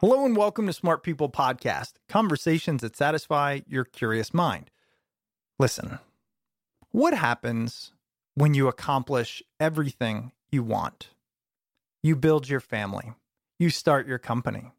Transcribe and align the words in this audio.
Hello 0.00 0.24
and 0.24 0.36
welcome 0.36 0.64
to 0.68 0.72
Smart 0.72 1.02
People 1.02 1.28
Podcast, 1.28 1.94
conversations 2.08 2.82
that 2.82 2.96
satisfy 2.96 3.62
your 3.66 3.84
curious 3.84 4.32
mind. 4.32 4.70
Listen, 5.58 5.98
what 6.92 7.14
happens 7.14 7.90
when 8.36 8.54
you 8.54 8.68
accomplish 8.68 9.42
everything 9.58 10.30
you 10.52 10.62
want? 10.62 11.08
You 12.00 12.14
build 12.14 12.48
your 12.48 12.60
family, 12.60 13.14
you 13.58 13.70
start 13.70 14.06
your 14.06 14.20
company, 14.20 14.70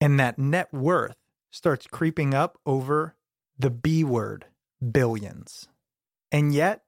and 0.00 0.20
that 0.20 0.38
net 0.38 0.72
worth 0.72 1.16
starts 1.50 1.88
creeping 1.88 2.32
up 2.32 2.56
over 2.64 3.16
the 3.58 3.70
B 3.70 4.04
word, 4.04 4.44
billions. 4.92 5.66
And 6.30 6.54
yet, 6.54 6.84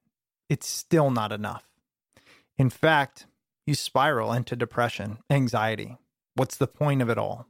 it's 0.49 0.69
still 0.69 1.11
not 1.11 1.33
enough. 1.33 1.65
In 2.57 2.71
fact, 2.71 3.27
you 3.67 3.75
spiral 3.75 4.33
into 4.33 4.55
depression, 4.55 5.19
anxiety. 5.29 5.99
What's 6.37 6.57
the 6.57 6.69
point 6.69 7.03
of 7.03 7.11
it 7.11 7.19
all? 7.19 7.50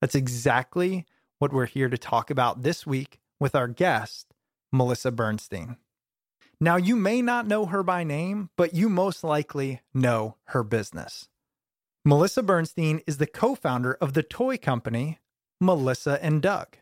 That's 0.00 0.14
exactly 0.14 1.06
what 1.38 1.52
we're 1.52 1.66
here 1.66 1.88
to 1.88 1.98
talk 1.98 2.30
about 2.30 2.62
this 2.62 2.86
week 2.86 3.20
with 3.40 3.54
our 3.54 3.68
guest, 3.68 4.34
Melissa 4.72 5.10
Bernstein. 5.10 5.76
Now, 6.60 6.76
you 6.76 6.96
may 6.96 7.22
not 7.22 7.46
know 7.46 7.66
her 7.66 7.82
by 7.82 8.02
name, 8.02 8.50
but 8.56 8.74
you 8.74 8.88
most 8.88 9.22
likely 9.22 9.80
know 9.94 10.36
her 10.46 10.64
business. 10.64 11.28
Melissa 12.04 12.42
Bernstein 12.42 13.00
is 13.06 13.18
the 13.18 13.26
co 13.26 13.54
founder 13.54 13.94
of 13.94 14.14
the 14.14 14.22
toy 14.22 14.56
company 14.56 15.18
Melissa 15.60 16.18
and 16.22 16.42
Doug. 16.42 16.76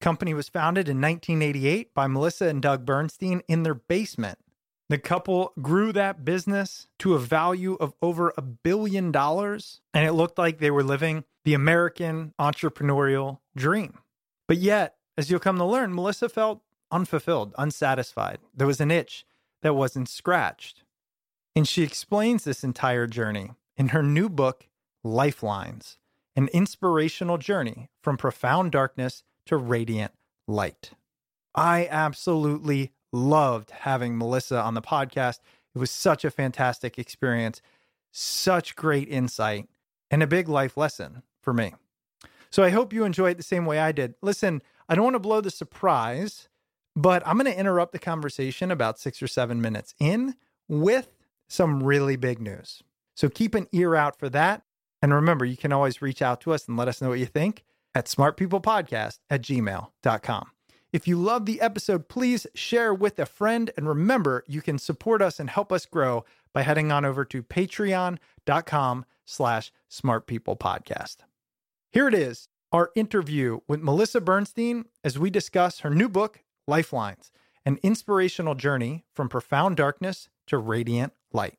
Company 0.00 0.34
was 0.34 0.48
founded 0.48 0.88
in 0.88 1.00
1988 1.00 1.92
by 1.94 2.06
Melissa 2.06 2.46
and 2.46 2.62
Doug 2.62 2.84
Bernstein 2.84 3.42
in 3.48 3.64
their 3.64 3.74
basement 3.74 4.38
the 4.88 4.98
couple 4.98 5.52
grew 5.60 5.92
that 5.92 6.24
business 6.24 6.86
to 7.00 7.14
a 7.14 7.18
value 7.18 7.74
of 7.74 7.94
over 8.00 8.32
a 8.36 8.42
billion 8.42 9.12
dollars, 9.12 9.80
and 9.92 10.06
it 10.06 10.12
looked 10.12 10.38
like 10.38 10.58
they 10.58 10.70
were 10.70 10.82
living 10.82 11.24
the 11.44 11.54
American 11.54 12.32
entrepreneurial 12.38 13.38
dream. 13.54 13.98
But 14.46 14.58
yet, 14.58 14.96
as 15.16 15.30
you'll 15.30 15.40
come 15.40 15.58
to 15.58 15.64
learn, 15.64 15.94
Melissa 15.94 16.28
felt 16.28 16.62
unfulfilled, 16.90 17.54
unsatisfied. 17.58 18.38
There 18.54 18.66
was 18.66 18.80
an 18.80 18.90
itch 18.90 19.26
that 19.62 19.74
wasn't 19.74 20.08
scratched. 20.08 20.84
And 21.54 21.66
she 21.66 21.82
explains 21.82 22.44
this 22.44 22.64
entire 22.64 23.06
journey 23.06 23.50
in 23.76 23.88
her 23.88 24.02
new 24.02 24.28
book, 24.28 24.68
Lifelines 25.04 25.98
An 26.36 26.48
Inspirational 26.48 27.36
Journey 27.36 27.90
from 28.00 28.16
Profound 28.16 28.72
Darkness 28.72 29.22
to 29.46 29.56
Radiant 29.56 30.12
Light. 30.46 30.92
I 31.54 31.88
absolutely 31.90 32.92
loved 33.12 33.70
having 33.70 34.16
Melissa 34.16 34.60
on 34.60 34.74
the 34.74 34.82
podcast. 34.82 35.38
It 35.74 35.78
was 35.78 35.90
such 35.90 36.24
a 36.24 36.30
fantastic 36.30 36.98
experience, 36.98 37.60
such 38.10 38.76
great 38.76 39.08
insight, 39.08 39.68
and 40.10 40.22
a 40.22 40.26
big 40.26 40.48
life 40.48 40.76
lesson 40.76 41.22
for 41.42 41.52
me. 41.52 41.74
So 42.50 42.62
I 42.62 42.70
hope 42.70 42.92
you 42.92 43.04
enjoy 43.04 43.30
it 43.30 43.36
the 43.36 43.42
same 43.42 43.66
way 43.66 43.78
I 43.78 43.92
did. 43.92 44.14
Listen, 44.22 44.62
I 44.88 44.94
don't 44.94 45.04
want 45.04 45.14
to 45.14 45.20
blow 45.20 45.40
the 45.40 45.50
surprise, 45.50 46.48
but 46.96 47.22
I'm 47.26 47.36
going 47.36 47.50
to 47.50 47.58
interrupt 47.58 47.92
the 47.92 47.98
conversation 47.98 48.70
about 48.70 48.98
six 48.98 49.22
or 49.22 49.28
seven 49.28 49.60
minutes 49.60 49.94
in 50.00 50.34
with 50.66 51.14
some 51.48 51.82
really 51.82 52.16
big 52.16 52.40
news. 52.40 52.82
So 53.14 53.28
keep 53.28 53.54
an 53.54 53.66
ear 53.72 53.94
out 53.94 54.18
for 54.18 54.28
that. 54.30 54.62
And 55.02 55.14
remember, 55.14 55.44
you 55.44 55.56
can 55.56 55.72
always 55.72 56.02
reach 56.02 56.22
out 56.22 56.40
to 56.42 56.52
us 56.52 56.66
and 56.66 56.76
let 56.76 56.88
us 56.88 57.00
know 57.00 57.10
what 57.10 57.18
you 57.18 57.26
think 57.26 57.64
at 57.94 58.06
smartpeoplepodcast 58.06 59.18
at 59.30 59.42
gmail.com. 59.42 60.50
If 60.92 61.06
you 61.06 61.16
love 61.16 61.44
the 61.44 61.60
episode, 61.60 62.08
please 62.08 62.46
share 62.54 62.94
with 62.94 63.18
a 63.18 63.26
friend. 63.26 63.70
And 63.76 63.86
remember, 63.86 64.44
you 64.46 64.62
can 64.62 64.78
support 64.78 65.20
us 65.20 65.38
and 65.38 65.50
help 65.50 65.72
us 65.72 65.86
grow 65.86 66.24
by 66.52 66.62
heading 66.62 66.90
on 66.90 67.04
over 67.04 67.24
to 67.26 67.42
patreon.com 67.42 69.04
slash 69.24 69.72
smartpeoplepodcast. 69.90 71.16
Here 71.92 72.08
it 72.08 72.14
is, 72.14 72.48
our 72.72 72.90
interview 72.94 73.60
with 73.66 73.80
Melissa 73.80 74.20
Bernstein 74.20 74.86
as 75.04 75.18
we 75.18 75.30
discuss 75.30 75.80
her 75.80 75.90
new 75.90 76.08
book, 76.08 76.42
Lifelines, 76.66 77.30
an 77.64 77.78
inspirational 77.82 78.54
journey 78.54 79.04
from 79.12 79.28
profound 79.28 79.76
darkness 79.76 80.28
to 80.46 80.58
radiant 80.58 81.12
light. 81.32 81.58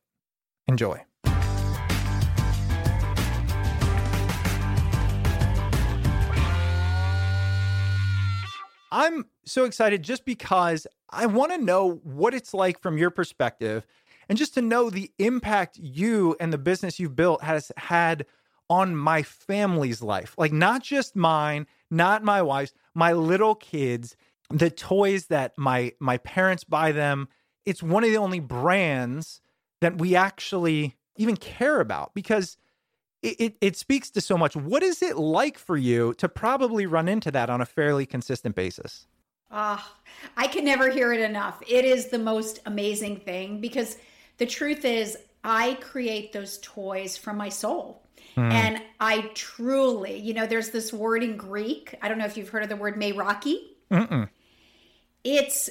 Enjoy. 0.67 1.03
I'm 8.91 9.25
so 9.45 9.65
excited 9.65 10.03
just 10.03 10.25
because 10.25 10.87
I 11.09 11.25
want 11.25 11.51
to 11.51 11.57
know 11.57 12.01
what 12.03 12.33
it's 12.33 12.53
like 12.53 12.81
from 12.81 12.97
your 12.97 13.09
perspective 13.09 13.85
and 14.27 14.37
just 14.37 14.53
to 14.55 14.61
know 14.61 14.89
the 14.89 15.11
impact 15.17 15.77
you 15.77 16.35
and 16.39 16.53
the 16.53 16.57
business 16.57 16.99
you've 16.99 17.15
built 17.15 17.43
has 17.43 17.71
had 17.77 18.25
on 18.69 18.95
my 18.95 19.23
family's 19.23 20.01
life. 20.01 20.35
Like, 20.37 20.53
not 20.53 20.83
just 20.83 21.15
mine, 21.15 21.65
not 21.89 22.23
my 22.23 22.41
wife's, 22.41 22.73
my 22.93 23.13
little 23.13 23.55
kids, 23.55 24.15
the 24.51 24.69
toys 24.69 25.27
that 25.27 25.53
my 25.57 25.93
my 25.99 26.17
parents 26.17 26.63
buy 26.63 26.91
them, 26.91 27.27
it's 27.65 27.83
one 27.83 28.03
of 28.03 28.09
the 28.11 28.17
only 28.17 28.39
brands 28.39 29.41
that 29.81 29.97
we 29.97 30.15
actually 30.15 30.97
even 31.17 31.35
care 31.35 31.79
about 31.79 32.13
because 32.13 32.57
it, 33.21 33.35
it, 33.39 33.55
it 33.61 33.75
speaks 33.75 34.09
to 34.11 34.21
so 34.21 34.37
much. 34.37 34.55
What 34.55 34.83
is 34.83 35.01
it 35.01 35.17
like 35.17 35.57
for 35.57 35.77
you 35.77 36.13
to 36.15 36.29
probably 36.29 36.85
run 36.85 37.07
into 37.07 37.31
that 37.31 37.49
on 37.49 37.61
a 37.61 37.65
fairly 37.65 38.05
consistent 38.05 38.55
basis? 38.55 39.07
Ah, 39.51 39.95
I 40.37 40.47
can 40.47 40.63
never 40.63 40.89
hear 40.89 41.11
it 41.11 41.21
enough. 41.21 41.61
It 41.67 41.83
is 41.85 42.07
the 42.07 42.19
most 42.19 42.59
amazing 42.65 43.17
thing 43.17 43.61
because 43.61 43.97
the 44.37 44.45
truth 44.45 44.85
is, 44.85 45.17
I 45.43 45.75
create 45.81 46.33
those 46.33 46.59
toys 46.61 47.17
from 47.17 47.37
my 47.37 47.49
soul. 47.49 48.03
And 48.35 48.81
I 49.01 49.31
truly, 49.33 50.17
you 50.17 50.33
know, 50.33 50.47
there's 50.47 50.69
this 50.69 50.93
word 50.93 51.23
in 51.23 51.35
Greek. 51.35 51.93
I 52.01 52.07
don't 52.07 52.17
know 52.17 52.25
if 52.25 52.37
you've 52.37 52.47
heard 52.47 52.63
of 52.63 52.69
the 52.69 52.77
word 52.77 52.95
meraki. 52.95 53.57
Mm-mm. 53.91 54.29
It's 55.25 55.69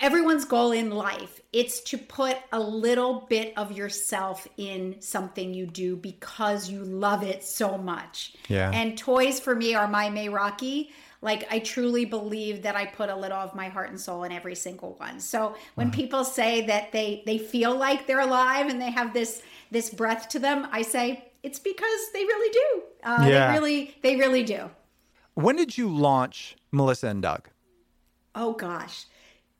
everyone's 0.00 0.44
goal 0.44 0.72
in 0.72 0.90
life. 0.90 1.40
It's 1.52 1.80
to 1.90 1.98
put 1.98 2.36
a 2.52 2.60
little 2.60 3.26
bit 3.28 3.52
of 3.56 3.72
yourself 3.72 4.46
in 4.56 4.96
something 5.00 5.54
you 5.54 5.66
do 5.66 5.96
because 5.96 6.70
you 6.70 6.84
love 6.84 7.22
it 7.22 7.42
so 7.44 7.78
much. 7.78 8.34
Yeah. 8.48 8.70
And 8.72 8.96
toys 8.96 9.40
for 9.40 9.54
me 9.54 9.74
are 9.74 9.88
my 9.88 10.08
meraki. 10.08 10.90
Like 11.20 11.48
I 11.50 11.58
truly 11.58 12.04
believe 12.04 12.62
that 12.62 12.76
I 12.76 12.86
put 12.86 13.08
a 13.10 13.16
little 13.16 13.38
of 13.38 13.54
my 13.54 13.68
heart 13.68 13.90
and 13.90 14.00
soul 14.00 14.22
in 14.22 14.30
every 14.30 14.54
single 14.54 14.94
one. 14.98 15.18
So 15.18 15.56
when 15.74 15.90
people 15.90 16.22
say 16.22 16.64
that 16.66 16.92
they 16.92 17.22
they 17.26 17.38
feel 17.38 17.76
like 17.76 18.06
they're 18.06 18.20
alive 18.20 18.68
and 18.68 18.80
they 18.80 18.90
have 18.90 19.12
this 19.12 19.42
this 19.70 19.90
breath 19.90 20.28
to 20.30 20.38
them, 20.38 20.68
I 20.70 20.82
say 20.82 21.24
it's 21.42 21.58
because 21.58 22.00
they 22.12 22.24
really 22.24 22.52
do. 22.52 22.82
Uh, 23.02 23.26
Yeah. 23.28 23.48
They 23.48 23.58
really 23.58 23.96
they 24.02 24.16
really 24.16 24.44
do. 24.44 24.70
When 25.34 25.56
did 25.56 25.76
you 25.76 25.88
launch 25.88 26.56
Melissa 26.70 27.08
and 27.08 27.22
Doug? 27.22 27.48
Oh 28.36 28.52
gosh. 28.52 29.06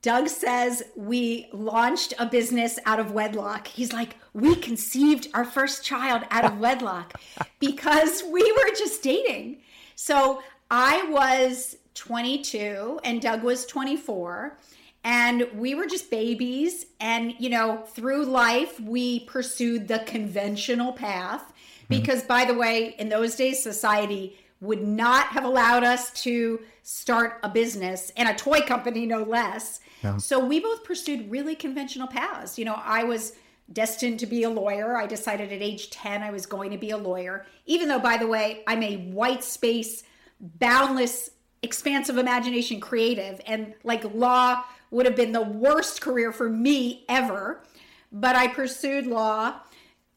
Doug 0.01 0.29
says 0.29 0.83
we 0.95 1.49
launched 1.51 2.13
a 2.17 2.25
business 2.25 2.79
out 2.85 2.99
of 2.99 3.11
wedlock. 3.11 3.67
He's 3.67 3.91
like, 3.91 4.15
we 4.33 4.55
conceived 4.55 5.27
our 5.33 5.43
first 5.43 5.83
child 5.83 6.23
out 6.31 6.45
of 6.45 6.57
wedlock 6.59 7.19
because 7.59 8.23
we 8.23 8.41
were 8.41 8.75
just 8.77 9.03
dating. 9.03 9.61
So 9.95 10.41
I 10.71 11.03
was 11.09 11.75
22 11.95 13.01
and 13.03 13.21
Doug 13.21 13.43
was 13.43 13.65
24 13.65 14.57
and 15.03 15.47
we 15.55 15.75
were 15.75 15.85
just 15.85 16.11
babies 16.11 16.85
and 16.99 17.33
you 17.39 17.49
know 17.49 17.83
through 17.87 18.25
life 18.25 18.79
we 18.79 19.21
pursued 19.21 19.87
the 19.87 19.99
conventional 19.99 20.93
path 20.93 21.41
mm-hmm. 21.41 21.85
because 21.89 22.23
by 22.23 22.45
the 22.45 22.53
way 22.53 22.95
in 22.99 23.09
those 23.09 23.35
days 23.35 23.61
society 23.61 24.37
would 24.61 24.81
not 24.81 25.27
have 25.27 25.45
allowed 25.45 25.83
us 25.83 26.11
to 26.23 26.59
start 26.83 27.39
a 27.43 27.49
business 27.49 28.11
and 28.17 28.27
a 28.27 28.33
toy 28.33 28.61
company 28.61 29.05
no 29.05 29.23
less. 29.23 29.79
So 30.17 30.43
we 30.43 30.59
both 30.59 30.83
pursued 30.83 31.29
really 31.29 31.55
conventional 31.55 32.07
paths. 32.07 32.57
You 32.57 32.65
know 32.65 32.79
i 32.83 33.03
was 33.03 33.33
destined 33.71 34.19
to 34.19 34.25
be 34.25 34.43
a 34.43 34.49
lawyer. 34.49 34.97
I 34.97 35.05
decided 35.05 35.51
at 35.51 35.61
age 35.61 35.89
10 35.91 36.23
i 36.23 36.31
was 36.31 36.45
going 36.45 36.71
to 36.71 36.77
be 36.77 36.89
a 36.89 36.97
lawyer 36.97 37.45
even 37.65 37.87
though 37.87 37.99
by 37.99 38.17
the 38.17 38.27
way 38.27 38.63
i'm 38.67 38.81
a 38.81 38.97
white 38.97 39.43
space 39.43 40.03
boundless 40.39 41.29
expansive 41.61 42.17
imagination 42.17 42.79
creative 42.79 43.41
and 43.45 43.73
like 43.83 44.03
law 44.13 44.63
would 44.91 45.05
have 45.05 45.15
been 45.15 45.31
the 45.31 45.41
worst 45.41 46.01
career 46.01 46.31
for 46.31 46.49
me 46.49 47.05
ever. 47.07 47.61
But 48.11 48.35
i 48.35 48.47
pursued 48.47 49.05
law. 49.05 49.55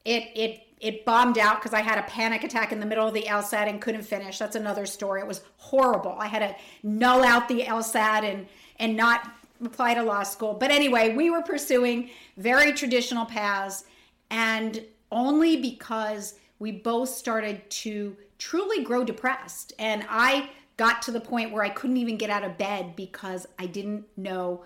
It 0.04 0.24
it 0.34 0.60
it 0.82 1.04
bombed 1.06 1.38
out 1.38 1.60
because 1.60 1.72
i 1.72 1.80
had 1.80 1.96
a 1.96 2.02
panic 2.02 2.44
attack 2.44 2.72
in 2.72 2.80
the 2.80 2.84
middle 2.84 3.06
of 3.06 3.14
the 3.14 3.22
lsat 3.22 3.68
and 3.68 3.80
couldn't 3.80 4.02
finish. 4.02 4.38
That's 4.38 4.56
another 4.56 4.84
story. 4.84 5.20
It 5.20 5.26
was 5.26 5.40
horrible. 5.56 6.16
I 6.18 6.26
had 6.26 6.40
to 6.40 6.54
null 6.82 7.24
out 7.24 7.48
the 7.48 7.62
lsat 7.62 8.24
and 8.24 8.46
and 8.78 8.96
not 8.96 9.30
apply 9.64 9.94
to 9.94 10.02
law 10.02 10.24
school. 10.24 10.54
But 10.54 10.70
anyway 10.70 11.14
we 11.14 11.30
were 11.30 11.42
pursuing 11.42 12.10
very 12.36 12.72
traditional 12.72 13.24
paths 13.24 13.84
and 14.30 14.84
only 15.10 15.56
because 15.56 16.34
we 16.58 16.72
both 16.72 17.08
started 17.08 17.68
to 17.70 18.16
truly 18.38 18.82
grow 18.82 19.04
depressed. 19.04 19.72
And 19.78 20.04
i 20.10 20.50
got 20.76 21.00
to 21.02 21.12
the 21.12 21.20
point 21.20 21.52
where 21.52 21.62
i 21.62 21.68
couldn't 21.68 21.96
even 21.96 22.16
get 22.16 22.28
out 22.28 22.42
of 22.42 22.58
bed 22.58 22.96
because 22.96 23.46
i 23.58 23.66
didn't 23.66 24.04
know 24.16 24.64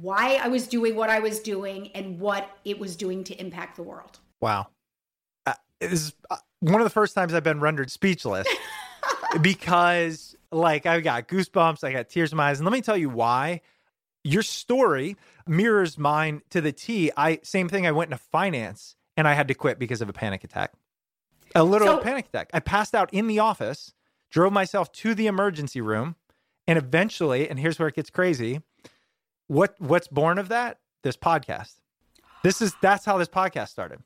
why 0.00 0.40
i 0.42 0.48
was 0.48 0.66
doing 0.66 0.96
what 0.96 1.10
i 1.10 1.20
was 1.20 1.40
doing 1.40 1.90
and 1.94 2.18
what 2.18 2.48
it 2.64 2.78
was 2.78 2.96
doing 2.96 3.22
to 3.22 3.38
impact 3.40 3.76
the 3.76 3.82
world. 3.82 4.18
Wow. 4.40 4.66
This 5.90 6.00
is 6.06 6.12
uh, 6.30 6.36
one 6.60 6.80
of 6.80 6.84
the 6.84 6.90
first 6.90 7.14
times 7.14 7.34
I've 7.34 7.42
been 7.44 7.60
rendered 7.60 7.90
speechless 7.90 8.46
because, 9.40 10.36
like, 10.50 10.86
I 10.86 11.00
got 11.00 11.28
goosebumps, 11.28 11.84
I 11.84 11.92
got 11.92 12.08
tears 12.08 12.32
in 12.32 12.36
my 12.36 12.50
eyes. 12.50 12.58
And 12.60 12.66
let 12.66 12.72
me 12.72 12.80
tell 12.80 12.96
you 12.96 13.08
why. 13.08 13.60
Your 14.24 14.42
story 14.42 15.16
mirrors 15.48 15.98
mine 15.98 16.42
to 16.50 16.60
the 16.60 16.70
T. 16.70 17.10
I 17.16 17.40
same 17.42 17.68
thing. 17.68 17.86
I 17.86 17.92
went 17.92 18.12
into 18.12 18.22
finance 18.22 18.94
and 19.16 19.26
I 19.26 19.32
had 19.34 19.48
to 19.48 19.54
quit 19.54 19.80
because 19.80 20.00
of 20.00 20.08
a 20.08 20.12
panic 20.12 20.44
attack. 20.44 20.72
A 21.56 21.64
literal 21.64 21.96
So- 21.96 22.02
panic 22.02 22.26
attack. 22.28 22.48
I 22.54 22.60
passed 22.60 22.94
out 22.94 23.12
in 23.12 23.26
the 23.26 23.40
office, 23.40 23.92
drove 24.30 24.52
myself 24.52 24.92
to 24.92 25.14
the 25.16 25.26
emergency 25.26 25.80
room, 25.80 26.14
and 26.68 26.78
eventually, 26.78 27.48
and 27.50 27.58
here's 27.58 27.80
where 27.80 27.88
it 27.88 27.96
gets 27.96 28.10
crazy. 28.10 28.62
What 29.48 29.74
what's 29.80 30.06
born 30.06 30.38
of 30.38 30.48
that? 30.50 30.78
This 31.02 31.16
podcast. 31.16 31.74
This 32.44 32.62
is 32.62 32.74
that's 32.80 33.04
how 33.04 33.18
this 33.18 33.28
podcast 33.28 33.70
started. 33.70 34.02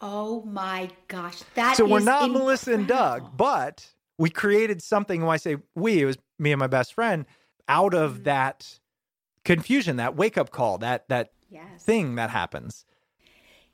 Oh 0.00 0.42
my 0.42 0.88
gosh 1.08 1.42
that 1.54 1.76
so 1.76 1.86
we're 1.86 2.00
not 2.00 2.30
Melissa 2.30 2.72
and 2.74 2.86
Doug, 2.86 3.36
but 3.36 3.88
we 4.18 4.30
created 4.30 4.82
something. 4.82 5.22
When 5.22 5.32
I 5.32 5.36
say 5.36 5.56
we, 5.74 6.02
it 6.02 6.04
was 6.06 6.18
me 6.38 6.52
and 6.52 6.58
my 6.58 6.66
best 6.66 6.94
friend. 6.94 7.26
Out 7.68 7.92
Mm-hmm. 7.92 8.02
of 8.04 8.24
that 8.24 8.78
confusion, 9.44 9.96
that 9.96 10.16
wake 10.16 10.38
up 10.38 10.50
call, 10.50 10.78
that 10.78 11.08
that 11.08 11.32
yes 11.50 11.82
thing 11.82 12.14
that 12.16 12.30
happens. 12.30 12.84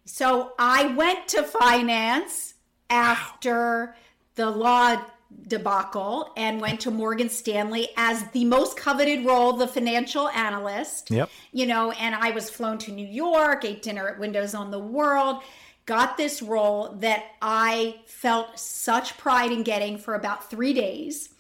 So 0.05 0.53
I 0.59 0.87
went 0.87 1.29
to 1.29 1.43
finance 1.43 2.55
after 2.91 3.95
the 4.35 4.51
law 4.51 5.03
debacle 5.49 6.33
and 6.37 6.61
went 6.61 6.81
to 6.81 6.91
Morgan 6.91 7.29
Stanley 7.29 7.89
as 7.97 8.25
the 8.33 8.45
most 8.45 8.77
coveted 8.77 9.25
role, 9.25 9.53
the 9.55 9.69
financial 9.69 10.29
analyst. 10.29 11.11
Yep. 11.11 11.31
You 11.53 11.67
know, 11.67 11.93
and 11.93 12.15
I 12.15 12.31
was 12.33 12.51
flown 12.51 12.79
to 12.79 12.93
New 12.93 13.07
York, 13.07 13.65
ate 13.65 13.83
dinner 13.83 14.09
at 14.09 14.19
Windows 14.19 14.55
on 14.55 14.71
the 14.71 14.79
World, 14.79 15.43
got 15.87 16.17
this 16.17 16.43
role 16.43 16.95
that 17.01 17.25
I 17.41 17.97
felt 18.07 18.59
such 18.59 19.19
pride 19.19 19.51
in 19.53 19.63
getting 19.63 19.99
for 19.99 20.15
about 20.15 20.49
three 20.51 20.73
days 20.73 21.31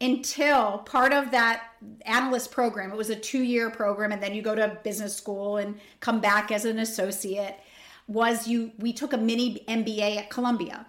until 0.00 0.78
part 0.78 1.12
of 1.12 1.30
that 1.30 1.62
analyst 2.06 2.50
program 2.50 2.90
it 2.90 2.96
was 2.96 3.10
a 3.10 3.16
two-year 3.16 3.70
program 3.70 4.10
and 4.12 4.22
then 4.22 4.34
you 4.34 4.42
go 4.42 4.54
to 4.54 4.76
business 4.82 5.14
school 5.14 5.56
and 5.58 5.78
come 6.00 6.20
back 6.20 6.50
as 6.50 6.64
an 6.64 6.78
associate 6.78 7.56
was 8.08 8.48
you 8.48 8.72
we 8.78 8.92
took 8.92 9.12
a 9.12 9.16
mini 9.16 9.62
mba 9.68 10.16
at 10.16 10.28
columbia 10.30 10.86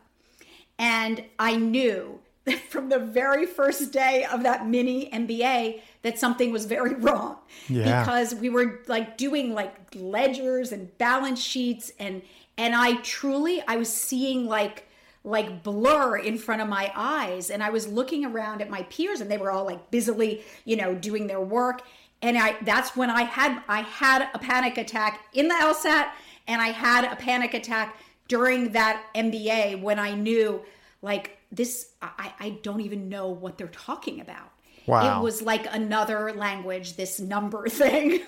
and 0.79 1.23
i 1.39 1.55
knew 1.55 2.19
from 2.69 2.89
the 2.89 2.99
very 2.99 3.45
first 3.45 3.91
day 3.91 4.25
of 4.31 4.43
that 4.43 4.67
mini 4.67 5.09
mba 5.11 5.79
that 6.01 6.17
something 6.17 6.51
was 6.51 6.65
very 6.65 6.93
wrong 7.05 7.37
Yeah. 7.69 8.01
because 8.01 8.33
we 8.35 8.49
were 8.49 8.81
like 8.87 9.17
doing 9.17 9.53
like 9.53 9.75
ledgers 9.95 10.71
and 10.71 10.95
balance 10.97 11.39
sheets 11.41 11.91
and 11.99 12.21
and 12.57 12.75
i 12.75 12.95
truly 12.97 13.63
i 13.67 13.75
was 13.75 13.91
seeing 13.91 14.47
like 14.47 14.87
like 15.23 15.63
blur 15.63 16.17
in 16.17 16.37
front 16.37 16.61
of 16.61 16.67
my 16.67 16.91
eyes. 16.95 17.49
And 17.49 17.63
i 17.63 17.69
was 17.69 17.87
looking 17.87 18.25
around 18.25 18.61
at 18.61 18.69
my 18.69 18.83
peers 18.83 19.21
and 19.21 19.31
they 19.31 19.37
were 19.37 19.51
all 19.51 19.65
like 19.65 19.89
busily 19.91 20.43
you 20.65 20.75
know 20.75 20.93
doing 20.93 21.27
their 21.27 21.41
work. 21.41 21.81
And 22.21 22.37
i 22.37 22.55
that's 22.63 22.95
when 22.95 23.09
i 23.09 23.23
had 23.23 23.61
i 23.67 23.81
had 23.81 24.29
a 24.33 24.39
panic 24.39 24.77
attack 24.77 25.25
in 25.33 25.47
the 25.47 25.55
lsat 25.55 26.09
and 26.47 26.61
i 26.61 26.67
had 26.69 27.05
a 27.05 27.15
panic 27.15 27.53
attack 27.53 27.97
during 28.27 28.71
that 28.71 29.03
mba 29.15 29.81
when 29.81 29.99
i 29.99 30.13
knew 30.13 30.61
like 31.01 31.37
this 31.51 31.91
i, 32.01 32.31
I 32.39 32.49
don't 32.61 32.81
even 32.81 33.09
know 33.09 33.27
what 33.27 33.57
they're 33.57 33.67
talking 33.67 34.21
about. 34.21 34.51
Wow. 34.85 35.19
it 35.19 35.23
was 35.23 35.41
like 35.41 35.65
another 35.73 36.33
language 36.33 36.97
this 36.97 37.19
number 37.19 37.67
thing. 37.81 38.21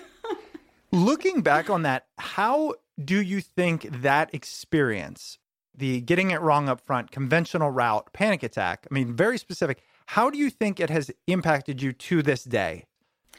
Looking 0.92 1.42
back 1.42 1.68
on 1.68 1.82
that, 1.82 2.06
how 2.16 2.74
do 3.02 3.20
you 3.20 3.40
think 3.40 3.82
that 4.02 4.32
experience, 4.34 5.38
the 5.76 6.00
getting 6.00 6.30
it 6.30 6.40
wrong 6.40 6.68
up 6.68 6.80
front, 6.80 7.10
conventional 7.10 7.70
route, 7.70 8.10
panic 8.12 8.42
attack, 8.42 8.86
I 8.90 8.94
mean, 8.94 9.14
very 9.14 9.38
specific, 9.38 9.82
how 10.06 10.30
do 10.30 10.38
you 10.38 10.48
think 10.50 10.80
it 10.80 10.88
has 10.90 11.10
impacted 11.26 11.82
you 11.82 11.92
to 11.92 12.22
this 12.22 12.44
day? 12.44 12.84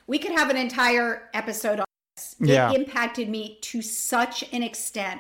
we 0.06 0.18
could 0.20 0.32
have 0.32 0.50
an 0.50 0.56
entire 0.56 1.24
episode 1.34 1.80
on 1.80 1.86
this 2.16 2.36
it 2.40 2.48
Yeah. 2.48 2.72
impacted 2.72 3.28
me 3.28 3.58
to 3.64 3.82
such 3.82 4.42
an 4.54 4.64
extent 4.64 5.20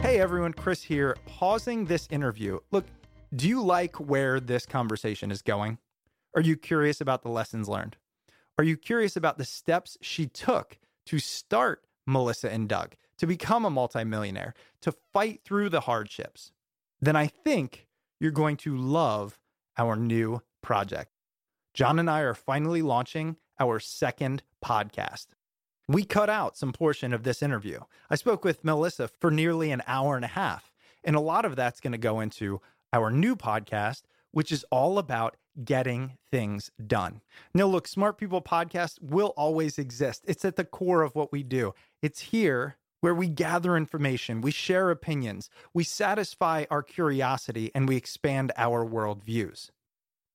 Hey 0.00 0.20
everyone, 0.20 0.52
Chris 0.52 0.82
here, 0.82 1.16
pausing 1.26 1.86
this 1.86 2.06
interview. 2.10 2.58
Look, 2.70 2.84
do 3.34 3.48
you 3.48 3.62
like 3.62 3.96
where 3.96 4.38
this 4.40 4.66
conversation 4.66 5.30
is 5.30 5.40
going? 5.42 5.78
Are 6.36 6.42
you 6.42 6.56
curious 6.56 7.00
about 7.00 7.22
the 7.22 7.30
lessons 7.30 7.68
learned? 7.68 7.96
Are 8.58 8.64
you 8.64 8.76
curious 8.76 9.16
about 9.16 9.38
the 9.38 9.44
steps 9.44 9.96
she 10.02 10.26
took 10.26 10.78
to 11.06 11.18
start 11.18 11.84
Melissa 12.06 12.50
and 12.52 12.68
Doug, 12.68 12.94
to 13.18 13.26
become 13.26 13.64
a 13.64 13.70
multimillionaire, 13.70 14.54
to 14.82 14.92
fight 15.12 15.40
through 15.44 15.68
the 15.68 15.80
hardships? 15.80 16.52
Then 17.00 17.16
I 17.16 17.26
think 17.26 17.86
you're 18.20 18.30
going 18.30 18.56
to 18.58 18.76
love 18.76 19.38
our 19.76 19.96
new 19.96 20.42
project. 20.62 21.12
John 21.74 21.98
and 21.98 22.08
I 22.08 22.20
are 22.20 22.34
finally 22.34 22.82
launching 22.82 23.36
our 23.58 23.80
second 23.80 24.42
podcast. 24.64 25.28
We 25.88 26.04
cut 26.04 26.30
out 26.30 26.56
some 26.56 26.72
portion 26.72 27.12
of 27.12 27.24
this 27.24 27.42
interview. 27.42 27.80
I 28.08 28.14
spoke 28.14 28.44
with 28.44 28.64
Melissa 28.64 29.08
for 29.08 29.30
nearly 29.30 29.72
an 29.72 29.82
hour 29.86 30.16
and 30.16 30.24
a 30.24 30.28
half, 30.28 30.72
and 31.02 31.16
a 31.16 31.20
lot 31.20 31.44
of 31.44 31.56
that's 31.56 31.80
going 31.80 31.92
to 31.92 31.98
go 31.98 32.20
into 32.20 32.60
our 32.92 33.10
new 33.10 33.34
podcast, 33.34 34.02
which 34.32 34.50
is 34.50 34.64
all 34.70 34.98
about 34.98 35.36
getting 35.64 36.18
things 36.30 36.70
done. 36.86 37.20
Now, 37.54 37.66
look, 37.66 37.86
Smart 37.86 38.18
People 38.18 38.42
Podcast 38.42 39.00
will 39.00 39.32
always 39.36 39.78
exist. 39.78 40.24
It's 40.26 40.44
at 40.44 40.56
the 40.56 40.64
core 40.64 41.02
of 41.02 41.14
what 41.14 41.30
we 41.30 41.42
do. 41.42 41.74
It's 42.02 42.20
here 42.20 42.76
where 43.00 43.14
we 43.14 43.28
gather 43.28 43.76
information, 43.76 44.40
we 44.40 44.52
share 44.52 44.90
opinions, 44.90 45.50
we 45.74 45.82
satisfy 45.82 46.64
our 46.70 46.84
curiosity, 46.84 47.70
and 47.74 47.88
we 47.88 47.96
expand 47.96 48.52
our 48.56 48.86
worldviews. 48.86 49.70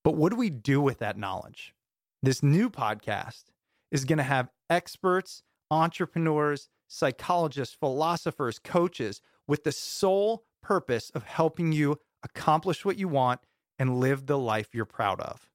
But 0.03 0.15
what 0.15 0.31
do 0.31 0.35
we 0.35 0.49
do 0.49 0.81
with 0.81 0.99
that 0.99 1.17
knowledge? 1.17 1.73
This 2.21 2.43
new 2.43 2.69
podcast 2.69 3.45
is 3.89 4.03
going 4.03 4.17
to 4.17 4.23
have 4.23 4.49
experts, 4.69 5.43
entrepreneurs, 5.71 6.67
psychologists, 6.89 7.75
philosophers, 7.79 8.59
coaches 8.59 9.21
with 9.47 9.63
the 9.63 9.71
sole 9.71 10.43
purpose 10.61 11.09
of 11.11 11.23
helping 11.23 11.71
you 11.71 11.97
accomplish 12.23 12.83
what 12.83 12.97
you 12.97 13.07
want 13.07 13.39
and 13.79 13.99
live 13.99 14.25
the 14.25 14.37
life 14.37 14.69
you're 14.73 14.85
proud 14.85 15.19
of. 15.21 15.49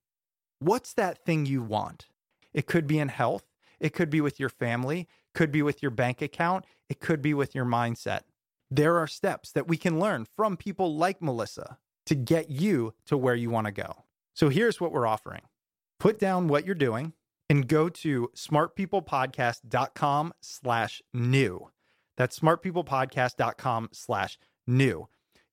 What's 0.59 0.93
that 0.95 1.25
thing 1.25 1.47
you 1.47 1.63
want? 1.63 2.07
It 2.53 2.67
could 2.67 2.87
be 2.87 2.99
in 2.99 3.09
health, 3.09 3.45
it 3.81 3.93
could 3.93 4.11
be 4.11 4.21
with 4.21 4.39
your 4.39 4.49
family, 4.49 5.09
could 5.35 5.51
be 5.51 5.63
with 5.63 5.83
your 5.83 5.91
bank 5.91 6.23
account, 6.23 6.65
it 6.89 7.01
could 7.01 7.23
be 7.23 7.35
with 7.35 7.55
your 7.55 7.65
mindset. 7.65 8.21
There 8.71 8.97
are 8.99 9.07
steps 9.07 9.51
that 9.53 9.69
we 9.69 9.77
can 9.77 9.99
learn 9.99 10.25
from 10.25 10.57
people 10.57 10.97
like 10.97 11.21
Melissa 11.21 11.79
to 12.07 12.15
get 12.15 12.51
you 12.51 12.95
to 13.07 13.17
where 13.17 13.35
you 13.35 13.51
want 13.51 13.67
to 13.67 13.73
go. 13.73 14.05
So 14.35 14.49
here's 14.49 14.81
what 14.81 14.93
we're 14.93 15.07
offering. 15.07 15.43
Put 16.01 16.19
down 16.19 16.49
what 16.49 16.65
you're 16.65 16.75
doing 16.75 17.13
and 17.49 17.69
go 17.69 17.89
to 17.89 18.31
smartpeoplepodcast.com 18.35 20.33
slash 20.41 21.03
new. 21.13 21.71
That's 22.17 22.39
smartpeoplepodcast.com 22.39 23.91
slash 23.93 24.39
new. 24.67 25.09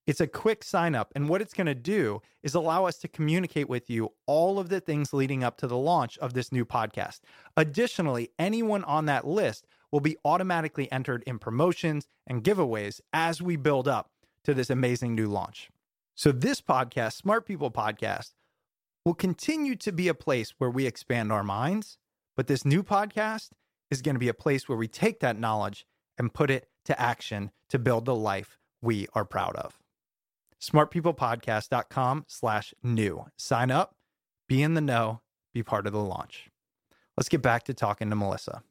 It's 0.06 0.20
a 0.20 0.26
quick 0.26 0.64
sign 0.64 0.94
up, 0.94 1.12
and 1.14 1.28
what 1.28 1.42
it's 1.42 1.52
going 1.52 1.66
to 1.66 1.74
do 1.74 2.22
is 2.42 2.54
allow 2.54 2.86
us 2.86 2.96
to 2.98 3.08
communicate 3.08 3.68
with 3.68 3.90
you 3.90 4.12
all 4.26 4.58
of 4.58 4.68
the 4.68 4.80
things 4.80 5.12
leading 5.12 5.44
up 5.44 5.58
to 5.58 5.66
the 5.66 5.76
launch 5.76 6.16
of 6.18 6.32
this 6.32 6.50
new 6.50 6.64
podcast. 6.64 7.20
Additionally, 7.56 8.30
anyone 8.38 8.82
on 8.84 9.04
that 9.06 9.26
list 9.26 9.66
will 9.92 10.00
be 10.00 10.16
automatically 10.24 10.90
entered 10.90 11.22
in 11.26 11.38
promotions 11.38 12.06
and 12.26 12.42
giveaways 12.42 13.00
as 13.12 13.42
we 13.42 13.56
build 13.56 13.86
up 13.86 14.10
to 14.44 14.54
this 14.54 14.70
amazing 14.70 15.14
new 15.14 15.28
launch. 15.28 15.68
So, 16.14 16.32
this 16.32 16.60
podcast, 16.60 17.12
Smart 17.14 17.46
People 17.46 17.70
Podcast, 17.70 18.32
will 19.04 19.14
continue 19.14 19.76
to 19.76 19.92
be 19.92 20.08
a 20.08 20.14
place 20.14 20.54
where 20.58 20.70
we 20.70 20.86
expand 20.86 21.30
our 21.30 21.44
minds, 21.44 21.98
but 22.36 22.46
this 22.46 22.64
new 22.64 22.82
podcast 22.82 23.50
is 23.90 24.02
going 24.02 24.14
to 24.14 24.20
be 24.20 24.28
a 24.28 24.34
place 24.34 24.68
where 24.68 24.78
we 24.78 24.88
take 24.88 25.20
that 25.20 25.38
knowledge 25.38 25.86
and 26.16 26.32
put 26.32 26.50
it 26.50 26.68
to 26.86 27.00
action 27.00 27.50
to 27.68 27.78
build 27.78 28.06
the 28.06 28.14
life 28.14 28.58
we 28.82 29.06
are 29.14 29.24
proud 29.24 29.56
of 29.56 29.79
smartpeoplepodcast.com 30.60 32.24
slash 32.28 32.74
new. 32.82 33.26
Sign 33.36 33.70
up, 33.70 33.94
be 34.48 34.62
in 34.62 34.74
the 34.74 34.80
know, 34.80 35.20
be 35.52 35.62
part 35.62 35.86
of 35.86 35.92
the 35.92 36.00
launch. 36.00 36.50
Let's 37.16 37.28
get 37.28 37.42
back 37.42 37.64
to 37.64 37.74
talking 37.74 38.10
to 38.10 38.16
Melissa. 38.16 38.62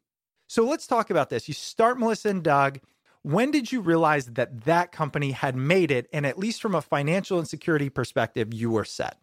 So 0.48 0.64
let's 0.64 0.88
talk 0.88 1.10
about 1.10 1.30
this. 1.30 1.48
You 1.48 1.54
start 1.54 2.00
Melissa 2.00 2.30
and 2.30 2.44
Doug. 2.44 2.80
When 3.22 3.52
did 3.52 3.72
you 3.72 3.82
realize 3.82 4.26
that 4.28 4.62
that 4.62 4.92
company 4.92 5.32
had 5.32 5.56
made 5.56 5.92
it? 5.92 6.08
And 6.14 6.26
at 6.26 6.40
least 6.40 6.62
from 6.62 6.74
a 6.74 6.82
financial 6.82 7.38
and 7.38 7.48
security 7.48 7.90
perspective, 7.90 8.54
you 8.54 8.72
were 8.72 8.86
set? 8.86 9.18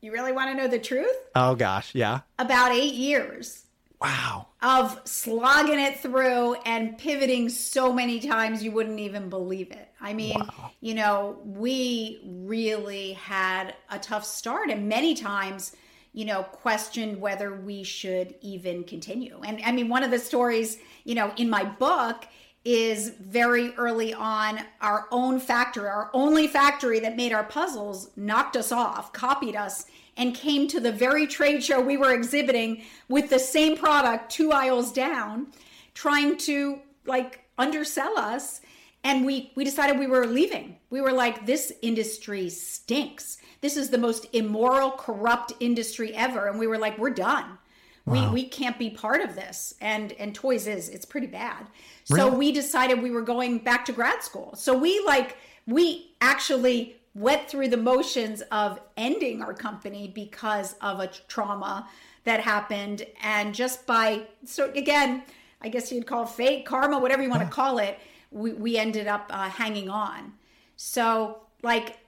You 0.00 0.12
really 0.12 0.32
want 0.32 0.50
to 0.50 0.56
know 0.56 0.68
the 0.68 0.78
truth? 0.78 1.16
Oh, 1.34 1.54
gosh. 1.54 1.94
Yeah. 1.94 2.20
About 2.38 2.72
eight 2.72 2.94
years. 2.94 3.64
Wow. 4.02 4.48
Of 4.60 5.00
slogging 5.04 5.78
it 5.78 6.00
through 6.00 6.54
and 6.66 6.98
pivoting 6.98 7.48
so 7.48 7.92
many 7.92 8.18
times 8.18 8.62
you 8.62 8.72
wouldn't 8.72 8.98
even 8.98 9.28
believe 9.28 9.70
it. 9.70 9.88
I 10.00 10.12
mean, 10.12 10.40
wow. 10.40 10.72
you 10.80 10.94
know, 10.94 11.38
we 11.44 12.20
really 12.24 13.12
had 13.12 13.74
a 13.90 14.00
tough 14.00 14.24
start 14.24 14.70
and 14.70 14.88
many 14.88 15.14
times, 15.14 15.76
you 16.12 16.24
know, 16.24 16.42
questioned 16.42 17.20
whether 17.20 17.54
we 17.54 17.84
should 17.84 18.34
even 18.40 18.82
continue. 18.82 19.40
And 19.44 19.60
I 19.64 19.70
mean, 19.70 19.88
one 19.88 20.02
of 20.02 20.10
the 20.10 20.18
stories, 20.18 20.78
you 21.04 21.14
know, 21.14 21.32
in 21.36 21.48
my 21.48 21.64
book 21.64 22.26
is 22.64 23.10
very 23.20 23.72
early 23.74 24.14
on 24.14 24.60
our 24.80 25.06
own 25.12 25.38
factory, 25.38 25.88
our 25.88 26.10
only 26.12 26.48
factory 26.48 26.98
that 27.00 27.16
made 27.16 27.32
our 27.32 27.44
puzzles, 27.44 28.10
knocked 28.16 28.56
us 28.56 28.72
off, 28.72 29.12
copied 29.12 29.54
us 29.54 29.86
and 30.16 30.34
came 30.34 30.68
to 30.68 30.80
the 30.80 30.92
very 30.92 31.26
trade 31.26 31.64
show 31.64 31.80
we 31.80 31.96
were 31.96 32.12
exhibiting 32.12 32.82
with 33.08 33.30
the 33.30 33.38
same 33.38 33.76
product 33.76 34.30
two 34.30 34.52
aisles 34.52 34.92
down, 34.92 35.46
trying 35.94 36.36
to 36.36 36.80
like 37.06 37.44
undersell 37.58 38.18
us. 38.18 38.60
And 39.04 39.26
we, 39.26 39.50
we 39.56 39.64
decided 39.64 39.98
we 39.98 40.06
were 40.06 40.26
leaving. 40.26 40.76
We 40.90 41.00
were 41.00 41.12
like, 41.12 41.44
this 41.44 41.72
industry 41.82 42.48
stinks. 42.50 43.38
This 43.60 43.76
is 43.76 43.90
the 43.90 43.98
most 43.98 44.26
immoral, 44.32 44.92
corrupt 44.92 45.52
industry 45.58 46.14
ever. 46.14 46.46
And 46.46 46.58
we 46.58 46.66
were 46.68 46.78
like, 46.78 46.98
we're 46.98 47.10
done. 47.10 47.58
Wow. 48.04 48.28
We, 48.28 48.42
we 48.42 48.48
can't 48.48 48.78
be 48.78 48.90
part 48.90 49.20
of 49.20 49.34
this. 49.34 49.74
And, 49.80 50.12
and 50.12 50.34
toys 50.34 50.66
is, 50.66 50.88
it's 50.88 51.04
pretty 51.04 51.26
bad. 51.26 51.66
Really? 52.10 52.20
So 52.20 52.36
we 52.36 52.52
decided 52.52 53.02
we 53.02 53.10
were 53.10 53.22
going 53.22 53.58
back 53.58 53.84
to 53.86 53.92
grad 53.92 54.22
school. 54.22 54.54
So 54.56 54.76
we 54.76 55.02
like, 55.04 55.36
we 55.66 56.12
actually 56.20 56.96
went 57.14 57.48
through 57.48 57.68
the 57.68 57.76
motions 57.76 58.42
of 58.52 58.80
ending 58.96 59.42
our 59.42 59.52
company 59.52 60.08
because 60.08 60.74
of 60.80 61.00
a 61.00 61.06
trauma 61.06 61.88
that 62.24 62.40
happened. 62.40 63.04
And 63.22 63.54
just 63.54 63.86
by 63.86 64.26
so 64.44 64.70
again 64.72 65.22
i 65.64 65.68
guess 65.68 65.92
you'd 65.92 66.06
call 66.06 66.26
fate 66.26 66.66
karma 66.66 66.98
whatever 66.98 67.22
you 67.22 67.30
want 67.30 67.42
to 67.42 67.48
call 67.48 67.78
it 67.78 67.98
we, 68.32 68.52
we 68.52 68.76
ended 68.76 69.06
up 69.06 69.26
uh, 69.30 69.48
hanging 69.48 69.88
on. 69.88 70.32
So 70.76 71.42
like 71.62 71.98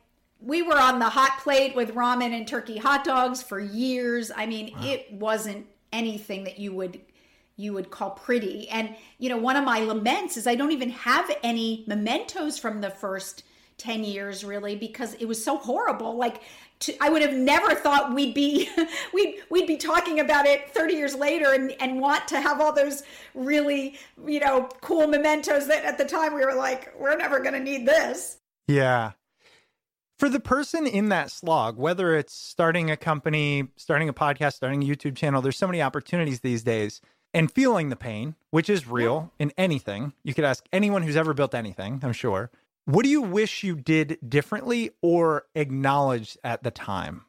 we 0.41 0.63
were 0.63 0.79
on 0.79 0.99
the 0.99 1.09
hot 1.09 1.39
plate 1.43 1.77
with 1.77 1.95
ramen 1.95 2.37
and 2.37 2.49
turkey 2.49 2.79
hot 2.79 3.05
dogs 3.05 3.43
for 3.43 3.61
years. 3.61 4.33
I 4.35 4.47
mean 4.47 4.73
wow. 4.75 4.85
it 4.85 5.13
wasn't 5.13 5.67
anything 5.93 6.45
that 6.45 6.59
you 6.59 6.73
would 6.75 7.01
you 7.57 7.73
would 7.73 7.91
call 7.91 8.11
pretty. 8.11 8.69
And 8.69 8.97
you 9.19 9.29
know 9.29 9.37
one 9.37 9.57
of 9.57 9.65
my 9.65 9.81
laments 9.81 10.37
is 10.37 10.47
i 10.47 10.55
don't 10.55 10.73
even 10.73 10.91
have 10.91 11.31
any 11.43 11.85
mementos 11.87 12.59
from 12.59 12.81
the 12.81 12.91
first 12.91 13.45
10 13.79 14.05
years 14.05 14.45
really 14.45 14.77
because 14.77 15.15
it 15.15 15.27
was 15.27 15.43
so 15.43 15.59
horrible. 15.59 16.17
Like 16.17 16.43
to, 16.81 16.95
i 17.03 17.09
would 17.09 17.23
have 17.23 17.33
never 17.33 17.75
thought 17.75 18.15
we'd 18.15 18.35
be 18.35 18.69
we'd 19.15 19.37
we'd 19.51 19.67
be 19.67 19.77
talking 19.77 20.21
about 20.21 20.47
it 20.47 20.71
30 20.71 20.95
years 20.95 21.15
later 21.15 21.53
and 21.53 21.73
and 21.81 22.01
want 22.01 22.27
to 22.29 22.41
have 22.41 22.61
all 22.61 22.73
those 22.73 23.03
really 23.35 23.97
you 24.27 24.41
know 24.41 24.69
cool 24.81 25.07
mementos 25.07 25.67
that 25.69 25.85
at 25.85 25.99
the 25.99 26.05
time 26.05 26.35
we 26.35 26.45
were 26.45 26.55
like 26.55 26.93
we're 26.99 27.17
never 27.17 27.41
going 27.41 27.55
to 27.55 27.61
need 27.61 27.87
this. 27.87 28.39
Yeah. 28.67 29.13
For 30.19 30.29
the 30.29 30.41
person 30.41 30.87
in 30.87 31.09
that 31.09 31.31
slog 31.31 31.77
whether 31.77 32.17
it's 32.17 32.35
starting 32.35 32.91
a 32.91 32.97
company 32.97 33.69
starting 33.77 34.09
a 34.09 34.15
podcast 34.15 34.55
starting 34.55 34.83
a 34.83 34.87
youtube 34.87 35.17
channel 35.17 35.43
there's 35.43 35.57
so 35.57 35.67
many 35.67 35.83
opportunities 35.83 36.41
these 36.41 36.63
days 36.63 37.01
and 37.33 37.51
feeling 37.51 37.89
the 37.89 37.97
pain 37.97 38.35
which 38.51 38.71
is 38.71 38.87
real 38.87 39.33
in 39.39 39.53
anything. 39.59 40.13
You 40.23 40.35
could 40.35 40.45
ask 40.45 40.65
anyone 40.73 41.03
who's 41.03 41.17
ever 41.17 41.35
built 41.35 41.55
anything 41.55 42.01
i'm 42.03 42.13
sure 42.13 42.51
what 42.85 43.05
do 43.05 43.09
you 43.09 43.23
wish 43.23 43.63
you 43.63 43.77
did 43.77 44.19
differently 44.27 44.91
or 45.01 45.45
acknowledged 45.55 46.39
at 46.45 46.63
the 46.63 46.71
time? 46.71 47.25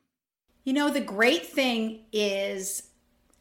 You 0.63 0.73
know, 0.73 0.89
the 0.89 1.01
great 1.01 1.45
thing 1.45 2.01
is 2.11 2.83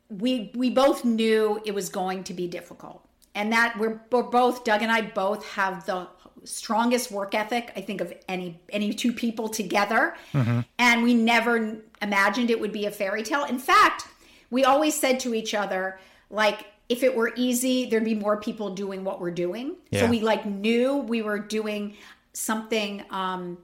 we 0.08 0.52
we 0.54 0.70
both 0.70 1.04
knew 1.04 1.60
it 1.64 1.74
was 1.74 1.88
going 1.88 2.24
to 2.24 2.34
be 2.34 2.46
difficult. 2.46 3.06
And 3.34 3.52
that 3.52 3.76
we're, 3.78 4.00
we're 4.12 4.22
both 4.22 4.62
Doug 4.62 4.82
and 4.82 4.92
I 4.92 5.00
both 5.00 5.44
have 5.50 5.86
the 5.86 6.06
strongest 6.44 7.10
work 7.10 7.34
ethic 7.34 7.72
I 7.74 7.80
think 7.80 8.02
of 8.02 8.12
any 8.28 8.60
any 8.70 8.92
two 8.92 9.12
people 9.12 9.48
together. 9.48 10.14
Mm-hmm. 10.32 10.60
And 10.78 11.02
we 11.02 11.14
never 11.14 11.78
imagined 12.00 12.50
it 12.50 12.60
would 12.60 12.72
be 12.72 12.86
a 12.86 12.90
fairy 12.90 13.22
tale. 13.22 13.44
In 13.44 13.58
fact, 13.58 14.06
we 14.50 14.64
always 14.64 14.98
said 14.98 15.18
to 15.20 15.34
each 15.34 15.54
other 15.54 15.98
like 16.30 16.66
if 16.88 17.02
it 17.02 17.14
were 17.14 17.32
easy, 17.36 17.86
there'd 17.86 18.04
be 18.04 18.14
more 18.14 18.36
people 18.36 18.74
doing 18.74 19.04
what 19.04 19.20
we're 19.20 19.30
doing. 19.30 19.76
Yeah. 19.90 20.00
So 20.00 20.10
we 20.10 20.20
like 20.20 20.44
knew 20.44 20.96
we 20.98 21.22
were 21.22 21.38
doing 21.38 21.96
something 22.32 23.04
um 23.10 23.58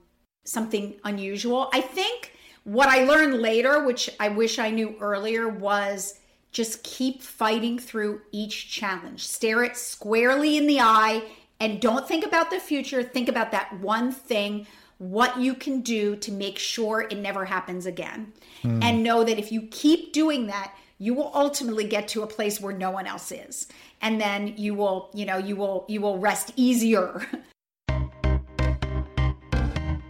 something 0.45 0.95
unusual. 1.05 1.69
I 1.73 1.81
think 1.81 2.35
what 2.65 2.89
I 2.89 3.05
learned 3.05 3.41
later, 3.41 3.85
which 3.85 4.11
I 4.19 4.29
wish 4.29 4.59
I 4.59 4.71
knew 4.71 4.97
earlier, 5.01 5.49
was 5.49 6.19
just 6.53 6.83
keep 6.83 7.23
fighting 7.23 7.79
through 7.79 8.23
each 8.33 8.71
challenge. 8.71 9.27
Stare 9.27 9.65
it 9.65 9.77
squarely 9.77 10.57
in 10.57 10.67
the 10.67 10.81
eye 10.81 11.23
and 11.61 11.81
don't 11.81 12.09
think 12.09 12.25
about 12.25 12.51
the 12.51 12.59
future. 12.59 13.03
Think 13.03 13.29
about 13.29 13.53
that 13.53 13.81
one 13.81 14.11
thing, 14.11 14.67
what 14.99 15.39
you 15.39 15.55
can 15.55 15.81
do 15.81 16.17
to 16.17 16.33
make 16.33 16.59
sure 16.59 17.03
it 17.03 17.19
never 17.19 17.45
happens 17.45 17.87
again. 17.87 18.33
Mm. 18.63 18.83
And 18.83 19.03
know 19.03 19.25
that 19.25 19.39
if 19.39 19.53
you 19.53 19.63
keep 19.71 20.13
doing 20.13 20.49
that, 20.49 20.75
you 21.03 21.15
will 21.15 21.31
ultimately 21.35 21.85
get 21.85 22.07
to 22.09 22.23
a 22.23 22.27
place 22.27 22.61
where 22.61 22.77
no 22.77 22.91
one 22.91 23.07
else 23.07 23.33
is. 23.33 23.67
And 24.03 24.21
then 24.21 24.55
you 24.59 24.75
will 24.75 25.11
you 25.15 25.25
know 25.25 25.39
you 25.39 25.57
will 25.57 25.87
you 25.89 26.01
will 26.01 26.19
rest 26.19 26.53
easier. 26.55 27.27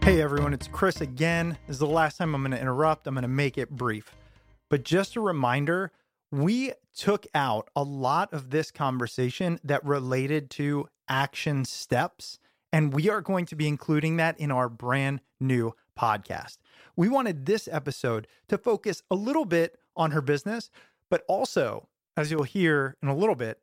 Hey 0.03 0.19
everyone 0.19 0.51
it's 0.51 0.67
chris 0.67 0.99
again. 0.99 1.59
This 1.67 1.75
is 1.75 1.79
the 1.79 1.85
last 1.85 2.17
time 2.17 2.33
i'm 2.33 2.41
going 2.41 2.51
to 2.51 2.59
interrupt. 2.59 3.05
I'm 3.05 3.13
going 3.13 3.21
to 3.21 3.27
make 3.27 3.57
it 3.59 3.69
brief. 3.69 4.15
But 4.67 4.83
just 4.83 5.15
a 5.15 5.21
reminder 5.21 5.91
we 6.31 6.73
took 6.97 7.27
out 7.35 7.69
a 7.75 7.83
lot 7.83 8.33
of 8.33 8.49
this 8.49 8.71
conversation 8.71 9.59
that 9.63 9.85
related 9.85 10.49
to 10.51 10.87
action 11.07 11.65
steps, 11.65 12.39
and 12.73 12.91
we 12.93 13.11
are 13.11 13.21
going 13.21 13.45
to 13.45 13.55
be 13.55 13.67
including 13.67 14.17
that 14.17 14.39
in 14.39 14.51
our 14.51 14.69
brand 14.69 15.21
new 15.39 15.75
podcast. 15.97 16.57
We 16.95 17.07
wanted 17.07 17.45
this 17.45 17.69
episode 17.71 18.27
to 18.47 18.57
focus 18.57 19.03
a 19.11 19.15
little 19.15 19.45
bit 19.45 19.77
on 19.95 20.11
her 20.11 20.21
business, 20.21 20.69
but 21.09 21.23
also, 21.27 21.87
as 22.15 22.31
you'll 22.31 22.43
hear 22.43 22.97
in 23.01 23.09
a 23.09 23.15
little 23.15 23.35
bit, 23.35 23.59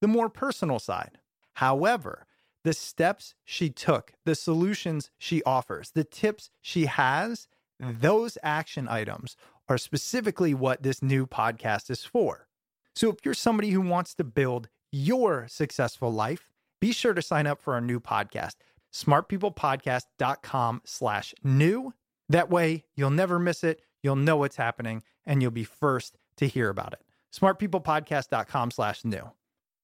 the 0.00 0.08
more 0.08 0.28
personal 0.28 0.78
side. 0.78 1.18
However, 1.54 2.26
the 2.64 2.72
steps 2.72 3.34
she 3.44 3.70
took, 3.70 4.12
the 4.24 4.34
solutions 4.34 5.10
she 5.18 5.42
offers, 5.44 5.90
the 5.90 6.04
tips 6.04 6.50
she 6.60 6.86
has, 6.86 7.48
those 7.78 8.38
action 8.42 8.88
items 8.88 9.36
are 9.68 9.78
specifically 9.78 10.54
what 10.54 10.82
this 10.82 11.02
new 11.02 11.26
podcast 11.26 11.90
is 11.90 12.04
for. 12.04 12.46
So 12.94 13.10
if 13.10 13.24
you're 13.24 13.34
somebody 13.34 13.70
who 13.70 13.80
wants 13.80 14.14
to 14.16 14.24
build 14.24 14.68
your 14.90 15.46
successful 15.48 16.12
life, 16.12 16.50
be 16.80 16.92
sure 16.92 17.14
to 17.14 17.22
sign 17.22 17.46
up 17.46 17.60
for 17.60 17.74
our 17.74 17.80
new 17.80 18.00
podcast, 18.00 18.54
smartpeoplepodcast.com 18.92 20.82
slash 20.84 21.34
new. 21.42 21.94
That 22.28 22.50
way 22.50 22.84
you'll 22.94 23.10
never 23.10 23.38
miss 23.38 23.64
it. 23.64 23.80
You'll 24.02 24.16
know 24.16 24.36
what's 24.36 24.56
happening 24.56 25.02
and 25.24 25.40
you'll 25.40 25.50
be 25.50 25.64
first 25.64 26.16
to 26.36 26.48
hear 26.48 26.68
about 26.68 26.92
it. 26.92 27.00
smartpeoplepodcast.com 27.32 28.70
slash 28.72 29.04
new. 29.04 29.30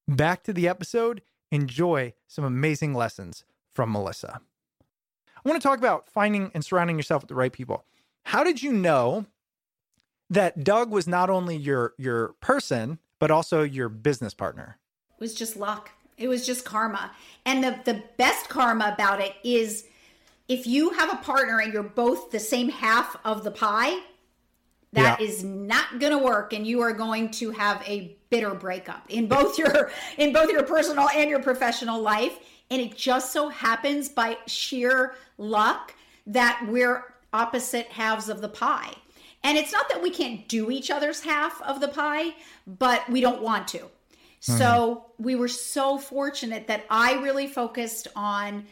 Back 0.07 0.43
to 0.45 0.53
the 0.53 0.69
episode. 0.69 1.23
Enjoy 1.51 2.15
some 2.27 2.45
amazing 2.45 2.95
lessons 2.95 3.45
from 3.75 3.93
Melissa. 3.93 4.41
I 5.37 5.49
want 5.49 5.61
to 5.61 5.67
talk 5.67 5.79
about 5.79 6.09
finding 6.09 6.51
and 6.55 6.65
surrounding 6.65 6.97
yourself 6.97 7.23
with 7.23 7.29
the 7.29 7.35
right 7.35 7.53
people. 7.53 7.85
How 8.25 8.43
did 8.45 8.63
you 8.63 8.73
know 8.73 9.27
that 10.29 10.65
Doug 10.65 10.91
was 10.91 11.07
not 11.07 11.31
only 11.31 11.57
your 11.57 11.95
your 11.97 12.35
person 12.41 12.99
but 13.19 13.31
also 13.31 13.63
your 13.63 13.89
business 13.89 14.35
partner? 14.35 14.79
It 15.17 15.21
was 15.21 15.35
just 15.35 15.57
luck. 15.57 15.91
It 16.17 16.29
was 16.29 16.45
just 16.45 16.65
karma. 16.65 17.13
And 17.47 17.63
the 17.63 17.79
the 17.85 18.03
best 18.17 18.49
karma 18.49 18.93
about 18.93 19.21
it 19.21 19.35
is 19.45 19.87
if 20.49 20.67
you 20.67 20.91
have 20.91 21.13
a 21.13 21.17
partner 21.17 21.61
and 21.61 21.73
you're 21.73 21.83
both 21.83 22.31
the 22.31 22.41
same 22.41 22.69
half 22.69 23.17
of 23.25 23.45
the 23.45 23.51
pie, 23.51 24.01
that 24.93 25.21
Yeah. 25.21 25.27
is 25.27 25.45
not 25.45 26.01
going 26.01 26.13
to 26.13 26.19
work 26.19 26.53
and 26.53 26.67
you 26.67 26.81
are 26.81 26.93
going 26.93 27.31
to 27.33 27.51
have 27.51 27.83
a 27.87 28.17
bitter 28.31 28.55
breakup 28.55 29.05
in 29.09 29.27
both 29.27 29.59
your 29.59 29.91
in 30.19 30.33
both 30.33 30.51
your 30.51 30.63
personal 30.63 31.09
and 31.11 31.29
your 31.31 31.41
professional 31.41 32.01
life. 32.01 32.39
And 32.71 32.81
it 32.81 32.97
just 32.97 33.33
so 33.33 33.49
happens 33.49 34.09
by 34.09 34.39
sheer 34.47 35.15
luck 35.39 35.95
that 36.27 36.65
we're 36.69 37.15
opposite 37.33 37.87
halves 37.87 38.29
of 38.29 38.41
the 38.41 38.49
pie. 38.49 38.95
And 39.45 39.57
it's 39.57 39.73
not 39.73 39.89
that 39.89 40.03
we 40.03 40.11
can't 40.11 40.47
do 40.49 40.71
each 40.71 40.91
other's 40.91 41.23
half 41.23 41.63
of 41.63 41.81
the 41.81 41.89
pie 41.89 42.35
but 42.69 43.09
we 43.09 43.21
don't 43.21 43.43
want 43.43 43.67
to. 43.69 43.89
So 44.41 44.55
mm-hmm. 44.55 45.23
we 45.25 45.35
were 45.35 45.49
so 45.49 45.99
fortunate 45.99 46.67
that 46.69 46.85
I 46.91 47.15
really 47.23 47.47
focused 47.47 48.09
on 48.15 48.67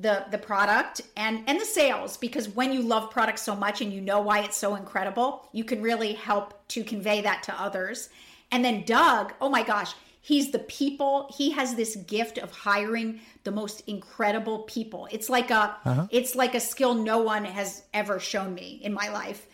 the 0.00 0.24
the 0.30 0.38
product 0.38 1.00
and 1.16 1.42
and 1.46 1.60
the 1.60 1.64
sales 1.64 2.16
because 2.16 2.48
when 2.48 2.72
you 2.72 2.82
love 2.82 3.10
products 3.10 3.42
so 3.42 3.56
much 3.56 3.80
and 3.80 3.92
you 3.92 4.00
know 4.00 4.20
why 4.20 4.40
it's 4.40 4.56
so 4.56 4.74
incredible, 4.74 5.48
you 5.52 5.64
can 5.64 5.82
really 5.82 6.12
help 6.12 6.54
to 6.68 6.84
convey 6.84 7.20
that 7.22 7.42
to 7.44 7.60
others. 7.60 8.08
And 8.50 8.64
then 8.64 8.84
Doug, 8.84 9.34
oh 9.40 9.48
my 9.48 9.62
gosh, 9.62 9.94
he's 10.20 10.50
the 10.50 10.60
people. 10.60 11.32
He 11.36 11.50
has 11.50 11.74
this 11.74 11.96
gift 11.96 12.38
of 12.38 12.50
hiring 12.50 13.20
the 13.44 13.50
most 13.50 13.82
incredible 13.86 14.60
people. 14.60 15.08
It's 15.10 15.28
like 15.28 15.50
a 15.50 15.76
uh-huh. 15.84 16.06
it's 16.10 16.34
like 16.34 16.54
a 16.54 16.60
skill 16.60 16.94
no 16.94 17.18
one 17.18 17.44
has 17.44 17.84
ever 17.92 18.20
shown 18.20 18.54
me 18.54 18.80
in 18.82 18.92
my 18.92 19.08
life. 19.08 19.46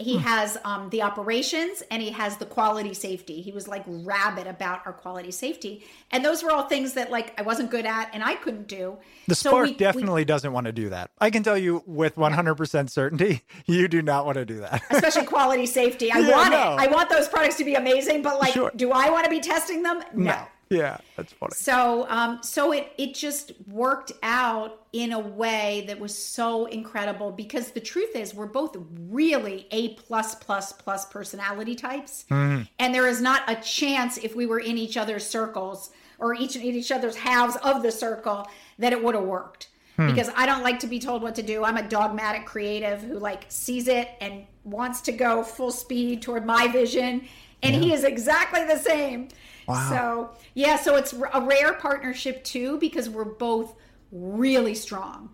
He 0.00 0.16
has 0.18 0.56
um, 0.64 0.88
the 0.90 1.02
operations 1.02 1.82
and 1.90 2.02
he 2.02 2.10
has 2.10 2.38
the 2.38 2.46
quality 2.46 2.94
safety. 2.94 3.42
He 3.42 3.52
was 3.52 3.68
like 3.68 3.84
rabid 3.86 4.46
about 4.46 4.80
our 4.86 4.92
quality 4.92 5.30
safety, 5.30 5.84
and 6.10 6.24
those 6.24 6.42
were 6.42 6.50
all 6.50 6.62
things 6.64 6.94
that 6.94 7.10
like 7.10 7.38
I 7.38 7.42
wasn't 7.42 7.70
good 7.70 7.84
at 7.86 8.10
and 8.14 8.24
I 8.24 8.34
couldn't 8.36 8.66
do. 8.66 8.96
The 9.28 9.34
So 9.34 9.50
spark 9.50 9.64
we- 9.66 9.70
we- 9.72 9.76
definitely 9.76 10.24
doesn't 10.24 10.52
want 10.52 10.64
to 10.66 10.72
do 10.72 10.88
that. 10.88 11.10
I 11.20 11.30
can 11.30 11.42
tell 11.42 11.58
you 11.58 11.82
with 11.86 12.16
100% 12.16 12.88
certainty, 12.90 13.42
you 13.66 13.86
do 13.88 14.00
not 14.02 14.24
want 14.24 14.36
to 14.36 14.44
do 14.46 14.60
that. 14.60 14.82
especially 14.90 15.26
quality 15.26 15.66
safety. 15.66 16.10
I 16.10 16.18
Yeah, 16.20 16.30
want 16.36 16.50
no. 16.52 16.56
it. 16.74 16.80
I 16.80 16.86
want 16.86 17.10
those 17.10 17.28
products 17.28 17.56
to 17.56 17.64
be 17.64 17.74
amazing, 17.74 18.22
but 18.22 18.40
like, 18.40 18.54
Sure. 18.54 18.72
do 18.74 18.92
I 18.92 19.10
want 19.10 19.24
to 19.24 19.30
be 19.30 19.40
testing 19.40 19.82
them? 19.82 20.02
No. 20.14 20.42
Yeah, 20.70 20.98
that's 21.16 21.32
funny. 21.32 21.52
So, 21.54 22.06
um, 22.08 22.38
so 22.42 22.72
it 22.72 22.92
it 22.96 23.14
just 23.14 23.52
worked 23.66 24.12
out 24.22 24.86
in 24.92 25.12
a 25.12 25.18
way 25.18 25.84
that 25.88 25.98
was 26.00 26.16
so 26.16 26.66
incredible 26.66 27.30
because 27.32 27.72
the 27.72 27.80
truth 27.80 28.14
is 28.16 28.34
we're 28.34 28.46
both 28.46 28.76
really 29.08 29.66
a 29.70 29.94
plus 29.94 30.34
plus 30.36 30.72
plus 30.72 31.04
personality 31.06 31.74
types, 31.74 32.24
Mm-hmm. 32.30 32.62
and 32.78 32.94
there 32.94 33.06
is 33.08 33.20
not 33.20 33.42
a 33.48 33.56
chance 33.56 34.16
if 34.18 34.34
we 34.34 34.46
were 34.46 34.60
in 34.60 34.78
each 34.78 34.96
other's 34.96 35.26
circles 35.26 35.90
or 36.18 36.34
each 36.34 36.56
in 36.56 36.62
each 36.62 36.92
other's 36.92 37.16
halves 37.16 37.56
of 37.62 37.82
the 37.82 37.90
circle 37.92 38.46
that 38.78 38.92
it 38.92 39.02
would 39.02 39.14
have 39.14 39.24
worked. 39.24 39.68
Hmm. 39.96 40.06
Because 40.06 40.30
I 40.36 40.46
don't 40.46 40.62
like 40.62 40.78
to 40.80 40.86
be 40.86 40.98
told 41.00 41.20
what 41.22 41.34
to 41.34 41.42
do. 41.42 41.64
I'm 41.64 41.76
a 41.76 41.82
dogmatic 41.88 42.46
creative 42.46 43.02
who 43.02 43.18
like 43.18 43.44
sees 43.48 43.88
it 43.88 44.08
and 44.20 44.44
wants 44.64 45.00
to 45.02 45.12
go 45.12 45.42
full 45.42 45.70
speed 45.72 46.22
toward 46.22 46.46
my 46.46 46.68
vision, 46.68 47.26
and 47.62 47.74
he 47.74 47.92
is 47.92 48.04
exactly 48.04 48.64
the 48.64 48.78
same. 48.78 49.28
So, 49.74 50.30
yeah, 50.54 50.76
so 50.76 50.96
it's 50.96 51.12
a 51.12 51.40
rare 51.40 51.74
partnership 51.74 52.44
too 52.44 52.78
because 52.78 53.08
we're 53.08 53.24
both 53.24 53.74
really 54.10 54.74
strong. 54.74 55.30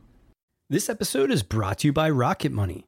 This 0.69 0.89
episode 0.89 1.31
is 1.31 1.43
brought 1.43 1.79
to 1.79 1.89
you 1.89 1.93
by 1.93 2.11
Rocket 2.11 2.53
Money. 2.53 2.87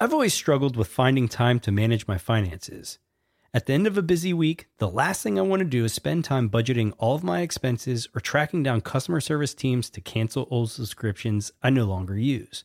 I've 0.00 0.12
always 0.12 0.34
struggled 0.34 0.76
with 0.76 0.88
finding 0.88 1.28
time 1.28 1.60
to 1.60 1.72
manage 1.72 2.06
my 2.06 2.18
finances. 2.18 2.98
At 3.54 3.64
the 3.64 3.72
end 3.72 3.86
of 3.86 3.96
a 3.96 4.02
busy 4.02 4.34
week, 4.34 4.66
the 4.76 4.90
last 4.90 5.22
thing 5.22 5.38
I 5.38 5.42
want 5.42 5.60
to 5.60 5.64
do 5.64 5.84
is 5.86 5.94
spend 5.94 6.24
time 6.24 6.50
budgeting 6.50 6.92
all 6.98 7.14
of 7.14 7.24
my 7.24 7.40
expenses 7.40 8.06
or 8.14 8.20
tracking 8.20 8.62
down 8.62 8.82
customer 8.82 9.20
service 9.20 9.54
teams 9.54 9.88
to 9.90 10.00
cancel 10.02 10.46
old 10.50 10.70
subscriptions 10.70 11.52
I 11.62 11.70
no 11.70 11.84
longer 11.84 12.18
use. 12.18 12.64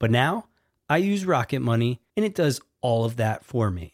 But 0.00 0.10
now, 0.10 0.48
I 0.88 0.96
use 0.96 1.24
Rocket 1.24 1.60
Money 1.60 2.00
and 2.16 2.26
it 2.26 2.34
does 2.34 2.60
all 2.80 3.04
of 3.04 3.16
that 3.16 3.44
for 3.44 3.70
me. 3.70 3.93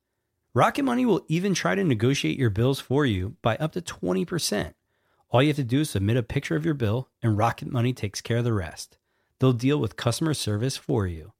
Rocket 0.53 0.83
Money 0.83 1.05
will 1.05 1.23
even 1.29 1.53
try 1.53 1.75
to 1.75 1.83
negotiate 1.83 2.37
your 2.37 2.49
bills 2.49 2.81
for 2.81 3.05
you 3.05 3.37
by 3.41 3.55
up 3.55 3.71
to 3.71 3.81
20%. 3.81 4.73
All 5.29 5.41
you 5.41 5.47
have 5.47 5.55
to 5.55 5.63
do 5.63 5.79
is 5.79 5.91
submit 5.91 6.17
a 6.17 6.23
picture 6.23 6.57
of 6.57 6.65
your 6.65 6.73
bill, 6.73 7.07
and 7.23 7.37
Rocket 7.37 7.71
Money 7.71 7.93
takes 7.93 8.19
care 8.19 8.39
of 8.39 8.43
the 8.43 8.51
rest. 8.51 8.97
They'll 9.39 9.53
deal 9.53 9.77
with 9.77 9.95
customer 9.95 10.33
service 10.33 10.75
for 10.75 11.07
you. 11.07 11.31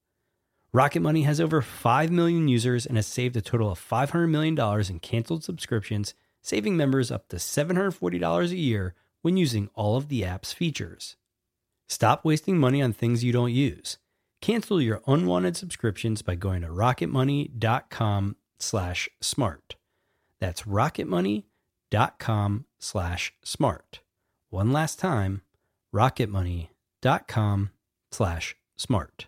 Rocket 0.71 1.01
Money 1.01 1.23
has 1.23 1.41
over 1.41 1.61
5 1.61 2.09
million 2.09 2.47
users 2.47 2.85
and 2.85 2.95
has 2.95 3.05
saved 3.05 3.35
a 3.35 3.41
total 3.41 3.69
of 3.69 3.85
$500 3.85 4.29
million 4.29 4.57
in 4.89 4.99
canceled 4.99 5.43
subscriptions, 5.43 6.13
saving 6.41 6.77
members 6.77 7.11
up 7.11 7.27
to 7.27 7.35
$740 7.35 8.51
a 8.51 8.55
year 8.55 8.95
when 9.23 9.35
using 9.35 9.69
all 9.73 9.97
of 9.97 10.07
the 10.07 10.23
app's 10.23 10.53
features. 10.53 11.17
Stop 11.89 12.23
wasting 12.23 12.57
money 12.57 12.81
on 12.81 12.93
things 12.93 13.25
you 13.25 13.33
don't 13.33 13.51
use. 13.51 13.97
Cancel 14.39 14.81
your 14.81 15.01
unwanted 15.05 15.57
subscriptions 15.57 16.21
by 16.21 16.35
going 16.35 16.61
to 16.61 16.69
rocketmoney.com 16.69 18.37
slash 18.61 19.09
smart. 19.21 19.75
That's 20.39 20.63
rocketmoney.com 20.63 22.65
slash 22.79 23.33
smart. 23.43 23.99
One 24.49 24.71
last 24.71 24.99
time, 24.99 25.41
rocketmoney.com 25.93 27.71
slash 28.11 28.55
smart. 28.77 29.27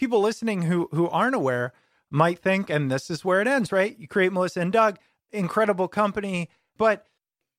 People 0.00 0.22
listening 0.22 0.62
who 0.62 0.88
who 0.92 1.10
aren't 1.10 1.34
aware 1.34 1.74
might 2.10 2.38
think, 2.38 2.70
and 2.70 2.90
this 2.90 3.10
is 3.10 3.22
where 3.22 3.42
it 3.42 3.46
ends, 3.46 3.70
right? 3.70 3.98
You 3.98 4.08
create 4.08 4.32
Melissa 4.32 4.60
and 4.60 4.72
Doug. 4.72 4.98
incredible 5.30 5.88
company, 5.88 6.48
but 6.78 7.06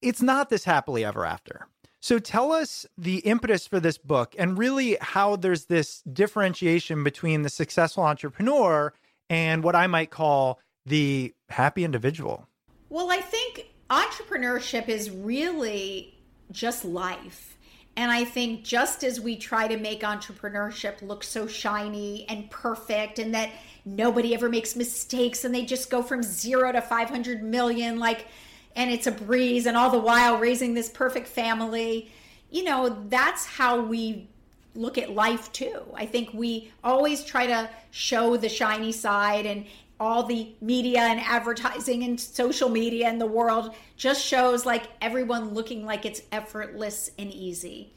it's 0.01 0.23
not 0.23 0.49
this 0.49 0.63
happily 0.63 1.05
ever 1.05 1.23
after. 1.23 1.67
So 1.99 2.17
tell 2.17 2.51
us 2.51 2.87
the 2.97 3.17
impetus 3.19 3.67
for 3.67 3.79
this 3.79 3.99
book 3.99 4.33
and 4.39 4.57
really 4.57 4.97
how 5.01 5.35
there's 5.35 5.65
this 5.65 6.01
differentiation 6.11 7.03
between 7.03 7.43
the 7.43 7.49
successful 7.49 8.03
entrepreneur 8.03 8.91
and 9.29 9.63
what 9.63 9.75
I 9.75 9.85
might 9.85 10.09
call 10.09 10.59
the 10.83 11.35
happy 11.49 11.83
individual. 11.83 12.47
Well, 12.89 13.11
I 13.11 13.21
think 13.21 13.67
entrepreneurship 13.91 14.89
is 14.89 15.11
really 15.11 16.17
just 16.51 16.83
life. 16.85 17.50
And 17.97 18.09
I 18.11 18.23
think 18.23 18.63
just 18.63 19.03
as 19.03 19.19
we 19.19 19.35
try 19.35 19.67
to 19.67 19.77
make 19.77 20.01
entrepreneurship 20.01 21.01
look 21.01 21.23
so 21.23 21.45
shiny 21.45 22.25
and 22.29 22.49
perfect 22.49 23.19
and 23.19 23.33
that 23.33 23.49
nobody 23.83 24.33
ever 24.33 24.49
makes 24.49 24.75
mistakes 24.75 25.43
and 25.43 25.53
they 25.53 25.65
just 25.65 25.89
go 25.89 26.01
from 26.01 26.23
zero 26.23 26.71
to 26.71 26.81
500 26.81 27.43
million, 27.43 27.99
like, 27.99 28.27
and 28.75 28.89
it's 28.89 29.07
a 29.07 29.11
breeze, 29.11 29.65
and 29.65 29.75
all 29.75 29.89
the 29.89 29.99
while 29.99 30.37
raising 30.37 30.73
this 30.73 30.89
perfect 30.89 31.27
family, 31.27 32.09
you 32.49 32.63
know, 32.63 33.05
that's 33.09 33.45
how 33.45 33.81
we 33.81 34.27
look 34.75 34.97
at 34.97 35.11
life 35.11 35.51
too. 35.51 35.81
I 35.93 36.05
think 36.05 36.33
we 36.33 36.71
always 36.83 37.23
try 37.23 37.47
to 37.47 37.69
show 37.91 38.37
the 38.37 38.47
shiny 38.47 38.93
side 38.93 39.45
and 39.45 39.65
all 40.01 40.23
the 40.23 40.55
media 40.61 40.99
and 40.99 41.19
advertising 41.19 42.03
and 42.03 42.19
social 42.19 42.69
media 42.69 43.07
in 43.07 43.19
the 43.19 43.25
world 43.25 43.75
just 43.97 44.25
shows 44.25 44.65
like 44.65 44.87
everyone 44.99 45.53
looking 45.53 45.85
like 45.85 46.07
it's 46.07 46.23
effortless 46.31 47.11
and 47.19 47.31
easy. 47.31 47.93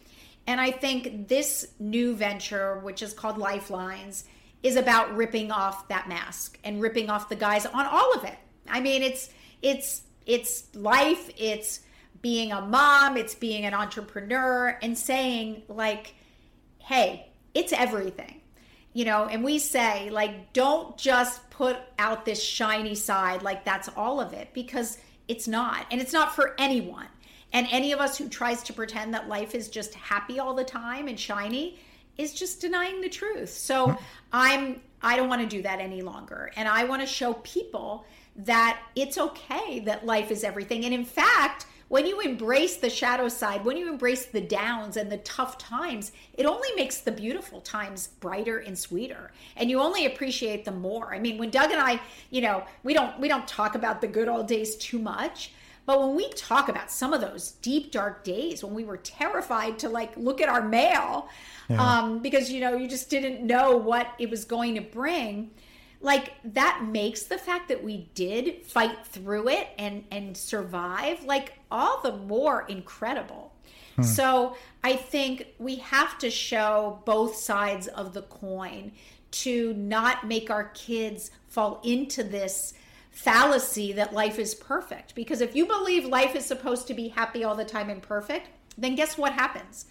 And 0.46 0.60
I 0.60 0.70
think 0.70 1.28
this 1.28 1.66
new 1.80 2.14
venture, 2.14 2.78
which 2.80 3.02
is 3.02 3.14
called 3.14 3.38
Lifelines, 3.38 4.24
is 4.62 4.76
about 4.76 5.16
ripping 5.16 5.50
off 5.50 5.88
that 5.88 6.06
mask 6.06 6.58
and 6.62 6.82
ripping 6.82 7.08
off 7.08 7.30
the 7.30 7.36
guise 7.36 7.64
on 7.64 7.86
all 7.86 8.12
of 8.12 8.24
it. 8.24 8.36
I 8.68 8.80
mean, 8.80 9.02
it's 9.02 9.30
it's 9.62 10.02
it's 10.26 10.74
life, 10.74 11.30
it's 11.38 11.80
being 12.20 12.52
a 12.52 12.60
mom, 12.60 13.16
it's 13.16 13.34
being 13.34 13.64
an 13.64 13.72
entrepreneur 13.72 14.78
and 14.82 14.96
saying 14.96 15.62
like, 15.68 16.14
"Hey, 16.80 17.32
it's 17.54 17.72
everything." 17.72 18.42
You 18.94 19.04
know, 19.04 19.26
and 19.26 19.44
we 19.44 19.58
say, 19.58 20.08
like, 20.08 20.52
don't 20.52 20.96
just 20.96 21.50
put 21.50 21.76
out 21.98 22.24
this 22.24 22.42
shiny 22.42 22.94
side 22.94 23.42
like 23.42 23.64
that's 23.64 23.88
all 23.96 24.20
of 24.20 24.32
it 24.32 24.54
because 24.54 24.98
it's 25.28 25.46
not. 25.46 25.84
And 25.90 26.00
it's 26.00 26.12
not 26.12 26.34
for 26.34 26.54
anyone. 26.58 27.08
And 27.52 27.66
any 27.70 27.92
of 27.92 28.00
us 28.00 28.16
who 28.16 28.28
tries 28.28 28.62
to 28.64 28.72
pretend 28.72 29.12
that 29.14 29.28
life 29.28 29.54
is 29.54 29.68
just 29.68 29.94
happy 29.94 30.38
all 30.38 30.54
the 30.54 30.64
time 30.64 31.08
and 31.08 31.18
shiny 31.18 31.78
is 32.16 32.32
just 32.32 32.60
denying 32.60 33.00
the 33.00 33.08
truth. 33.08 33.50
So 33.50 33.88
hmm. 33.90 33.96
I'm 34.32 34.80
I 35.02 35.16
don't 35.16 35.28
want 35.28 35.42
to 35.42 35.48
do 35.48 35.62
that 35.62 35.80
any 35.80 36.00
longer. 36.00 36.50
And 36.56 36.66
I 36.66 36.84
want 36.84 37.02
to 37.02 37.06
show 37.06 37.34
people 37.34 38.06
that 38.36 38.80
it's 38.96 39.18
okay 39.18 39.80
that 39.80 40.06
life 40.06 40.30
is 40.30 40.44
everything. 40.44 40.84
And 40.86 40.94
in 40.94 41.04
fact, 41.04 41.66
when 41.88 42.06
you 42.06 42.20
embrace 42.20 42.76
the 42.76 42.90
shadow 42.90 43.28
side, 43.28 43.64
when 43.64 43.76
you 43.76 43.90
embrace 43.90 44.26
the 44.26 44.40
downs 44.40 44.96
and 44.96 45.10
the 45.10 45.18
tough 45.18 45.58
times, 45.58 46.12
it 46.34 46.46
only 46.46 46.68
makes 46.76 46.98
the 46.98 47.12
beautiful 47.12 47.60
times 47.60 48.08
brighter 48.20 48.58
and 48.58 48.78
sweeter. 48.78 49.32
And 49.56 49.70
you 49.70 49.80
only 49.80 50.06
appreciate 50.06 50.64
them 50.64 50.80
more. 50.80 51.14
I 51.14 51.18
mean, 51.18 51.38
when 51.38 51.50
Doug 51.50 51.70
and 51.70 51.80
I, 51.80 52.00
you 52.30 52.40
know, 52.40 52.64
we 52.82 52.94
don't 52.94 53.18
we 53.20 53.28
don't 53.28 53.46
talk 53.46 53.74
about 53.74 54.00
the 54.00 54.08
good 54.08 54.28
old 54.28 54.48
days 54.48 54.76
too 54.76 54.98
much. 54.98 55.52
But 55.86 56.00
when 56.00 56.16
we 56.16 56.30
talk 56.30 56.70
about 56.70 56.90
some 56.90 57.12
of 57.12 57.20
those 57.20 57.52
deep 57.60 57.92
dark 57.92 58.24
days 58.24 58.64
when 58.64 58.72
we 58.72 58.84
were 58.84 58.96
terrified 58.96 59.78
to 59.80 59.88
like 59.90 60.16
look 60.16 60.40
at 60.40 60.48
our 60.48 60.66
mail 60.66 61.28
yeah. 61.68 62.00
um, 62.00 62.20
because 62.20 62.50
you 62.50 62.60
know 62.60 62.74
you 62.74 62.88
just 62.88 63.10
didn't 63.10 63.46
know 63.46 63.76
what 63.76 64.08
it 64.18 64.30
was 64.30 64.44
going 64.44 64.74
to 64.76 64.80
bring, 64.80 65.50
like 66.04 66.34
that 66.44 66.84
makes 66.84 67.24
the 67.24 67.38
fact 67.38 67.68
that 67.68 67.82
we 67.82 68.08
did 68.14 68.62
fight 68.62 69.04
through 69.06 69.48
it 69.48 69.68
and 69.78 70.04
and 70.10 70.36
survive 70.36 71.24
like 71.24 71.54
all 71.70 72.00
the 72.02 72.12
more 72.12 72.64
incredible. 72.68 73.50
Hmm. 73.96 74.02
so 74.02 74.56
i 74.82 74.96
think 74.96 75.46
we 75.58 75.76
have 75.76 76.18
to 76.18 76.28
show 76.28 77.00
both 77.04 77.36
sides 77.36 77.86
of 77.86 78.12
the 78.12 78.22
coin 78.22 78.90
to 79.30 79.72
not 79.74 80.26
make 80.26 80.50
our 80.50 80.70
kids 80.74 81.30
fall 81.48 81.80
into 81.84 82.22
this 82.22 82.74
fallacy 83.10 83.92
that 83.92 84.12
life 84.12 84.38
is 84.38 84.54
perfect. 84.54 85.14
Because 85.14 85.40
if 85.40 85.54
you 85.54 85.66
believe 85.66 86.04
life 86.04 86.34
is 86.34 86.44
supposed 86.44 86.88
to 86.88 86.94
be 86.94 87.08
happy 87.08 87.44
all 87.44 87.54
the 87.54 87.64
time 87.64 87.88
and 87.88 88.02
perfect 88.02 88.48
then 88.76 88.96
guess 88.96 89.16
what 89.16 89.32
happens? 89.32 89.86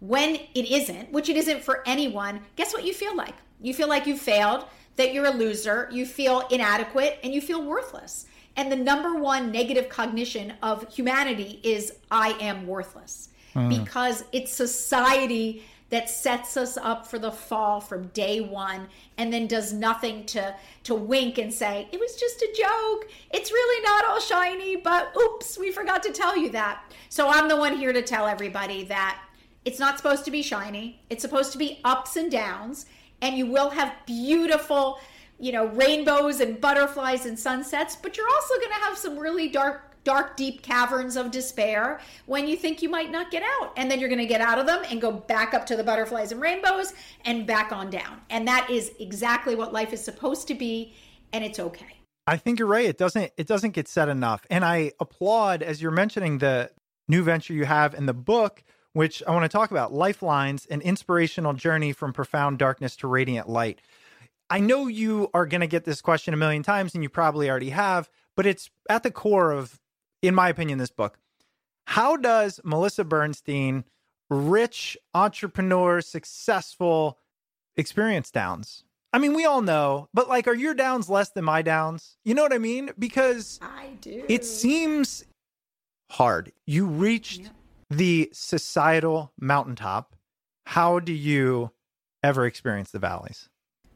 When 0.00 0.36
it 0.54 0.70
isn't 0.70 1.10
which 1.12 1.28
it 1.28 1.36
isn't 1.36 1.62
for 1.62 1.82
anyone 1.86 2.40
guess 2.56 2.72
what 2.72 2.84
you 2.84 2.94
feel 2.94 3.16
like? 3.16 3.34
You 3.60 3.74
feel 3.74 3.88
like 3.88 4.06
you 4.06 4.16
failed 4.16 4.64
that 4.98 5.14
you're 5.14 5.24
a 5.24 5.30
loser, 5.30 5.88
you 5.90 6.04
feel 6.04 6.46
inadequate, 6.50 7.18
and 7.24 7.32
you 7.32 7.40
feel 7.40 7.64
worthless. 7.64 8.26
And 8.56 8.70
the 8.70 8.76
number 8.76 9.14
one 9.14 9.50
negative 9.50 9.88
cognition 9.88 10.52
of 10.62 10.92
humanity 10.92 11.60
is 11.62 11.94
I 12.10 12.36
am 12.40 12.66
worthless. 12.66 13.30
Mm. 13.54 13.82
because 13.82 14.24
it's 14.30 14.52
society 14.52 15.64
that 15.90 16.10
sets 16.10 16.58
us 16.58 16.76
up 16.76 17.06
for 17.06 17.18
the 17.18 17.32
fall 17.32 17.80
from 17.80 18.08
day 18.08 18.40
one 18.40 18.86
and 19.16 19.32
then 19.32 19.46
does 19.46 19.72
nothing 19.72 20.26
to 20.26 20.54
to 20.84 20.94
wink 20.94 21.38
and 21.38 21.52
say 21.52 21.88
it 21.90 21.98
was 21.98 22.14
just 22.16 22.42
a 22.42 22.54
joke. 22.54 23.10
It's 23.30 23.50
really 23.50 23.82
not 23.82 24.04
all 24.04 24.20
shiny 24.20 24.76
but 24.76 25.12
oops 25.16 25.58
we 25.58 25.72
forgot 25.72 26.02
to 26.02 26.12
tell 26.12 26.36
you 26.36 26.50
that. 26.50 26.82
So 27.08 27.28
i'm 27.28 27.48
the 27.48 27.56
one 27.56 27.76
here 27.76 27.92
to 27.92 28.02
tell 28.02 28.26
everybody 28.26 28.84
that 28.84 29.18
it's 29.64 29.78
not 29.78 29.96
supposed 29.96 30.26
to 30.26 30.30
be 30.30 30.42
shiny. 30.42 31.00
It's 31.08 31.22
supposed 31.22 31.52
to 31.52 31.58
be 31.58 31.80
ups 31.84 32.16
and 32.16 32.30
downs 32.30 32.86
and 33.22 33.36
you 33.36 33.46
will 33.46 33.70
have 33.70 33.94
beautiful, 34.06 34.98
you 35.38 35.52
know, 35.52 35.66
rainbows 35.66 36.40
and 36.40 36.60
butterflies 36.60 37.26
and 37.26 37.38
sunsets, 37.38 37.96
but 37.96 38.16
you're 38.16 38.28
also 38.28 38.54
going 38.54 38.72
to 38.72 38.86
have 38.86 38.98
some 38.98 39.18
really 39.18 39.48
dark 39.48 39.84
dark 40.04 40.38
deep 40.38 40.62
caverns 40.62 41.16
of 41.16 41.30
despair 41.30 42.00
when 42.24 42.48
you 42.48 42.56
think 42.56 42.80
you 42.80 42.88
might 42.88 43.10
not 43.10 43.30
get 43.30 43.42
out. 43.60 43.74
And 43.76 43.90
then 43.90 44.00
you're 44.00 44.08
going 44.08 44.20
to 44.20 44.26
get 44.26 44.40
out 44.40 44.58
of 44.58 44.66
them 44.66 44.82
and 44.90 45.02
go 45.02 45.12
back 45.12 45.52
up 45.52 45.66
to 45.66 45.76
the 45.76 45.84
butterflies 45.84 46.32
and 46.32 46.40
rainbows 46.40 46.94
and 47.26 47.46
back 47.46 47.72
on 47.72 47.90
down. 47.90 48.22
And 48.30 48.48
that 48.48 48.70
is 48.70 48.92
exactly 49.00 49.54
what 49.54 49.74
life 49.74 49.92
is 49.92 50.02
supposed 50.02 50.48
to 50.48 50.54
be 50.54 50.94
and 51.32 51.44
it's 51.44 51.58
okay. 51.58 51.98
I 52.26 52.36
think 52.36 52.58
you're 52.58 52.68
right. 52.68 52.86
It 52.86 52.98
doesn't 52.98 53.32
it 53.36 53.46
doesn't 53.46 53.72
get 53.72 53.88
said 53.88 54.08
enough. 54.08 54.46
And 54.50 54.64
i 54.64 54.92
applaud 55.00 55.62
as 55.62 55.82
you're 55.82 55.90
mentioning 55.90 56.38
the 56.38 56.70
new 57.06 57.22
venture 57.22 57.52
you 57.52 57.64
have 57.64 57.94
in 57.94 58.06
the 58.06 58.14
book 58.14 58.62
which 58.98 59.22
I 59.28 59.30
want 59.30 59.44
to 59.44 59.48
talk 59.48 59.70
about 59.70 59.92
Lifelines, 59.92 60.66
an 60.66 60.80
inspirational 60.80 61.52
journey 61.52 61.92
from 61.92 62.12
profound 62.12 62.58
darkness 62.58 62.96
to 62.96 63.06
radiant 63.06 63.48
light. 63.48 63.80
I 64.50 64.58
know 64.58 64.88
you 64.88 65.30
are 65.32 65.46
going 65.46 65.60
to 65.60 65.68
get 65.68 65.84
this 65.84 66.00
question 66.00 66.34
a 66.34 66.36
million 66.36 66.64
times, 66.64 66.94
and 66.94 67.04
you 67.04 67.08
probably 67.08 67.48
already 67.48 67.70
have, 67.70 68.10
but 68.34 68.44
it's 68.44 68.70
at 68.90 69.04
the 69.04 69.12
core 69.12 69.52
of, 69.52 69.78
in 70.20 70.34
my 70.34 70.48
opinion, 70.48 70.78
this 70.78 70.90
book. 70.90 71.16
How 71.86 72.16
does 72.16 72.58
Melissa 72.64 73.04
Bernstein, 73.04 73.84
rich 74.30 74.98
entrepreneur, 75.14 76.00
successful, 76.00 77.18
experience 77.76 78.32
downs? 78.32 78.82
I 79.12 79.18
mean, 79.18 79.32
we 79.32 79.44
all 79.44 79.62
know, 79.62 80.08
but 80.12 80.28
like, 80.28 80.48
are 80.48 80.56
your 80.56 80.74
downs 80.74 81.08
less 81.08 81.30
than 81.30 81.44
my 81.44 81.62
downs? 81.62 82.16
You 82.24 82.34
know 82.34 82.42
what 82.42 82.52
I 82.52 82.58
mean? 82.58 82.90
Because 82.98 83.60
I 83.62 83.90
do. 84.00 84.24
It 84.28 84.44
seems 84.44 85.24
hard. 86.10 86.50
You 86.66 86.86
reached 86.86 87.42
yeah 87.42 87.50
the 87.90 88.30
societal 88.32 89.32
mountaintop, 89.38 90.14
how 90.66 90.98
do 90.98 91.12
you 91.12 91.70
ever 92.22 92.46
experience 92.46 92.90
the 92.90 92.98
valleys? 92.98 93.48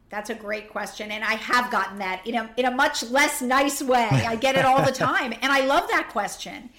That's 0.09 0.31
a 0.31 0.35
great 0.35 0.71
question. 0.71 1.11
And 1.11 1.25
I 1.25 1.35
have 1.35 1.71
gotten 1.71 1.99
that 1.99 2.27
in 2.27 2.35
a, 2.35 2.51
in 2.57 2.67
a 2.67 2.71
much 2.71 3.03
less 3.05 3.41
nice 3.41 3.83
way. 3.83 4.09
I 4.11 4.37
get 4.37 4.57
it 4.57 4.65
all 4.65 4.85
the 4.85 4.93
time. 4.93 5.33
And 5.33 5.51
I 5.53 5.65
love 5.65 5.89
that 5.89 6.11
question 6.11 6.71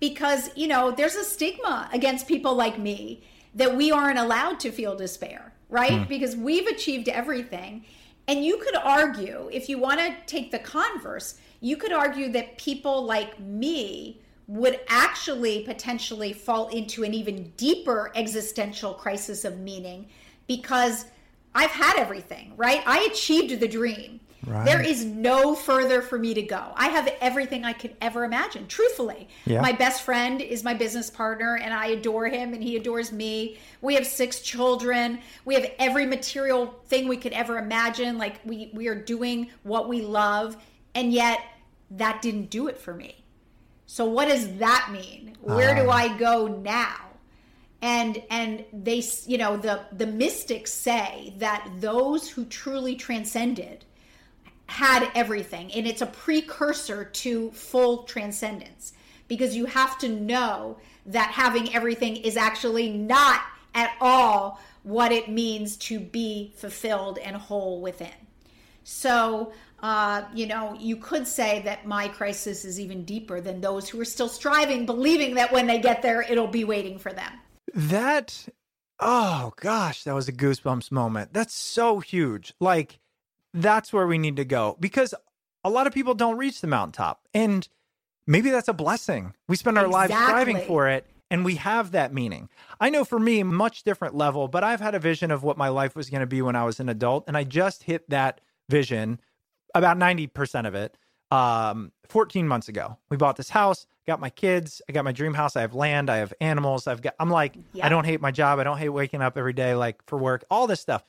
because, 0.00 0.50
you 0.56 0.66
know, 0.66 0.90
there's 0.90 1.14
a 1.14 1.24
stigma 1.24 1.88
against 1.92 2.26
people 2.26 2.54
like 2.54 2.78
me 2.78 3.22
that 3.54 3.76
we 3.76 3.92
aren't 3.92 4.18
allowed 4.18 4.58
to 4.60 4.72
feel 4.72 4.96
despair, 4.96 5.52
right? 5.68 5.92
Mm. 5.92 6.08
Because 6.08 6.36
we've 6.36 6.66
achieved 6.66 7.08
everything. 7.08 7.84
And 8.26 8.44
you 8.44 8.58
could 8.58 8.76
argue, 8.76 9.48
if 9.52 9.68
you 9.68 9.78
want 9.78 10.00
to 10.00 10.14
take 10.26 10.50
the 10.50 10.58
converse, 10.58 11.34
you 11.60 11.76
could 11.76 11.92
argue 11.92 12.30
that 12.32 12.58
people 12.58 13.04
like 13.04 13.38
me 13.38 14.20
would 14.50 14.80
actually 14.88 15.62
potentially 15.62 16.32
fall 16.32 16.68
into 16.68 17.04
an 17.04 17.14
even 17.14 17.52
deeper 17.56 18.10
existential 18.16 18.92
crisis 18.92 19.44
of 19.44 19.60
meaning 19.60 20.08
because 20.48 21.04
I've 21.54 21.70
had 21.70 21.96
everything, 21.96 22.54
right? 22.56 22.82
I 22.84 23.08
achieved 23.12 23.60
the 23.60 23.68
dream. 23.68 24.18
Right. 24.44 24.64
There 24.64 24.80
is 24.80 25.04
no 25.04 25.54
further 25.54 26.02
for 26.02 26.18
me 26.18 26.34
to 26.34 26.42
go. 26.42 26.72
I 26.74 26.88
have 26.88 27.14
everything 27.20 27.64
I 27.64 27.74
could 27.74 27.94
ever 28.00 28.24
imagine, 28.24 28.66
truthfully. 28.66 29.28
Yeah. 29.44 29.60
My 29.60 29.70
best 29.70 30.02
friend 30.02 30.40
is 30.40 30.64
my 30.64 30.74
business 30.74 31.10
partner, 31.10 31.58
and 31.58 31.72
I 31.72 31.88
adore 31.88 32.26
him, 32.26 32.52
and 32.52 32.62
he 32.62 32.76
adores 32.76 33.12
me. 33.12 33.58
We 33.82 33.94
have 33.94 34.06
six 34.06 34.40
children. 34.40 35.20
We 35.44 35.54
have 35.54 35.70
every 35.78 36.06
material 36.06 36.74
thing 36.86 37.06
we 37.06 37.18
could 37.18 37.34
ever 37.34 37.58
imagine. 37.58 38.18
Like, 38.18 38.40
we, 38.44 38.70
we 38.72 38.88
are 38.88 38.94
doing 38.96 39.50
what 39.62 39.88
we 39.88 40.00
love, 40.00 40.56
and 40.94 41.12
yet 41.12 41.40
that 41.92 42.20
didn't 42.22 42.50
do 42.50 42.66
it 42.68 42.78
for 42.78 42.94
me. 42.94 43.19
So 43.92 44.04
what 44.04 44.28
does 44.28 44.56
that 44.58 44.90
mean? 44.92 45.34
Where 45.40 45.74
do 45.74 45.90
ah. 45.90 45.94
I 45.94 46.16
go 46.16 46.46
now? 46.46 47.06
And 47.82 48.22
and 48.30 48.64
they 48.72 49.02
you 49.26 49.36
know 49.36 49.56
the 49.56 49.80
the 49.90 50.06
mystics 50.06 50.72
say 50.72 51.34
that 51.38 51.68
those 51.80 52.30
who 52.30 52.44
truly 52.44 52.94
transcended 52.94 53.84
had 54.66 55.10
everything, 55.16 55.72
and 55.72 55.88
it's 55.88 56.02
a 56.02 56.06
precursor 56.06 57.04
to 57.04 57.50
full 57.50 58.04
transcendence 58.04 58.92
because 59.26 59.56
you 59.56 59.66
have 59.66 59.98
to 59.98 60.08
know 60.08 60.78
that 61.06 61.32
having 61.32 61.74
everything 61.74 62.14
is 62.14 62.36
actually 62.36 62.90
not 62.90 63.42
at 63.74 63.90
all 64.00 64.60
what 64.84 65.10
it 65.10 65.28
means 65.28 65.76
to 65.88 65.98
be 65.98 66.52
fulfilled 66.54 67.18
and 67.18 67.34
whole 67.34 67.80
within. 67.80 68.20
So, 68.84 69.52
uh, 69.82 70.22
you 70.34 70.46
know, 70.46 70.74
you 70.78 70.96
could 70.96 71.26
say 71.26 71.62
that 71.62 71.86
my 71.86 72.08
crisis 72.08 72.64
is 72.64 72.78
even 72.78 73.04
deeper 73.04 73.40
than 73.40 73.60
those 73.60 73.88
who 73.88 74.00
are 74.00 74.04
still 74.04 74.28
striving, 74.28 74.86
believing 74.86 75.34
that 75.34 75.52
when 75.52 75.66
they 75.66 75.78
get 75.78 76.02
there, 76.02 76.22
it'll 76.22 76.46
be 76.46 76.64
waiting 76.64 76.98
for 76.98 77.12
them. 77.12 77.32
That, 77.74 78.48
oh 78.98 79.52
gosh, 79.56 80.04
that 80.04 80.14
was 80.14 80.28
a 80.28 80.32
goosebumps 80.32 80.90
moment. 80.90 81.32
That's 81.32 81.54
so 81.54 82.00
huge. 82.00 82.54
Like, 82.60 82.98
that's 83.54 83.92
where 83.92 84.06
we 84.06 84.18
need 84.18 84.36
to 84.36 84.44
go 84.44 84.76
because 84.78 85.14
a 85.64 85.70
lot 85.70 85.86
of 85.86 85.94
people 85.94 86.14
don't 86.14 86.36
reach 86.36 86.60
the 86.60 86.66
mountaintop. 86.66 87.26
And 87.34 87.66
maybe 88.26 88.50
that's 88.50 88.68
a 88.68 88.72
blessing. 88.72 89.34
We 89.48 89.56
spend 89.56 89.78
our 89.78 89.88
lives 89.88 90.12
striving 90.12 90.60
for 90.60 90.88
it 90.88 91.06
and 91.30 91.44
we 91.44 91.56
have 91.56 91.92
that 91.92 92.12
meaning. 92.12 92.48
I 92.80 92.90
know 92.90 93.04
for 93.04 93.18
me, 93.18 93.42
much 93.42 93.84
different 93.84 94.14
level, 94.14 94.48
but 94.48 94.64
I've 94.64 94.80
had 94.80 94.94
a 94.94 94.98
vision 94.98 95.30
of 95.30 95.42
what 95.42 95.56
my 95.56 95.68
life 95.68 95.94
was 95.94 96.10
going 96.10 96.20
to 96.20 96.26
be 96.26 96.42
when 96.42 96.56
I 96.56 96.64
was 96.64 96.80
an 96.80 96.88
adult. 96.88 97.24
And 97.26 97.36
I 97.36 97.44
just 97.44 97.84
hit 97.84 98.08
that 98.10 98.40
vision, 98.68 99.20
about 99.74 99.96
90% 99.96 100.66
of 100.66 100.74
it, 100.74 100.96
um, 101.30 101.92
14 102.08 102.46
months 102.48 102.68
ago. 102.68 102.96
We 103.08 103.16
bought 103.16 103.36
this 103.36 103.50
house, 103.50 103.86
got 104.06 104.20
my 104.20 104.30
kids, 104.30 104.82
I 104.88 104.92
got 104.92 105.04
my 105.04 105.12
dream 105.12 105.34
house. 105.34 105.56
I 105.56 105.60
have 105.60 105.74
land, 105.74 106.10
I 106.10 106.16
have 106.16 106.34
animals. 106.40 106.86
I've 106.86 107.02
got, 107.02 107.14
I'm 107.20 107.30
like, 107.30 107.56
Yeah. 107.72 107.86
I 107.86 107.88
don't 107.88 108.04
hate 108.04 108.20
my 108.20 108.30
job. 108.30 108.58
I 108.58 108.64
don't 108.64 108.78
hate 108.78 108.88
waking 108.88 109.22
up 109.22 109.38
every 109.38 109.52
day, 109.52 109.74
like 109.74 110.02
for 110.06 110.18
work, 110.18 110.44
all 110.50 110.66
this 110.66 110.80
stuff. 110.80 111.04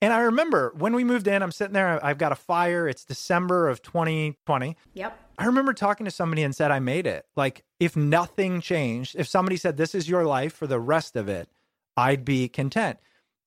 And 0.00 0.12
I 0.12 0.20
remember 0.20 0.72
when 0.76 0.94
we 0.94 1.02
moved 1.02 1.26
in, 1.26 1.42
I'm 1.42 1.50
sitting 1.50 1.74
there, 1.74 2.04
I've 2.04 2.18
got 2.18 2.30
a 2.30 2.36
fire. 2.36 2.86
It's 2.88 3.04
December 3.04 3.68
of 3.68 3.82
2020. 3.82 4.76
Yep. 4.94 5.18
I 5.38 5.46
remember 5.46 5.72
talking 5.72 6.04
to 6.04 6.10
somebody 6.10 6.42
and 6.44 6.54
said, 6.54 6.70
I 6.70 6.78
made 6.78 7.06
it. 7.06 7.26
Like, 7.36 7.64
if 7.80 7.96
nothing 7.96 8.60
changed, 8.60 9.16
if 9.18 9.26
somebody 9.26 9.56
said, 9.56 9.76
this 9.76 9.94
is 9.94 10.08
your 10.08 10.24
life 10.24 10.52
for 10.52 10.66
the 10.66 10.78
rest 10.78 11.16
of 11.16 11.28
it, 11.28 11.48
I'd 11.96 12.24
be 12.24 12.48
content. 12.48 12.98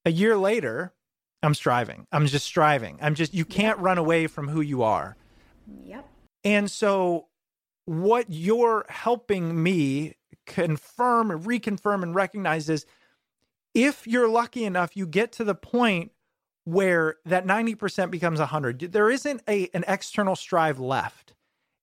A 0.06 0.12
year 0.12 0.36
later, 0.38 0.93
I'm 1.43 1.54
striving. 1.54 2.08
I'm 2.12 2.25
just 2.27 2.45
striving. 2.45 2.99
I'm 3.01 3.15
just, 3.15 3.34
you 3.34 3.45
can't 3.45 3.80
run 3.80 3.97
away 3.97 4.27
from 4.27 4.47
who 4.47 4.62
you 4.62 4.84
are. 4.84 5.15
Yep. 5.86 6.08
And 6.43 6.69
so, 6.69 7.27
what 7.86 8.27
you're 8.30 8.86
helping 8.89 9.62
me 9.62 10.15
confirm 10.45 11.32
and 11.32 11.43
reconfirm 11.43 12.04
and 12.04 12.13
recognize 12.13 12.69
is 12.69 12.86
if 13.73 14.06
you're 14.06 14.27
lucky 14.27 14.65
enough, 14.65 14.95
you 14.95 15.08
get 15.08 15.32
to 15.34 15.43
the 15.43 15.56
point 15.56 16.12
where 16.63 17.15
that 17.25 17.45
90% 17.45 18.12
becomes 18.12 18.39
100. 18.39 18.91
There 18.91 19.10
isn't 19.10 19.41
a, 19.47 19.69
an 19.73 19.84
external 19.88 20.36
strive 20.36 20.80
left. 20.80 21.34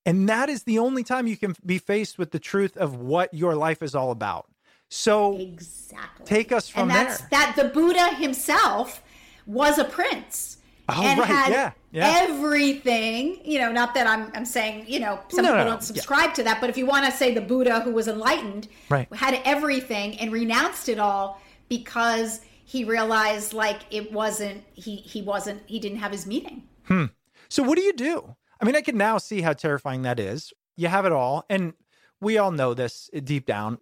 And 0.07 0.29
that 0.29 0.49
is 0.49 0.63
the 0.63 0.79
only 0.79 1.03
time 1.03 1.27
you 1.27 1.37
can 1.37 1.55
be 1.67 1.79
faced 1.79 2.17
with 2.17 2.31
the 2.31 2.39
truth 2.39 2.77
of 2.77 2.97
what 2.97 3.35
your 3.35 3.55
life 3.55 3.83
is 3.83 3.95
all 3.95 4.11
about. 4.11 4.49
So 4.89 5.37
Exactly. 5.37 6.25
take 6.25 6.53
us 6.53 6.69
from 6.69 6.83
and 6.83 6.91
that's 6.93 7.19
there. 7.21 7.29
that 7.33 7.55
the 7.57 7.65
Buddha 7.65 8.15
himself 8.15 9.03
was 9.49 9.79
a 9.79 9.85
prince. 9.85 10.59
Oh, 10.91 11.03
and 11.03 11.19
right, 11.19 11.29
had 11.29 11.51
yeah, 11.51 11.73
yeah. 11.91 12.15
everything, 12.23 13.41
you 13.45 13.59
know, 13.59 13.71
not 13.71 13.93
that 13.95 14.07
I'm 14.07 14.31
I'm 14.35 14.45
saying, 14.47 14.85
you 14.89 15.01
know, 15.01 15.21
some 15.29 15.45
No, 15.45 15.51
people 15.53 15.65
no, 15.65 15.71
don't 15.71 15.83
subscribe 15.83 16.33
to 16.35 16.43
that, 16.45 16.61
but 16.63 16.71
if 16.71 16.79
you 16.79 16.87
want 16.87 17.05
to 17.05 17.13
say 17.13 17.35
the 17.35 17.43
Buddha 17.43 17.81
who 17.81 17.93
was 17.93 18.09
enlightened 18.09 18.69
Right. 18.89 19.13
had 19.15 19.41
everything 19.45 20.19
and 20.19 20.33
renounced 20.33 20.89
it 20.89 20.99
all 20.99 21.43
because 21.69 22.41
he 22.65 22.85
realized 22.85 23.53
like 23.53 23.81
it 23.91 24.13
wasn't 24.13 24.65
he 24.73 24.97
he 24.97 25.21
wasn't 25.21 25.61
he 25.67 25.79
didn't 25.79 25.99
have 25.99 26.13
his 26.13 26.27
meaning. 26.27 26.63
Hmm. 26.85 27.07
So 27.51 27.63
what 27.63 27.77
do 27.77 27.83
you 27.83 27.93
do? 27.93 28.37
I 28.61 28.65
mean, 28.65 28.75
I 28.77 28.81
can 28.81 28.97
now 28.97 29.19
see 29.19 29.43
how 29.43 29.53
terrifying 29.53 30.03
that 30.03 30.19
is. 30.19 30.53
You 30.77 30.89
have 30.89 31.05
it 31.05 31.13
all, 31.13 31.45
and 31.51 31.75
we 32.21 32.39
all 32.39 32.51
know 32.51 32.73
this 32.73 33.11
deep 33.25 33.45
down. 33.45 33.79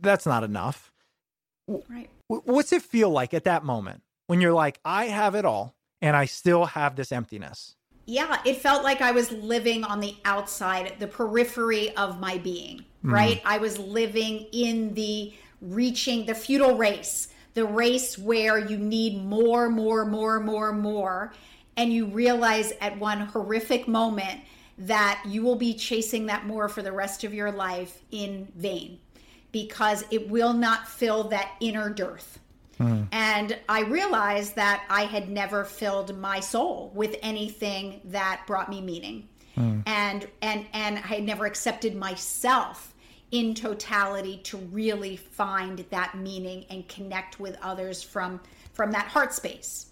That's 0.00 0.26
not 0.26 0.44
enough. 0.44 0.92
Right. 1.66 2.08
What's 2.28 2.72
it 2.72 2.82
feel 2.82 3.10
like 3.10 3.34
at 3.34 3.44
that 3.44 3.64
moment 3.64 4.02
when 4.30 4.40
you're 4.40 4.52
like, 4.52 4.78
I 4.84 5.06
have 5.06 5.34
it 5.34 5.44
all, 5.44 5.74
and 6.00 6.16
I 6.16 6.26
still 6.26 6.64
have 6.64 6.94
this 6.94 7.10
emptiness? 7.10 7.74
Yeah, 8.06 8.40
it 8.46 8.58
felt 8.58 8.84
like 8.84 9.00
I 9.00 9.10
was 9.10 9.32
living 9.32 9.82
on 9.82 9.98
the 9.98 10.14
outside, 10.24 10.94
the 11.00 11.08
periphery 11.08 11.96
of 11.96 12.20
my 12.20 12.38
being, 12.38 12.78
mm-hmm. 12.78 13.12
right? 13.12 13.42
I 13.44 13.58
was 13.58 13.76
living 13.80 14.46
in 14.52 14.94
the 14.94 15.32
reaching 15.60 16.26
the 16.26 16.34
futile 16.36 16.76
race, 16.76 17.26
the 17.54 17.64
race 17.64 18.16
where 18.16 18.56
you 18.56 18.78
need 18.78 19.20
more, 19.24 19.68
more, 19.68 20.06
more, 20.06 20.38
more, 20.38 20.72
more. 20.72 21.32
And 21.76 21.92
you 21.92 22.06
realize 22.06 22.72
at 22.80 22.96
one 23.00 23.22
horrific 23.22 23.88
moment 23.88 24.42
that 24.78 25.24
you 25.26 25.42
will 25.42 25.56
be 25.56 25.74
chasing 25.74 26.26
that 26.26 26.46
more 26.46 26.68
for 26.68 26.82
the 26.82 26.92
rest 26.92 27.24
of 27.24 27.34
your 27.34 27.50
life 27.50 28.00
in 28.12 28.46
vain 28.54 29.00
because 29.50 30.04
it 30.12 30.30
will 30.30 30.52
not 30.52 30.86
fill 30.86 31.24
that 31.30 31.50
inner 31.58 31.90
dearth. 31.90 32.38
And 33.12 33.58
I 33.68 33.82
realized 33.82 34.56
that 34.56 34.84
I 34.88 35.02
had 35.02 35.28
never 35.28 35.64
filled 35.64 36.16
my 36.18 36.40
soul 36.40 36.90
with 36.94 37.16
anything 37.22 38.00
that 38.06 38.42
brought 38.46 38.70
me 38.70 38.80
meaning. 38.80 39.28
And 39.86 40.28
and 40.40 40.66
and 40.72 40.98
I 40.98 41.02
had 41.02 41.24
never 41.24 41.44
accepted 41.44 41.94
myself 41.94 42.94
in 43.30 43.54
totality 43.54 44.38
to 44.44 44.56
really 44.56 45.16
find 45.16 45.84
that 45.90 46.16
meaning 46.16 46.64
and 46.70 46.88
connect 46.88 47.38
with 47.38 47.56
others 47.62 48.02
from 48.02 48.40
from 48.72 48.92
that 48.92 49.06
heart 49.06 49.34
space. 49.34 49.86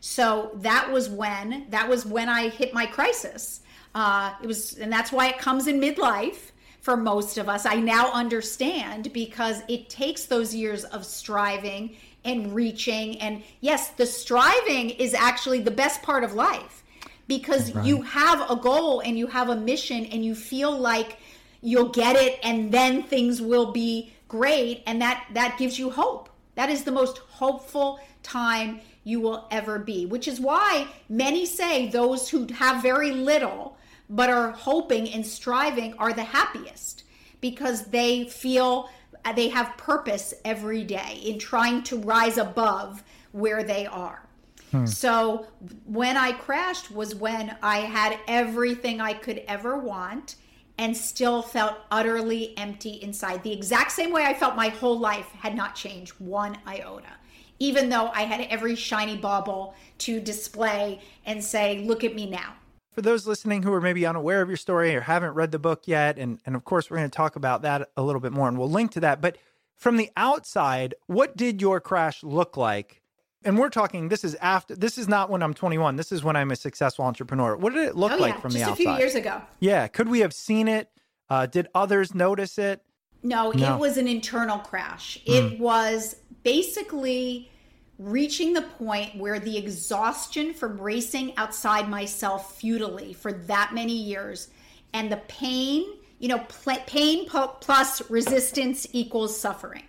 So 0.00 0.50
that 0.56 0.90
was 0.90 1.08
when 1.08 1.66
that 1.70 1.88
was 1.88 2.04
when 2.04 2.28
I 2.28 2.48
hit 2.48 2.74
my 2.74 2.86
crisis. 2.86 3.60
Uh, 3.94 4.32
it 4.42 4.46
was, 4.46 4.78
and 4.78 4.92
that's 4.92 5.12
why 5.12 5.28
it 5.28 5.38
comes 5.38 5.66
in 5.66 5.78
midlife 5.78 6.50
for 6.80 6.96
most 6.96 7.38
of 7.38 7.48
us. 7.48 7.66
I 7.66 7.76
now 7.76 8.10
understand 8.10 9.12
because 9.12 9.62
it 9.68 9.88
takes 9.88 10.24
those 10.24 10.54
years 10.54 10.84
of 10.84 11.06
striving 11.06 11.96
and 12.24 12.54
reaching, 12.54 13.20
and 13.20 13.42
yes, 13.60 13.88
the 13.90 14.06
striving 14.06 14.90
is 14.90 15.14
actually 15.14 15.60
the 15.60 15.70
best 15.70 16.02
part 16.02 16.24
of 16.24 16.34
life 16.34 16.82
because 17.26 17.72
you 17.84 18.02
have 18.02 18.50
a 18.50 18.56
goal 18.56 19.00
and 19.00 19.18
you 19.18 19.26
have 19.26 19.48
a 19.48 19.56
mission, 19.56 20.04
and 20.06 20.24
you 20.24 20.34
feel 20.34 20.76
like 20.76 21.18
you'll 21.60 21.88
get 21.88 22.16
it, 22.16 22.38
and 22.42 22.72
then 22.72 23.02
things 23.02 23.40
will 23.40 23.72
be 23.72 24.12
great, 24.28 24.82
and 24.86 25.00
that 25.00 25.26
that 25.32 25.58
gives 25.58 25.78
you 25.78 25.90
hope. 25.90 26.28
That 26.54 26.70
is 26.70 26.84
the 26.84 26.92
most 26.92 27.18
hopeful 27.18 28.00
time 28.22 28.80
you 29.04 29.20
will 29.20 29.46
ever 29.50 29.78
be, 29.78 30.06
which 30.06 30.28
is 30.28 30.40
why 30.40 30.86
many 31.08 31.46
say 31.46 31.88
those 31.88 32.28
who 32.28 32.46
have 32.54 32.82
very 32.82 33.12
little 33.12 33.76
but 34.08 34.28
are 34.28 34.50
hoping 34.50 35.08
and 35.08 35.26
striving 35.26 35.94
are 35.98 36.12
the 36.12 36.22
happiest 36.22 37.04
because 37.40 37.86
they 37.86 38.28
feel 38.28 38.90
Uh, 39.24 39.32
they 39.32 39.48
have 39.48 39.76
purpose 39.76 40.34
every 40.44 40.82
day 40.82 41.20
in 41.24 41.38
trying 41.38 41.82
to 41.84 41.98
rise 41.98 42.38
above 42.38 43.02
where 43.32 43.62
they 43.62 43.86
are. 43.86 44.22
Hmm. 44.70 44.86
So 44.86 45.46
when 45.84 46.16
I 46.16 46.32
crashed 46.32 46.90
was 46.90 47.14
when 47.14 47.56
I 47.62 47.78
had 47.78 48.18
everything 48.26 49.00
I 49.00 49.12
could 49.12 49.42
ever 49.46 49.78
want 49.78 50.36
and 50.78 50.96
still 50.96 51.42
felt 51.42 51.76
utterly 51.90 52.56
empty 52.56 52.94
inside. 53.02 53.42
The 53.42 53.52
exact 53.52 53.92
same 53.92 54.10
way 54.10 54.24
I 54.24 54.34
felt 54.34 54.56
my 54.56 54.68
whole 54.68 54.98
life 54.98 55.30
had 55.32 55.54
not 55.54 55.74
changed 55.74 56.14
one 56.18 56.58
iota. 56.66 57.12
Even 57.58 57.88
though 57.88 58.08
I 58.08 58.22
had 58.22 58.40
every 58.50 58.74
shiny 58.74 59.16
bauble 59.16 59.74
to 59.98 60.18
display 60.18 61.00
and 61.24 61.44
say, 61.44 61.84
look 61.84 62.02
at 62.02 62.14
me 62.14 62.28
now. 62.28 62.54
For 62.92 63.00
those 63.00 63.26
listening 63.26 63.62
who 63.62 63.72
are 63.72 63.80
maybe 63.80 64.04
unaware 64.04 64.42
of 64.42 64.48
your 64.48 64.58
story 64.58 64.94
or 64.94 65.00
haven't 65.00 65.32
read 65.32 65.50
the 65.50 65.58
book 65.58 65.88
yet, 65.88 66.18
and, 66.18 66.40
and 66.44 66.54
of 66.54 66.64
course, 66.64 66.90
we're 66.90 66.98
going 66.98 67.10
to 67.10 67.16
talk 67.16 67.36
about 67.36 67.62
that 67.62 67.88
a 67.96 68.02
little 68.02 68.20
bit 68.20 68.32
more 68.32 68.48
and 68.48 68.58
we'll 68.58 68.70
link 68.70 68.90
to 68.92 69.00
that. 69.00 69.20
But 69.22 69.38
from 69.76 69.96
the 69.96 70.10
outside, 70.16 70.94
what 71.06 71.36
did 71.36 71.62
your 71.62 71.80
crash 71.80 72.22
look 72.22 72.56
like? 72.56 73.00
And 73.44 73.58
we're 73.58 73.70
talking, 73.70 74.08
this 74.08 74.24
is 74.24 74.34
after, 74.36 74.76
this 74.76 74.98
is 74.98 75.08
not 75.08 75.30
when 75.30 75.42
I'm 75.42 75.54
21. 75.54 75.96
This 75.96 76.12
is 76.12 76.22
when 76.22 76.36
I'm 76.36 76.50
a 76.50 76.56
successful 76.56 77.04
entrepreneur. 77.06 77.56
What 77.56 77.72
did 77.72 77.88
it 77.88 77.96
look 77.96 78.12
oh, 78.12 78.16
like 78.16 78.34
yeah, 78.34 78.40
from 78.40 78.50
just 78.52 78.58
the 78.58 78.68
a 78.68 78.70
outside? 78.72 78.82
few 78.82 78.92
years 78.98 79.14
ago. 79.14 79.40
Yeah. 79.58 79.88
Could 79.88 80.08
we 80.08 80.20
have 80.20 80.32
seen 80.34 80.68
it? 80.68 80.90
Uh, 81.30 81.46
did 81.46 81.68
others 81.74 82.14
notice 82.14 82.58
it? 82.58 82.82
No, 83.22 83.50
No. 83.52 83.66
Hmm. 83.68 83.72
it 83.74 83.78
was 83.78 83.96
an 83.96 84.06
internal 84.06 84.58
crash. 84.58 85.18
It 85.24 85.58
was 85.58 86.16
basically 86.42 87.50
reaching 87.98 88.52
the 88.52 88.62
point 88.62 89.16
where 89.16 89.38
the 89.38 89.56
exhaustion 89.56 90.54
from 90.54 90.80
racing 90.80 91.32
outside 91.36 91.88
myself 91.88 92.56
futilely 92.56 93.12
for 93.12 93.32
that 93.32 93.72
many 93.74 93.94
years 93.94 94.48
and 94.92 95.10
the 95.10 95.18
pain, 95.28 95.84
you 96.18 96.28
know, 96.28 96.38
pl- 96.48 96.82
pain 96.86 97.28
pu- 97.28 97.48
plus 97.60 98.10
resistance 98.10 98.86
equals 98.92 99.38
suffering. 99.38 99.84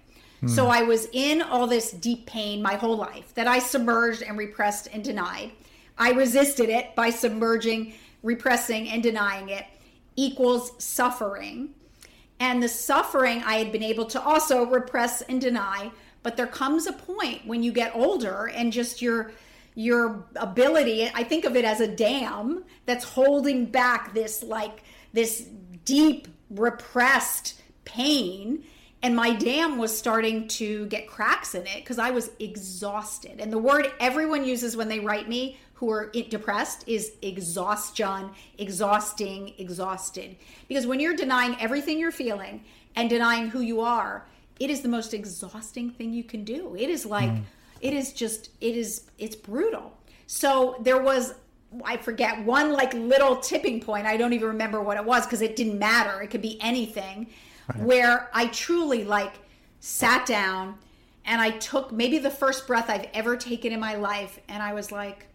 So 0.47 0.65
hmm. 0.65 0.71
I 0.71 0.83
was 0.83 1.07
in 1.13 1.41
all 1.41 1.67
this 1.67 1.91
deep 1.91 2.25
pain 2.25 2.61
my 2.61 2.75
whole 2.75 2.97
life 2.97 3.33
that 3.35 3.47
I 3.47 3.59
submerged 3.59 4.21
and 4.23 4.37
repressed 4.37 4.89
and 4.91 5.03
denied. 5.03 5.51
I 5.97 6.11
resisted 6.11 6.69
it 6.69 6.95
by 6.95 7.09
submerging, 7.11 7.93
repressing, 8.23 8.89
and 8.89 9.01
denying 9.01 9.49
it 9.49 9.65
equals 10.15 10.71
suffering 10.83 11.73
and 12.43 12.61
the 12.61 12.67
suffering 12.67 13.41
I 13.45 13.55
had 13.55 13.71
been 13.71 13.83
able 13.83 14.05
to 14.07 14.21
also 14.21 14.65
repress 14.65 15.21
and 15.21 15.39
deny. 15.39 15.91
But 16.23 16.37
there 16.37 16.47
comes 16.47 16.87
a 16.87 16.93
point 16.93 17.45
when 17.45 17.61
you 17.63 17.71
get 17.71 17.95
older 17.95 18.49
and 18.53 18.71
just 18.71 19.01
your 19.01 19.31
your 19.75 20.25
ability. 20.35 21.09
I 21.13 21.23
think 21.23 21.45
of 21.45 21.55
it 21.55 21.65
as 21.65 21.81
a 21.81 21.87
dam 21.87 22.63
that's 22.85 23.03
holding 23.03 23.65
back 23.65 24.13
this 24.13 24.43
like 24.43 24.83
this 25.13 25.47
deep 25.85 26.27
repressed 26.49 27.61
pain 27.85 28.63
and 29.03 29.17
my 29.17 29.33
dam 29.33 29.77
was 29.77 29.95
starting 29.95 30.47
to 30.47 30.85
get 30.85 31.07
cracks 31.07 31.55
in 31.55 31.67
it 31.67 31.75
because 31.75 31.99
I 31.99 32.11
was 32.11 32.31
exhausted. 32.39 33.41
And 33.41 33.51
the 33.51 33.57
word 33.57 33.91
everyone 33.99 34.45
uses 34.45 34.77
when 34.77 34.87
they 34.87 35.01
write 35.01 35.27
me 35.27 35.59
who 35.73 35.91
are 35.91 36.09
depressed 36.29 36.87
is 36.87 37.11
exhaustion, 37.21 38.29
exhausting, 38.57 39.53
exhausted. 39.57 40.37
Because 40.69 40.87
when 40.87 41.01
you're 41.01 41.17
denying 41.17 41.57
everything 41.59 41.99
you're 41.99 42.11
feeling 42.13 42.63
and 42.95 43.09
denying 43.09 43.49
who 43.49 43.59
you 43.59 43.81
are, 43.81 44.25
it 44.63 44.69
is 44.69 44.81
the 44.81 44.89
most 44.89 45.13
exhausting 45.13 45.91
thing 45.91 46.13
you 46.13 46.23
can 46.23 46.43
do. 46.43 46.75
It 46.75 46.89
is 46.89 47.05
like, 47.05 47.29
mm. 47.29 47.43
it 47.81 47.93
is 47.93 48.13
just, 48.13 48.49
it 48.61 48.75
is, 48.75 49.05
it's 49.17 49.35
brutal. 49.35 49.97
So 50.27 50.77
there 50.81 51.01
was 51.01 51.35
I 51.83 51.97
forget 51.97 52.43
one 52.45 52.71
like 52.71 52.93
little 52.93 53.37
tipping 53.37 53.81
point. 53.81 54.05
I 54.05 54.17
don't 54.17 54.33
even 54.33 54.49
remember 54.49 54.81
what 54.81 54.97
it 54.97 55.05
was 55.05 55.25
because 55.25 55.41
it 55.41 55.55
didn't 55.55 55.79
matter. 55.79 56.21
It 56.21 56.27
could 56.27 56.41
be 56.41 56.61
anything 56.61 57.27
right. 57.67 57.79
where 57.79 58.29
I 58.33 58.47
truly 58.47 59.03
like 59.03 59.33
sat 59.79 60.25
down 60.25 60.77
and 61.25 61.41
I 61.41 61.51
took 61.51 61.91
maybe 61.91 62.17
the 62.17 62.29
first 62.29 62.67
breath 62.67 62.89
I've 62.89 63.07
ever 63.13 63.37
taken 63.37 63.71
in 63.71 63.79
my 63.79 63.95
life. 63.95 64.39
And 64.47 64.61
I 64.61 64.73
was 64.73 64.91
like, 64.91 65.27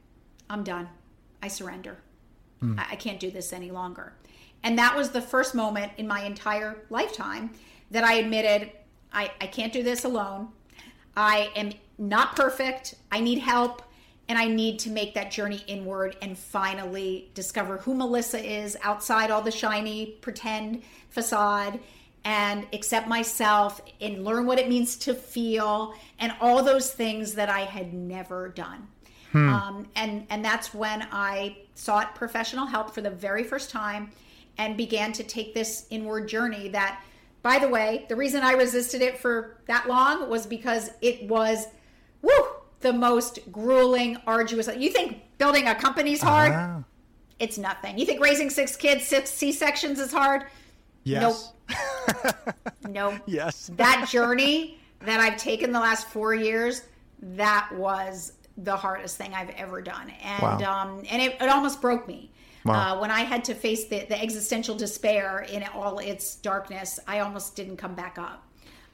I'm 0.51 0.63
done. 0.63 0.89
I 1.43 1.49
surrender. 1.49 1.99
Mm. 2.63 2.79
I, 2.79 2.93
I 2.93 2.97
can't 2.97 3.19
do 3.19 3.31
this 3.31 3.53
any 3.53 3.71
longer. 3.71 4.13
And 4.63 4.79
that 4.79 4.97
was 4.97 5.11
the 5.11 5.23
first 5.23 5.55
moment 5.55 5.93
in 5.97 6.07
my 6.07 6.25
entire 6.25 6.85
lifetime 6.91 7.51
that 7.91 8.05
I 8.05 8.15
admitted 8.15 8.73
I, 9.13 9.31
I 9.41 9.47
can't 9.47 9.73
do 9.73 9.83
this 9.83 10.05
alone. 10.05 10.49
I 11.17 11.51
am 11.57 11.73
not 11.99 12.37
perfect. 12.37 12.95
I 13.11 13.21
need 13.21 13.39
help. 13.39 13.83
And 14.29 14.39
I 14.39 14.47
need 14.47 14.79
to 14.81 14.91
make 14.91 15.15
that 15.15 15.31
journey 15.31 15.65
inward 15.67 16.17
and 16.21 16.37
finally 16.37 17.31
discover 17.33 17.79
who 17.79 17.95
Melissa 17.95 18.39
is 18.39 18.77
outside 18.83 19.31
all 19.31 19.41
the 19.41 19.51
shiny 19.51 20.19
pretend 20.21 20.83
facade 21.09 21.81
and 22.25 22.67
accept 22.75 23.09
myself 23.09 23.81
and 24.03 24.25
learn 24.25 24.45
what 24.45 24.59
it 24.59 24.69
means 24.69 24.97
to 24.97 25.15
feel 25.15 25.95
and 26.19 26.33
all 26.43 26.63
those 26.63 26.93
things 26.93 27.33
that 27.35 27.49
I 27.49 27.61
had 27.61 27.95
never 27.95 28.51
done. 28.51 28.87
Hmm. 29.33 29.49
Um, 29.49 29.87
and 29.97 30.27
and 30.31 30.45
that's 30.45 30.75
when 30.75 31.07
I 31.11 31.57
sought 31.75 32.15
professional 32.15 32.67
help 32.67 32.95
for 32.95 33.01
the 33.01 33.11
very 33.11 33.45
first 33.45 33.71
time 33.71 34.11
and 34.59 34.77
began 34.77 35.13
to 35.15 35.23
take 35.23 35.55
this 35.55 35.87
inward 35.91 36.29
journey 36.29 36.69
that 36.69 37.03
by 37.43 37.59
the 37.59 37.69
way 37.69 38.07
the 38.09 38.17
reason 38.17 38.43
i 38.43 38.53
resisted 38.53 39.03
it 39.03 39.19
for 39.19 39.57
that 39.67 39.89
long 39.89 40.29
was 40.29 40.47
because 40.47 40.91
it 41.01 41.29
was 41.29 41.67
woo 42.23 42.31
the 42.81 42.93
most 42.93 43.41
grueling 43.51 44.17
arduous 44.27 44.69
you 44.77 44.91
think 44.91 45.23
building 45.39 45.67
a 45.67 45.75
company's 45.75 46.23
hard? 46.23 46.53
Uh-huh. 46.53 46.81
it's 47.39 47.59
nothing. 47.59 47.99
You 47.99 48.07
think 48.07 48.21
raising 48.21 48.51
six 48.51 48.77
kids 48.77 49.07
six 49.07 49.31
c-sections 49.31 49.99
is 49.99 50.13
hard? 50.13 50.45
Yes. 51.05 51.53
Nope. 51.69 52.45
Nope. 52.89 53.15
Yes. 53.27 53.71
That 53.77 54.09
journey 54.09 54.79
that 55.01 55.21
i've 55.21 55.37
taken 55.37 55.71
the 55.73 55.79
last 55.79 56.09
four 56.09 56.35
years 56.35 56.83
that 57.21 57.69
was 57.75 58.33
the 58.57 58.77
hardest 58.77 59.17
thing 59.17 59.35
I've 59.35 59.51
ever 59.51 59.81
done, 59.81 60.13
and 60.23 60.43
wow. 60.43 60.83
um, 60.83 61.03
and 61.11 61.23
it, 61.23 61.37
it 61.41 61.49
almost 61.49 61.81
broke 61.81 62.09
me. 62.09 62.31
Wow. 62.65 62.97
Uh, 62.97 63.01
when 63.01 63.11
I 63.11 63.21
had 63.21 63.45
to 63.45 63.55
face 63.55 63.87
the, 63.87 64.07
the 64.09 64.21
existential 64.21 64.75
despair 64.75 65.47
in 65.51 65.65
all 65.75 65.99
its 65.99 66.35
darkness, 66.37 66.99
I 67.07 67.21
almost 67.21 67.57
didn't 67.57 67.77
come 67.77 67.95
back 67.95 68.19
up. 68.19 68.45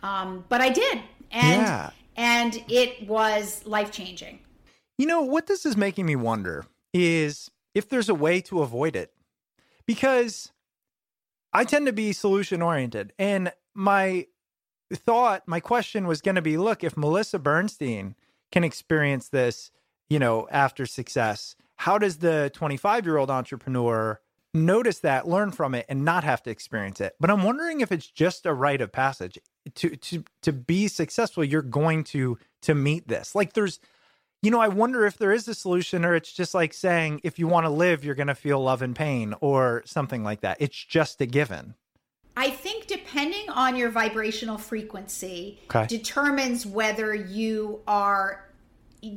Um, 0.03 0.45
but 0.49 0.61
I 0.61 0.69
did, 0.69 1.01
and 1.31 1.63
yeah. 1.63 1.91
and 2.17 2.63
it 2.69 3.09
was 3.09 3.65
life 3.67 3.91
changing. 3.91 4.41
You 4.99 5.07
know 5.07 5.23
what 5.23 5.47
this 5.47 5.65
is 5.65 5.77
making 5.77 6.07
me 6.07 6.15
wonder 6.15 6.67
is 6.93 7.51
if 7.75 7.89
there's 7.89 8.09
a 8.09 8.15
way 8.15 8.41
to 8.43 8.61
avoid 8.61 8.97
it, 8.97 9.13
because 9.87 10.53
I 11.53 11.65
tend 11.65 11.87
to 11.87 11.93
be 11.93 12.13
solution 12.13 12.61
oriented, 12.61 13.13
and 13.19 13.51
my 13.75 14.27
thought, 14.93 15.43
my 15.47 15.61
question 15.61 16.07
was 16.07 16.21
going 16.21 16.35
to 16.35 16.43
be, 16.43 16.57
look, 16.57 16.85
if 16.85 16.97
Melissa 16.97 17.39
Bernstein 17.39 18.15
can 18.53 18.63
experience 18.63 19.29
this, 19.29 19.71
you 20.09 20.19
know, 20.19 20.47
after 20.51 20.87
success. 20.87 21.57
How 21.77 21.99
does 21.99 22.19
the 22.19 22.51
25 22.55 23.05
year 23.05 23.17
old 23.17 23.31
entrepreneur 23.31 24.21
notice 24.53 25.01
that, 25.01 25.27
learn 25.27 25.51
from 25.51 25.75
it, 25.75 25.87
and 25.89 26.05
not 26.05 26.25
have 26.25 26.43
to 26.45 26.51
experience 26.51 27.01
it? 27.01 27.15
But 27.21 27.31
I'm 27.31 27.43
wondering 27.43 27.81
if 27.81 27.91
it's 27.93 28.07
just 28.07 28.47
a 28.47 28.55
rite 28.55 28.81
of 28.81 28.93
passage. 28.93 29.39
To 29.77 29.97
to 29.97 30.25
to 30.43 30.53
be 30.53 30.89
successful, 30.89 31.43
you're 31.43 31.63
going 31.63 32.05
to 32.05 32.39
to 32.63 32.75
meet 32.75 33.09
this. 33.09 33.35
Like 33.35 33.55
there's 33.55 33.81
you 34.45 34.51
know, 34.51 34.61
I 34.61 34.69
wonder 34.69 35.07
if 35.07 35.17
there 35.17 35.33
is 35.33 35.49
a 35.49 35.55
solution 35.55 36.05
or 36.05 36.15
it's 36.15 36.31
just 36.31 36.53
like 36.53 36.75
saying 36.75 37.23
if 37.25 37.39
you 37.39 37.49
want 37.49 37.65
to 37.65 37.71
live, 37.71 38.05
you're 38.05 38.15
going 38.15 38.27
to 38.27 38.35
feel 38.35 38.61
love 38.61 38.83
and 38.83 38.95
pain 38.95 39.35
or 39.41 39.83
something 39.87 40.23
like 40.23 40.43
that. 40.43 40.59
It's 40.61 40.77
just 40.77 41.19
a 41.23 41.27
given. 41.27 41.75
I 42.37 42.51
think 42.51 42.87
depending 42.87 43.49
on 43.49 43.75
your 43.75 43.89
vibrational 43.89 44.59
frequency 44.59 45.61
okay. 45.65 45.87
determines 45.87 46.67
whether 46.67 47.15
you 47.15 47.81
are 47.87 48.51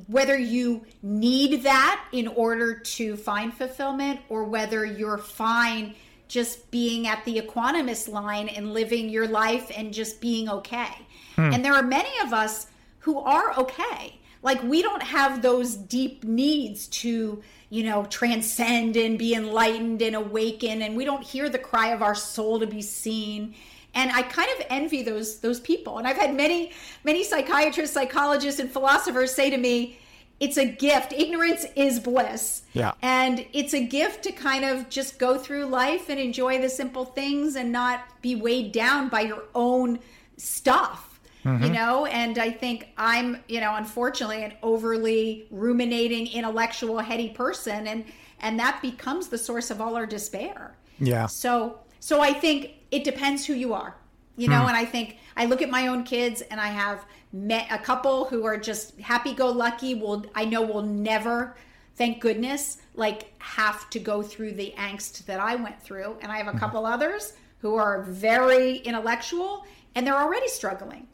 whether 0.07 0.37
you 0.37 0.85
need 1.01 1.63
that 1.63 2.05
in 2.11 2.27
order 2.27 2.79
to 2.79 3.15
find 3.15 3.53
fulfillment 3.53 4.19
or 4.29 4.43
whether 4.43 4.85
you're 4.85 5.17
fine 5.17 5.95
just 6.27 6.69
being 6.71 7.07
at 7.07 7.23
the 7.25 7.39
equanimous 7.39 8.09
line 8.09 8.49
and 8.49 8.73
living 8.73 9.09
your 9.09 9.27
life 9.27 9.71
and 9.75 9.93
just 9.93 10.19
being 10.19 10.49
okay. 10.49 10.93
Hmm. 11.35 11.53
And 11.53 11.63
there 11.63 11.73
are 11.73 11.83
many 11.83 12.09
of 12.23 12.33
us 12.33 12.67
who 12.99 13.19
are 13.19 13.57
okay. 13.57 14.19
Like 14.43 14.61
we 14.63 14.81
don't 14.81 15.03
have 15.03 15.41
those 15.41 15.75
deep 15.75 16.23
needs 16.23 16.87
to 16.87 17.41
you 17.69 17.83
know, 17.83 18.05
transcend 18.05 18.95
and 18.95 19.19
be 19.19 19.33
enlightened 19.33 20.01
and 20.01 20.15
awaken. 20.15 20.81
And 20.81 20.95
we 20.95 21.05
don't 21.05 21.23
hear 21.23 21.49
the 21.49 21.59
cry 21.59 21.89
of 21.89 22.01
our 22.01 22.15
soul 22.15 22.59
to 22.59 22.67
be 22.67 22.81
seen. 22.81 23.55
And 23.97 24.11
I 24.11 24.21
kind 24.21 24.47
of 24.57 24.65
envy 24.69 25.01
those 25.01 25.39
those 25.39 25.59
people. 25.59 25.97
And 25.97 26.07
I've 26.07 26.17
had 26.17 26.35
many, 26.35 26.71
many 27.03 27.23
psychiatrists, 27.23 27.93
psychologists, 27.93 28.59
and 28.59 28.71
philosophers 28.71 29.33
say 29.33 29.49
to 29.49 29.57
me, 29.57 29.97
it's 30.39 30.57
a 30.57 30.65
gift. 30.65 31.13
Ignorance 31.13 31.65
is 31.75 31.99
bliss. 31.99 32.61
Yeah. 32.73 32.93
And 33.01 33.43
it's 33.53 33.73
a 33.73 33.83
gift 33.83 34.23
to 34.25 34.31
kind 34.31 34.63
of 34.63 34.87
just 34.87 35.17
go 35.17 35.39
through 35.39 35.65
life 35.65 36.09
and 36.09 36.19
enjoy 36.19 36.61
the 36.61 36.69
simple 36.69 37.05
things 37.05 37.55
and 37.55 37.71
not 37.71 38.01
be 38.21 38.35
weighed 38.35 38.71
down 38.71 39.09
by 39.09 39.21
your 39.21 39.43
own 39.55 39.97
stuff 40.37 41.19
mm-hmm. 41.43 41.63
you 41.63 41.71
know 41.71 42.05
and 42.05 42.37
i 42.37 42.51
think 42.51 42.89
i'm 42.97 43.41
you 43.47 43.59
know 43.59 43.75
unfortunately 43.75 44.43
an 44.43 44.53
overly 44.61 45.47
ruminating 45.49 46.27
intellectual 46.27 46.99
heady 46.99 47.29
person 47.29 47.87
and 47.87 48.05
and 48.39 48.59
that 48.59 48.79
becomes 48.81 49.29
the 49.29 49.37
source 49.37 49.71
of 49.71 49.81
all 49.81 49.95
our 49.95 50.05
despair 50.05 50.75
yeah 50.99 51.25
so 51.25 51.79
so 51.99 52.21
i 52.21 52.31
think 52.31 52.71
it 52.91 53.03
depends 53.03 53.45
who 53.45 53.53
you 53.53 53.73
are 53.73 53.95
you 54.35 54.47
know 54.47 54.61
hmm. 54.61 54.67
and 54.67 54.77
i 54.77 54.85
think 54.85 55.17
i 55.35 55.45
look 55.45 55.61
at 55.61 55.69
my 55.69 55.87
own 55.87 56.03
kids 56.03 56.41
and 56.41 56.59
i 56.61 56.67
have 56.67 57.05
met 57.33 57.67
a 57.69 57.77
couple 57.77 58.25
who 58.25 58.45
are 58.45 58.57
just 58.57 58.99
happy 58.99 59.33
go 59.33 59.49
lucky 59.49 59.95
will 59.95 60.25
i 60.35 60.45
know 60.45 60.61
will 60.61 60.81
never 60.81 61.55
thank 61.95 62.19
goodness 62.19 62.77
like 62.95 63.33
have 63.39 63.89
to 63.89 63.99
go 63.99 64.21
through 64.21 64.51
the 64.51 64.73
angst 64.77 65.25
that 65.25 65.39
i 65.39 65.55
went 65.55 65.81
through 65.81 66.15
and 66.21 66.31
i 66.31 66.37
have 66.37 66.47
a 66.47 66.51
mm-hmm. 66.51 66.59
couple 66.59 66.85
others 66.85 67.33
who 67.59 67.75
are 67.75 68.03
very 68.03 68.77
intellectual 68.77 69.65
and 69.95 70.05
they're 70.05 70.17
already 70.17 70.47
struggling 70.47 71.07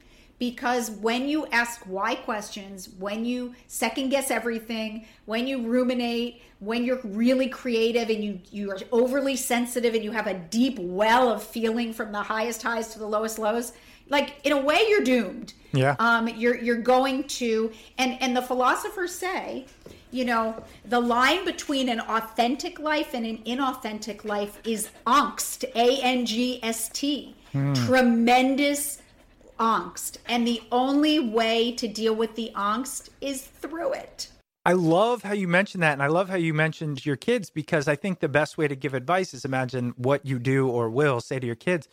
because 0.50 0.92
when 0.92 1.30
you 1.30 1.46
ask 1.54 1.80
why 1.86 2.16
questions, 2.16 2.90
when 3.00 3.24
you 3.24 3.56
second 3.68 4.10
guess 4.10 4.30
everything, 4.30 5.06
when 5.24 5.48
you 5.48 5.66
ruminate, 5.66 6.42
when 6.60 6.84
you're 6.84 7.00
really 7.06 7.48
creative 7.48 8.10
and 8.10 8.22
you 8.22 8.42
you 8.52 8.70
are 8.70 8.78
overly 8.92 9.38
sensitive 9.38 9.94
and 9.96 10.04
you 10.04 10.12
have 10.12 10.28
a 10.28 10.34
deep 10.34 10.78
well 10.80 11.30
of 11.30 11.42
feeling 11.42 11.94
from 11.94 12.12
the 12.12 12.22
highest 12.22 12.62
highs 12.62 12.92
to 12.92 13.00
the 13.00 13.06
lowest 13.06 13.40
lows, 13.40 13.72
like 14.10 14.36
in 14.44 14.52
a 14.52 14.62
way 14.62 14.82
you're 14.90 15.06
doomed. 15.16 15.54
Yeah. 15.72 15.96
Um 15.98 16.28
you're 16.28 16.58
you're 16.58 16.84
going 16.96 17.24
to 17.40 17.72
and 17.98 18.22
and 18.22 18.36
the 18.36 18.42
philosophers 18.42 19.16
say, 19.16 19.66
you 20.12 20.26
know, 20.26 20.62
the 20.84 21.00
line 21.00 21.46
between 21.46 21.88
an 21.88 22.02
authentic 22.02 22.80
life 22.80 23.14
and 23.14 23.26
an 23.26 23.38
inauthentic 23.46 24.26
life 24.26 24.60
is 24.66 24.90
angst, 25.08 25.64
A 25.76 26.02
N 26.02 26.26
G 26.26 26.60
S 26.62 26.90
T. 26.90 27.34
Hmm. 27.54 27.74
Tremendous 27.86 29.03
angst. 29.60 30.18
And 30.28 30.48
the 30.48 30.62
only 30.72 31.20
way 31.20 31.72
to 31.74 31.88
deal 31.88 32.16
with 32.16 32.36
the 32.36 32.52
angst 32.56 33.10
is 33.22 33.44
through 33.44 33.94
it. 33.94 34.30
I 34.66 34.74
love 34.74 35.24
how 35.24 35.34
you 35.34 35.48
mentioned 35.48 35.84
that. 35.84 35.94
And 35.94 36.02
I 36.02 36.08
love 36.08 36.30
how 36.30 36.38
you 36.38 36.54
mentioned 36.54 37.06
your 37.06 37.18
kids 37.18 37.50
because 37.50 37.88
I 37.88 37.96
think 37.96 38.20
the 38.20 38.30
best 38.30 38.58
way 38.58 38.68
to 38.68 38.76
give 38.76 38.94
advice 38.94 39.34
is 39.34 39.44
imagine 39.44 39.94
what 39.98 40.26
you 40.26 40.40
do 40.40 40.70
or 40.70 40.90
will 40.90 41.20
say 41.20 41.40
to 41.40 41.46
your 41.46 41.56
kids. 41.56 41.90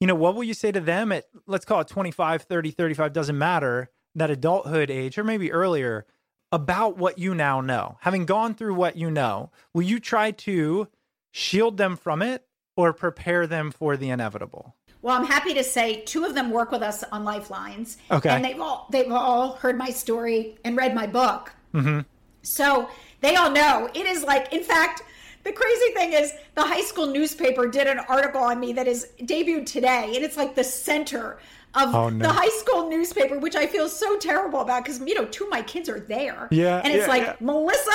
You 0.00 0.06
know, 0.06 0.14
what 0.14 0.34
will 0.34 0.44
you 0.44 0.54
say 0.54 0.72
to 0.72 0.80
them 0.80 1.12
at, 1.12 1.26
let's 1.46 1.64
call 1.64 1.80
it 1.80 1.88
25, 1.88 2.42
30, 2.42 2.70
35, 2.70 3.12
doesn't 3.12 3.36
matter, 3.36 3.90
that 4.14 4.30
adulthood 4.30 4.90
age 4.90 5.18
or 5.18 5.24
maybe 5.24 5.52
earlier 5.52 6.06
about 6.50 6.96
what 6.96 7.18
you 7.18 7.34
now 7.34 7.60
know? 7.60 7.98
Having 8.00 8.24
gone 8.24 8.54
through 8.54 8.74
what 8.74 8.96
you 8.96 9.10
know, 9.10 9.50
will 9.74 9.82
you 9.82 10.00
try 10.00 10.30
to 10.30 10.88
shield 11.30 11.76
them 11.76 11.96
from 11.96 12.22
it 12.22 12.46
or 12.74 12.94
prepare 12.94 13.46
them 13.46 13.70
for 13.70 13.96
the 13.98 14.08
inevitable? 14.08 14.76
Well, 15.02 15.16
I'm 15.16 15.26
happy 15.26 15.54
to 15.54 15.62
say 15.62 16.02
two 16.02 16.24
of 16.24 16.34
them 16.34 16.50
work 16.50 16.72
with 16.72 16.82
us 16.82 17.04
on 17.04 17.24
Lifelines. 17.24 17.98
Okay. 18.10 18.30
And 18.30 18.44
they've 18.44 18.60
all 18.60 18.86
they've 18.90 19.10
all 19.10 19.52
heard 19.52 19.78
my 19.78 19.90
story 19.90 20.58
and 20.64 20.76
read 20.76 20.94
my 20.94 21.06
book. 21.06 21.52
Mm-hmm. 21.74 22.00
So 22.42 22.88
they 23.20 23.36
all 23.36 23.50
know 23.50 23.88
it 23.94 24.06
is 24.06 24.24
like, 24.24 24.52
in 24.52 24.62
fact, 24.64 25.02
the 25.44 25.52
crazy 25.52 25.92
thing 25.94 26.12
is 26.12 26.32
the 26.54 26.62
high 26.62 26.82
school 26.82 27.06
newspaper 27.06 27.68
did 27.68 27.86
an 27.86 28.00
article 28.00 28.40
on 28.42 28.58
me 28.58 28.72
that 28.74 28.88
is 28.88 29.08
debuted 29.20 29.66
today, 29.66 30.12
and 30.14 30.24
it's 30.24 30.36
like 30.36 30.54
the 30.54 30.64
center 30.64 31.38
of 31.74 31.94
Oh, 31.94 32.08
no. 32.08 32.26
the 32.26 32.32
high 32.32 32.48
school 32.58 32.88
newspaper, 32.88 33.38
which 33.38 33.54
I 33.54 33.66
feel 33.66 33.88
so 33.88 34.18
terrible 34.18 34.60
about 34.60 34.84
because 34.84 35.00
you 35.00 35.14
know 35.14 35.26
two 35.26 35.44
of 35.44 35.50
my 35.50 35.62
kids 35.62 35.88
are 35.88 36.00
there. 36.00 36.48
Yeah, 36.50 36.80
and 36.82 36.92
it's 36.92 37.06
yeah, 37.06 37.08
like 37.08 37.22
yeah. 37.22 37.36
Melissa 37.40 37.90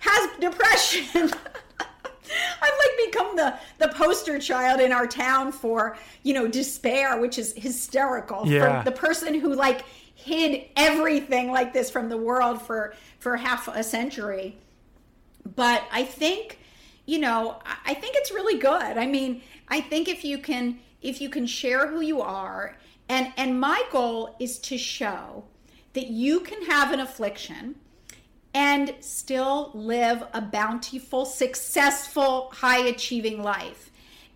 has 0.00 0.30
depression. 0.40 1.30
I've 2.62 2.70
like 2.78 3.06
become 3.12 3.36
the 3.36 3.54
the 3.78 3.88
poster 3.88 4.38
child 4.38 4.80
in 4.80 4.92
our 4.92 5.06
town 5.06 5.52
for 5.52 5.96
you 6.22 6.34
know 6.34 6.46
despair, 6.48 7.20
which 7.20 7.38
is 7.38 7.52
hysterical. 7.56 8.46
Yeah. 8.46 8.82
The 8.82 8.92
person 8.92 9.34
who 9.34 9.54
like 9.54 9.82
hid 10.14 10.64
everything 10.76 11.50
like 11.52 11.72
this 11.72 11.90
from 11.90 12.08
the 12.08 12.16
world 12.16 12.60
for 12.60 12.94
for 13.18 13.36
half 13.36 13.68
a 13.68 13.82
century. 13.82 14.56
But 15.56 15.84
I 15.92 16.04
think, 16.04 16.58
you 17.06 17.18
know, 17.18 17.58
I- 17.64 17.92
I 17.92 17.94
think 17.94 18.16
it's 18.16 18.30
really 18.32 18.58
good. 18.58 18.98
I 18.98 19.06
mean, 19.06 19.42
I 19.68 19.80
think 19.80 20.08
if 20.08 20.24
you 20.24 20.38
can 20.38 20.78
if 21.00 21.20
you 21.20 21.28
can 21.28 21.46
share 21.46 21.86
who 21.86 22.00
you 22.00 22.20
are, 22.20 22.76
and 23.08 23.32
and 23.36 23.60
my 23.60 23.82
goal 23.90 24.34
is 24.40 24.58
to 24.60 24.76
show 24.76 25.44
that 25.94 26.08
you 26.08 26.40
can 26.40 26.62
have 26.66 26.92
an 26.92 27.00
affliction 27.00 27.76
and 28.54 28.94
still 29.00 29.70
live 29.74 30.24
a 30.32 30.40
bountiful, 30.40 31.24
successful, 31.24 32.50
high 32.54 32.86
achieving 32.86 33.42
life. 33.42 33.90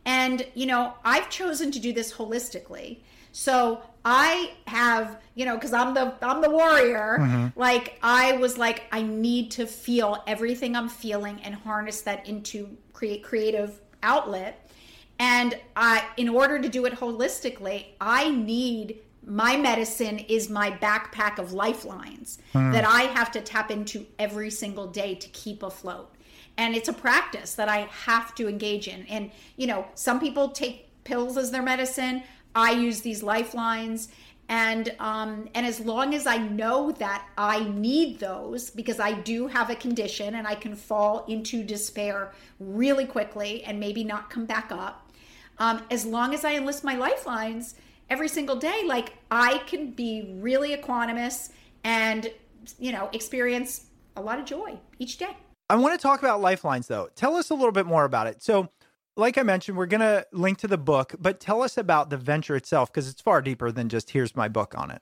And, 0.05 0.47
you 0.55 0.67
know, 0.67 0.95
I've 1.05 1.31
chosen 1.31 1.71
to 1.73 1.79
do 1.79 1.93
this 1.93 2.13
holistically. 2.13 2.99
So 3.33 3.83
I 4.05 4.53
have, 4.67 5.21
you 5.35 5.45
know, 5.45 5.55
because 5.55 5.73
I'm 5.73 5.95
the 5.95 6.15
I'm 6.23 6.43
the 6.43 6.51
warrior. 6.51 7.19
Mm-hmm. 7.21 7.59
Like 7.59 7.99
I 8.03 8.33
was 8.37 8.59
like, 8.59 8.85
I 8.93 9.03
need 9.03 9.51
to 9.53 9.67
feel 9.67 10.23
everything 10.27 10.77
I'm 10.77 10.89
feeling 10.89 11.41
and 11.43 11.55
harness 11.55 12.03
that 12.03 12.29
into 12.29 12.77
create 12.93 13.23
creative 13.23 13.81
outlet. 14.03 14.71
And 15.19 15.59
I, 15.77 16.05
in 16.17 16.29
order 16.29 16.61
to 16.61 16.69
do 16.69 16.85
it 16.85 16.95
holistically, 16.95 17.87
I 18.01 18.31
need 18.31 18.99
my 19.25 19.57
medicine 19.57 20.18
is 20.18 20.51
my 20.51 20.70
backpack 20.70 21.39
of 21.39 21.53
lifelines 21.53 22.39
that 22.53 22.85
I 22.85 23.03
have 23.03 23.31
to 23.33 23.41
tap 23.41 23.70
into 23.70 24.07
every 24.18 24.51
single 24.51 24.87
day 24.87 25.14
to 25.14 25.29
keep 25.29 25.62
afloat. 25.62 26.12
And 26.57 26.75
it's 26.75 26.89
a 26.89 26.93
practice 26.93 27.55
that 27.55 27.68
I 27.68 27.89
have 28.05 28.35
to 28.35 28.49
engage 28.49 28.89
in. 28.89 29.07
And, 29.07 29.31
you 29.57 29.66
know, 29.66 29.87
some 29.95 30.20
people 30.20 30.51
take 30.51 30.89
pills 31.05 31.37
as 31.37 31.51
their 31.51 31.62
medicine. 31.62 32.23
I 32.55 32.73
use 32.73 33.01
these 33.01 33.23
lifelines. 33.23 34.09
And 34.49 34.95
um, 34.99 35.49
and 35.55 35.64
as 35.64 35.81
long 35.81 36.14
as 36.14 36.27
I 36.27 36.37
know 36.37 36.93
that 36.93 37.27
I 37.39 37.64
need 37.70 38.18
those 38.18 38.70
because 38.70 39.01
I 39.01 39.12
do 39.12 39.47
have 39.47 39.70
a 39.70 39.75
condition 39.75 40.35
and 40.35 40.47
I 40.47 40.57
can 40.57 40.77
fall 40.77 41.25
into 41.27 41.62
despair 41.62 42.33
really 42.61 43.07
quickly 43.07 43.64
and 43.64 43.81
maybe 43.81 44.05
not 44.05 44.29
come 44.29 44.45
back 44.45 44.70
up. 44.70 45.11
Um, 45.59 45.83
as 45.91 46.05
long 46.05 46.35
as 46.35 46.45
I 46.45 46.57
enlist 46.57 46.83
my 46.85 46.97
lifelines 46.97 47.77
every 48.13 48.29
single 48.29 48.57
day, 48.57 48.83
like 48.85 49.15
I 49.31 49.59
can 49.67 49.91
be 49.91 50.35
really 50.39 50.77
equanimous 50.77 51.51
and 51.83 52.31
you 52.79 52.93
know 52.93 53.09
experience 53.13 53.87
a 54.17 54.21
lot 54.21 54.39
of 54.39 54.45
joy 54.45 54.79
each 54.99 55.17
day. 55.17 55.35
I 55.71 55.77
want 55.77 55.99
to 55.99 56.03
talk 56.03 56.21
about 56.21 56.43
lifelines 56.43 56.87
though. 56.87 57.09
Tell 57.17 57.35
us 57.37 57.49
a 57.49 57.55
little 57.55 57.73
bit 57.73 57.87
more 57.87 58.05
about 58.05 58.27
it. 58.27 58.43
So, 58.43 58.69
like 59.17 59.39
I 59.39 59.43
mentioned, 59.43 59.79
we're 59.79 59.87
going 59.87 60.03
to 60.03 60.27
link 60.33 60.59
to 60.59 60.69
the 60.69 60.77
book, 60.77 61.15
but 61.19 61.41
tell 61.41 61.63
us 61.63 61.79
about 61.79 62.11
the 62.11 62.19
venture 62.19 62.55
itself 62.55 62.93
because 62.93 63.09
it's 63.09 63.23
far 63.23 63.41
deeper 63.41 63.73
than 63.73 63.89
just 63.89 64.11
here's 64.11 64.37
my 64.37 64.49
book 64.49 64.75
on 64.77 64.91
it. 64.91 65.01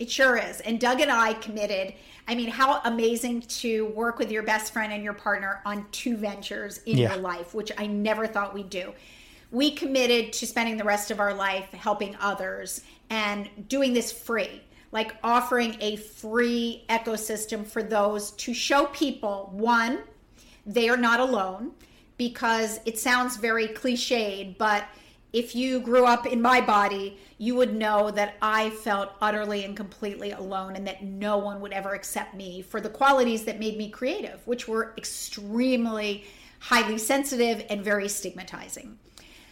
It 0.00 0.10
sure 0.10 0.36
is. 0.36 0.60
And 0.62 0.80
Doug 0.80 1.00
and 1.00 1.12
I 1.12 1.34
committed. 1.34 1.94
I 2.26 2.34
mean, 2.34 2.48
how 2.48 2.80
amazing 2.84 3.42
to 3.42 3.86
work 3.88 4.18
with 4.18 4.32
your 4.32 4.42
best 4.42 4.72
friend 4.72 4.92
and 4.92 5.04
your 5.04 5.12
partner 5.12 5.60
on 5.64 5.86
two 5.92 6.16
ventures 6.16 6.78
in 6.86 6.98
Yeah. 6.98 7.12
your 7.12 7.22
life, 7.22 7.54
which 7.54 7.70
I 7.78 7.86
never 7.86 8.26
thought 8.26 8.54
we'd 8.54 8.70
do. 8.70 8.94
We 9.52 9.72
committed 9.72 10.32
to 10.34 10.46
spending 10.46 10.76
the 10.76 10.84
rest 10.84 11.10
of 11.10 11.18
our 11.18 11.34
life 11.34 11.70
helping 11.72 12.16
others 12.20 12.82
and 13.08 13.48
doing 13.68 13.92
this 13.92 14.12
free, 14.12 14.62
like 14.92 15.16
offering 15.24 15.76
a 15.80 15.96
free 15.96 16.84
ecosystem 16.88 17.66
for 17.66 17.82
those 17.82 18.30
to 18.32 18.54
show 18.54 18.86
people 18.86 19.50
one, 19.52 20.02
they 20.66 20.88
are 20.88 20.96
not 20.96 21.18
alone 21.20 21.72
because 22.16 22.80
it 22.84 22.98
sounds 22.98 23.36
very 23.36 23.68
cliched, 23.68 24.56
but 24.58 24.84
if 25.32 25.54
you 25.54 25.80
grew 25.80 26.04
up 26.04 26.26
in 26.26 26.42
my 26.42 26.60
body, 26.60 27.18
you 27.38 27.54
would 27.54 27.74
know 27.74 28.10
that 28.10 28.34
I 28.42 28.70
felt 28.70 29.12
utterly 29.20 29.64
and 29.64 29.76
completely 29.76 30.32
alone 30.32 30.76
and 30.76 30.86
that 30.86 31.02
no 31.02 31.38
one 31.38 31.60
would 31.60 31.72
ever 31.72 31.94
accept 31.94 32.34
me 32.34 32.62
for 32.62 32.80
the 32.80 32.88
qualities 32.88 33.44
that 33.44 33.58
made 33.58 33.78
me 33.78 33.90
creative, 33.90 34.40
which 34.46 34.68
were 34.68 34.92
extremely 34.98 36.24
highly 36.58 36.98
sensitive 36.98 37.64
and 37.70 37.82
very 37.82 38.08
stigmatizing. 38.08 38.98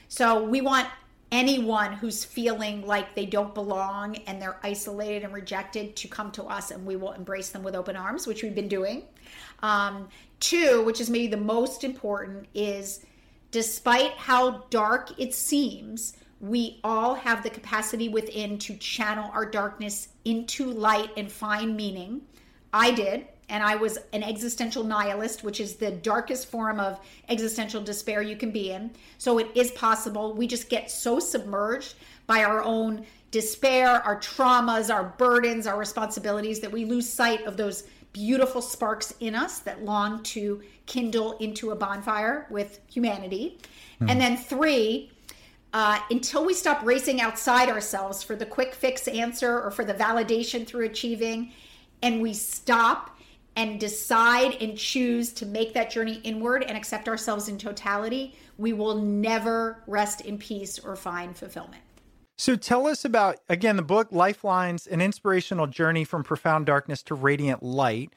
So 0.08 0.42
we 0.42 0.60
want 0.60 0.88
anyone 1.30 1.92
who's 1.92 2.24
feeling 2.24 2.86
like 2.86 3.14
they 3.14 3.26
don't 3.26 3.54
belong 3.54 4.16
and 4.26 4.40
they're 4.40 4.58
isolated 4.62 5.24
and 5.24 5.32
rejected 5.32 5.94
to 5.96 6.08
come 6.08 6.30
to 6.32 6.44
us 6.44 6.70
and 6.70 6.84
we 6.86 6.96
will 6.96 7.12
embrace 7.12 7.50
them 7.50 7.62
with 7.62 7.74
open 7.74 7.96
arms, 7.96 8.26
which 8.26 8.42
we've 8.42 8.54
been 8.54 8.68
doing. 8.68 9.02
Um, 9.62 10.08
two, 10.40 10.82
which 10.84 11.00
is 11.00 11.10
maybe 11.10 11.26
the 11.26 11.36
most 11.36 11.84
important, 11.84 12.46
is 12.54 13.04
despite 13.50 14.12
how 14.12 14.64
dark 14.70 15.18
it 15.20 15.34
seems, 15.34 16.14
we 16.40 16.80
all 16.84 17.14
have 17.14 17.42
the 17.42 17.50
capacity 17.50 18.08
within 18.08 18.58
to 18.60 18.76
channel 18.76 19.30
our 19.34 19.44
darkness 19.44 20.08
into 20.24 20.70
light 20.70 21.10
and 21.16 21.30
find 21.30 21.76
meaning. 21.76 22.22
I 22.72 22.92
did, 22.92 23.26
and 23.48 23.62
I 23.62 23.76
was 23.76 23.98
an 24.12 24.22
existential 24.22 24.84
nihilist, 24.84 25.42
which 25.42 25.60
is 25.60 25.76
the 25.76 25.90
darkest 25.90 26.48
form 26.48 26.78
of 26.80 27.00
existential 27.28 27.82
despair 27.82 28.22
you 28.22 28.36
can 28.36 28.50
be 28.50 28.70
in. 28.70 28.90
So 29.16 29.38
it 29.38 29.48
is 29.54 29.70
possible. 29.72 30.34
We 30.34 30.46
just 30.46 30.68
get 30.68 30.90
so 30.90 31.18
submerged 31.18 31.94
by 32.26 32.44
our 32.44 32.62
own 32.62 33.06
despair, 33.30 34.02
our 34.02 34.20
traumas, 34.20 34.92
our 34.92 35.14
burdens, 35.18 35.66
our 35.66 35.78
responsibilities 35.78 36.60
that 36.60 36.70
we 36.72 36.84
lose 36.84 37.08
sight 37.08 37.44
of 37.46 37.56
those 37.56 37.84
beautiful 38.12 38.62
sparks 38.62 39.14
in 39.20 39.34
us 39.34 39.60
that 39.60 39.84
long 39.84 40.22
to 40.22 40.62
kindle 40.86 41.36
into 41.38 41.70
a 41.70 41.76
bonfire 41.76 42.46
with 42.50 42.80
humanity. 42.90 43.58
And 44.00 44.20
then 44.20 44.36
three, 44.36 45.10
uh, 45.72 45.98
until 46.10 46.46
we 46.46 46.54
stop 46.54 46.84
racing 46.84 47.20
outside 47.20 47.68
ourselves 47.68 48.22
for 48.22 48.36
the 48.36 48.46
quick 48.46 48.74
fix 48.74 49.08
answer 49.08 49.60
or 49.60 49.70
for 49.70 49.84
the 49.84 49.92
validation 49.94 50.66
through 50.66 50.86
achieving, 50.86 51.52
and 52.02 52.22
we 52.22 52.32
stop 52.32 53.17
and 53.58 53.80
decide 53.80 54.56
and 54.62 54.78
choose 54.78 55.32
to 55.32 55.44
make 55.44 55.74
that 55.74 55.90
journey 55.90 56.20
inward 56.22 56.62
and 56.62 56.76
accept 56.76 57.08
ourselves 57.08 57.48
in 57.48 57.58
totality, 57.58 58.38
we 58.56 58.72
will 58.72 58.94
never 58.94 59.82
rest 59.88 60.20
in 60.20 60.38
peace 60.38 60.78
or 60.78 60.94
find 60.94 61.36
fulfillment. 61.36 61.82
So, 62.36 62.54
tell 62.54 62.86
us 62.86 63.04
about, 63.04 63.40
again, 63.48 63.74
the 63.74 63.82
book 63.82 64.12
Lifelines 64.12 64.86
An 64.86 65.00
Inspirational 65.00 65.66
Journey 65.66 66.04
from 66.04 66.22
Profound 66.22 66.66
Darkness 66.66 67.02
to 67.02 67.16
Radiant 67.16 67.64
Light. 67.64 68.12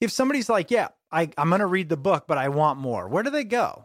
If 0.00 0.10
somebody's 0.10 0.48
like, 0.48 0.72
yeah, 0.72 0.88
I, 1.12 1.30
I'm 1.38 1.50
going 1.50 1.60
to 1.60 1.66
read 1.66 1.88
the 1.88 1.96
book, 1.96 2.24
but 2.26 2.36
I 2.36 2.48
want 2.48 2.80
more, 2.80 3.06
where 3.06 3.22
do 3.22 3.30
they 3.30 3.44
go? 3.44 3.84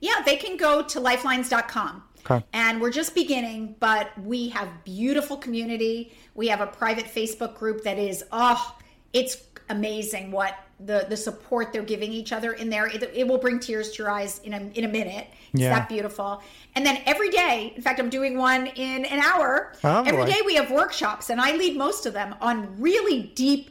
Yeah, 0.00 0.20
they 0.26 0.34
can 0.34 0.56
go 0.56 0.82
to 0.82 0.98
lifelines.com. 0.98 2.02
Okay. 2.28 2.44
And 2.52 2.80
we're 2.80 2.90
just 2.90 3.14
beginning, 3.14 3.76
but 3.78 4.10
we 4.20 4.48
have 4.48 4.68
beautiful 4.82 5.36
community. 5.36 6.12
We 6.34 6.48
have 6.48 6.60
a 6.60 6.66
private 6.66 7.04
Facebook 7.04 7.54
group 7.54 7.84
that 7.84 7.98
is, 7.98 8.24
oh, 8.32 8.76
it's 9.12 9.45
amazing 9.68 10.30
what 10.30 10.58
the 10.80 11.06
the 11.08 11.16
support 11.16 11.72
they're 11.72 11.82
giving 11.82 12.12
each 12.12 12.32
other 12.32 12.52
in 12.52 12.68
there. 12.68 12.86
It, 12.86 13.02
it 13.14 13.26
will 13.26 13.38
bring 13.38 13.58
tears 13.58 13.92
to 13.92 14.02
your 14.02 14.10
eyes 14.10 14.40
in 14.44 14.52
a 14.54 14.60
in 14.74 14.84
a 14.84 14.88
minute. 14.88 15.26
It's 15.52 15.62
Yeah. 15.62 15.70
that 15.70 15.88
beautiful. 15.88 16.42
And 16.74 16.84
then 16.84 17.00
every 17.06 17.30
day, 17.30 17.72
in 17.74 17.82
fact, 17.82 17.98
I'm 17.98 18.10
doing 18.10 18.36
one 18.36 18.66
in 18.66 19.04
an 19.06 19.18
hour. 19.20 19.72
Oh, 19.84 20.02
every 20.04 20.24
boy. 20.24 20.30
day 20.30 20.40
we 20.44 20.54
have 20.56 20.70
workshops, 20.70 21.30
and 21.30 21.40
I 21.40 21.56
lead 21.56 21.76
most 21.76 22.04
of 22.06 22.12
them 22.12 22.34
on 22.40 22.78
really 22.80 23.32
deep 23.34 23.70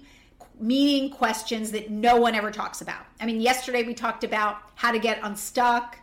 meaning 0.60 1.10
questions 1.12 1.72
that 1.72 1.90
no 1.92 2.16
one 2.16 2.34
ever 2.34 2.50
talks 2.50 2.82
about. 2.82 3.06
I 3.20 3.26
mean, 3.26 3.42
yesterday 3.42 3.84
we 3.84 3.94
talked 3.94 4.24
about 4.24 4.58
how 4.76 4.92
to 4.92 5.00
get 5.00 5.20
unstuck. 5.22 5.98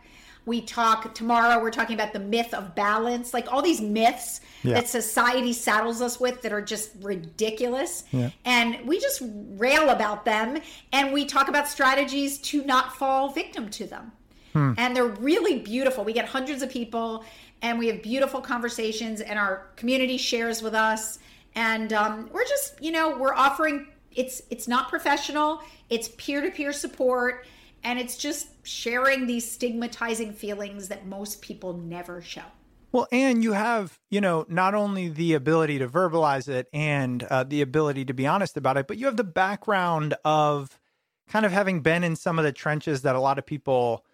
We 0.45 0.61
talk 0.61 1.13
tomorrow, 1.15 1.61
we're 1.61 1.71
talking 1.71 1.95
about 1.95 2.11
the 2.13 2.19
myth 2.19 2.53
of 2.53 2.75
balance, 2.75 3.33
like 3.33 3.51
all 3.51 3.61
these 3.61 3.79
myths 3.81 4.41
Yeah. 4.63 4.73
that 4.75 4.87
society 4.89 5.53
saddles 5.53 6.01
us 6.01 6.19
with 6.19 6.41
that 6.41 6.51
are 6.51 6.61
just 6.61 6.91
ridiculous. 7.01 8.03
And 8.45 8.85
we 8.85 8.99
just 8.99 9.21
rail 9.57 9.89
about 9.89 10.25
them 10.25 10.59
and 10.91 11.13
we 11.13 11.25
talk 11.25 11.47
about 11.47 11.67
strategies 11.67 12.37
to 12.39 12.63
not 12.65 12.95
fall 12.95 13.29
victim 13.29 13.69
to 13.71 13.85
them. 13.85 14.11
And 14.55 14.95
they're 14.95 15.05
really 15.05 15.59
beautiful. 15.59 16.03
We 16.03 16.13
get 16.13 16.25
hundreds 16.25 16.61
of 16.61 16.69
people 16.69 17.25
and 17.63 17.79
we 17.79 17.87
have 17.87 18.03
beautiful 18.03 18.39
conversations 18.39 19.19
and 19.21 19.39
our 19.39 19.67
community 19.77 20.17
shares 20.17 20.61
with 20.61 20.75
us. 20.75 21.17
And 21.55 21.91
um, 21.93 22.29
we're 22.31 22.45
just, 22.45 22.81
you 22.83 22.91
know, 22.91 23.17
we're 23.17 23.33
offering 23.33 23.87
it's 24.15 24.43
it's 24.51 24.67
not 24.67 24.89
professional, 24.89 25.61
it's 25.89 26.09
peer-to-peer 26.17 26.71
support, 26.71 27.47
and 27.83 27.99
it's 27.99 28.17
just 28.17 28.47
sharing 28.65 29.27
these 29.27 29.49
stigmatizing 29.49 30.33
feelings 30.33 30.87
that 30.87 31.05
most 31.05 31.41
people 31.41 31.73
never 31.73 32.21
show. 32.21 32.43
Well, 32.91 33.07
and 33.11 33.43
you 33.43 33.53
have, 33.53 33.99
you 34.11 34.21
know, 34.21 34.45
not 34.47 34.75
only 34.75 35.09
the 35.09 35.33
ability 35.33 35.79
to 35.79 35.87
verbalize 35.87 36.47
it 36.47 36.67
and 36.71 37.23
uh, 37.23 37.43
the 37.43 37.61
ability 37.61 38.05
to 38.05 38.13
be 38.13 38.27
honest 38.27 38.55
about 38.55 38.77
it, 38.77 38.87
but 38.87 38.97
you 38.97 39.07
have 39.07 39.17
the 39.17 39.23
background 39.23 40.13
of 40.23 40.79
kind 41.27 41.45
of 41.45 41.51
having 41.51 41.81
been 41.81 42.03
in 42.03 42.15
some 42.15 42.37
of 42.37 42.45
the 42.45 42.51
trenches 42.51 43.01
that 43.01 43.15
a 43.15 43.19
lot 43.19 43.39
of 43.39 43.45
people 43.45 44.05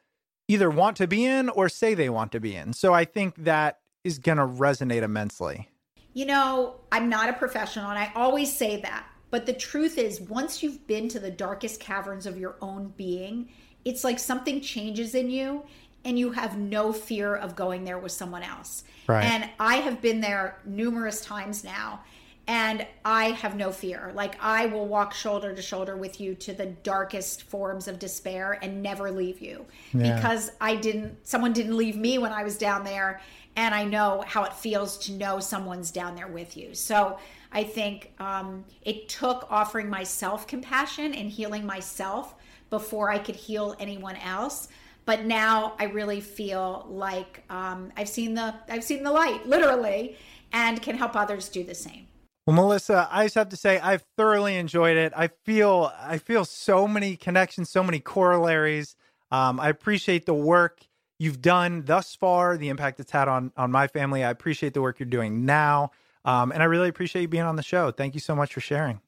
either 0.47 0.70
want 0.70 0.95
to 0.97 1.07
be 1.07 1.26
in 1.26 1.49
or 1.49 1.67
say 1.67 1.93
they 1.93 2.09
want 2.09 2.32
to 2.32 2.39
be 2.39 2.55
in. 2.55 2.72
So 2.72 2.93
I 2.93 3.03
think 3.03 3.36
that 3.43 3.80
is 4.05 4.17
going 4.17 4.38
to 4.38 4.45
resonate 4.45 5.03
immensely. 5.03 5.67
You 6.13 6.26
know, 6.26 6.76
I'm 6.91 7.09
not 7.09 7.30
a 7.30 7.34
professional 7.34 7.89
and 7.89 7.99
I 7.99 8.11
always 8.15 8.55
say 8.55 8.82
that. 8.82 9.05
But 9.32 9.46
the 9.46 9.54
truth 9.54 9.98
is, 9.98 10.20
once 10.22 10.64
you've 10.64 10.86
been 10.88 11.08
to 11.10 11.20
the 11.20 11.32
darkest 11.32 11.80
caverns 11.80 12.26
of 12.26 12.38
your 12.38 12.56
own 12.62 12.94
being, 12.98 13.50
it's 13.86 14.04
like 14.04 14.20
something 14.20 14.62
changes 14.62 15.16
in 15.16 15.30
you 15.30 15.64
and 16.06 16.18
you 16.18 16.32
have 16.32 16.58
no 16.58 16.94
fear 16.94 17.36
of 17.36 17.56
going 17.56 17.84
there 17.84 18.00
with 18.00 18.12
someone 18.12 18.44
else. 18.44 18.84
Right. 19.08 19.24
And 19.26 19.50
I 19.60 19.76
have 19.76 20.02
been 20.02 20.22
there 20.22 20.60
numerous 20.66 21.22
times 21.22 21.64
now 21.64 22.02
and 22.48 22.88
I 23.06 23.26
have 23.32 23.56
no 23.56 23.72
fear. 23.72 24.12
Like 24.16 24.36
I 24.42 24.66
will 24.68 24.88
walk 24.88 25.14
shoulder 25.14 25.54
to 25.54 25.62
shoulder 25.62 25.96
with 25.96 26.20
you 26.20 26.34
to 26.36 26.54
the 26.54 26.66
darkest 26.66 27.44
forms 27.44 27.88
of 27.88 28.00
despair 28.00 28.58
and 28.62 28.82
never 28.82 29.12
leave 29.12 29.40
you 29.40 29.66
Yeah. 29.94 30.16
because 30.16 30.52
I 30.60 30.76
didn't 30.76 31.28
someone 31.28 31.54
didn't 31.54 31.78
leave 31.78 31.96
me 31.96 32.18
when 32.18 32.32
I 32.32 32.44
was 32.44 32.58
down 32.58 32.84
there 32.84 33.22
and 33.56 33.76
I 33.76 33.84
know 33.84 34.24
how 34.26 34.46
it 34.46 34.54
feels 34.54 34.98
to 35.00 35.12
know 35.12 35.40
someone's 35.40 35.92
down 35.92 36.16
there 36.16 36.28
with 36.28 36.56
you. 36.58 36.74
So 36.74 37.20
I 37.52 37.64
think 37.64 38.14
um, 38.20 38.66
it 38.82 39.10
took 39.10 39.47
offering 39.50 39.89
myself 39.89 40.47
compassion 40.47 41.14
and 41.14 41.30
healing 41.30 41.66
myself 41.66 42.36
before 42.70 43.10
I 43.10 43.18
could 43.18 43.36
heal 43.36 43.76
anyone 43.80 44.16
else. 44.18 44.68
But 45.06 45.26
now 45.26 45.74
I 45.80 45.86
really 45.86 46.22
feel 46.22 46.86
like 46.89 47.43
um, 47.50 47.91
I've 47.97 48.10
seen 48.10 48.36
the 48.36 48.54
I've 48.68 48.84
seen 48.84 49.02
the 49.02 49.12
light, 49.12 49.47
literally, 49.47 50.18
and 50.54 50.80
can 50.82 50.95
help 50.95 51.16
others 51.16 51.50
do 51.50 51.64
the 51.64 51.74
same. 51.74 52.08
Well, 52.45 52.56
Melissa, 52.56 53.08
I 53.12 53.26
just 53.26 53.36
have 53.36 53.50
to 53.50 53.56
say 53.56 53.80
I've 53.80 54.04
thoroughly 54.18 54.56
enjoyed 54.56 54.97
it. 54.97 55.14
I 55.16 55.30
feel 55.45 55.91
I 56.00 56.18
feel 56.18 56.45
so 56.45 56.88
many 56.88 57.16
connections, 57.16 57.70
so 57.70 57.84
many 57.84 58.00
corollaries. 58.00 58.95
Um, 59.32 59.60
I 59.60 59.70
appreciate 59.70 60.26
the 60.26 60.34
work 60.34 60.82
you've 61.20 61.41
done 61.41 61.84
thus 61.86 62.16
far, 62.16 62.58
the 62.58 62.70
impact 62.70 63.00
it's 63.00 63.12
had 63.12 63.28
on 63.28 63.52
on 63.58 63.72
my 63.72 63.88
family. 63.88 64.24
I 64.24 64.30
appreciate 64.30 64.74
the 64.74 64.82
work 64.82 65.00
you're 65.00 65.10
doing 65.10 65.45
now, 65.45 65.91
um, 66.26 66.51
and 66.51 66.61
I 66.61 66.65
really 66.65 66.89
appreciate 66.89 67.24
you 67.24 67.28
being 67.28 67.43
on 67.43 67.55
the 67.55 67.63
show. 67.63 67.91
Thank 67.91 68.13
you 68.13 68.20
so 68.20 68.36
much 68.36 68.53
for 68.53 68.61
sharing. 68.61 68.99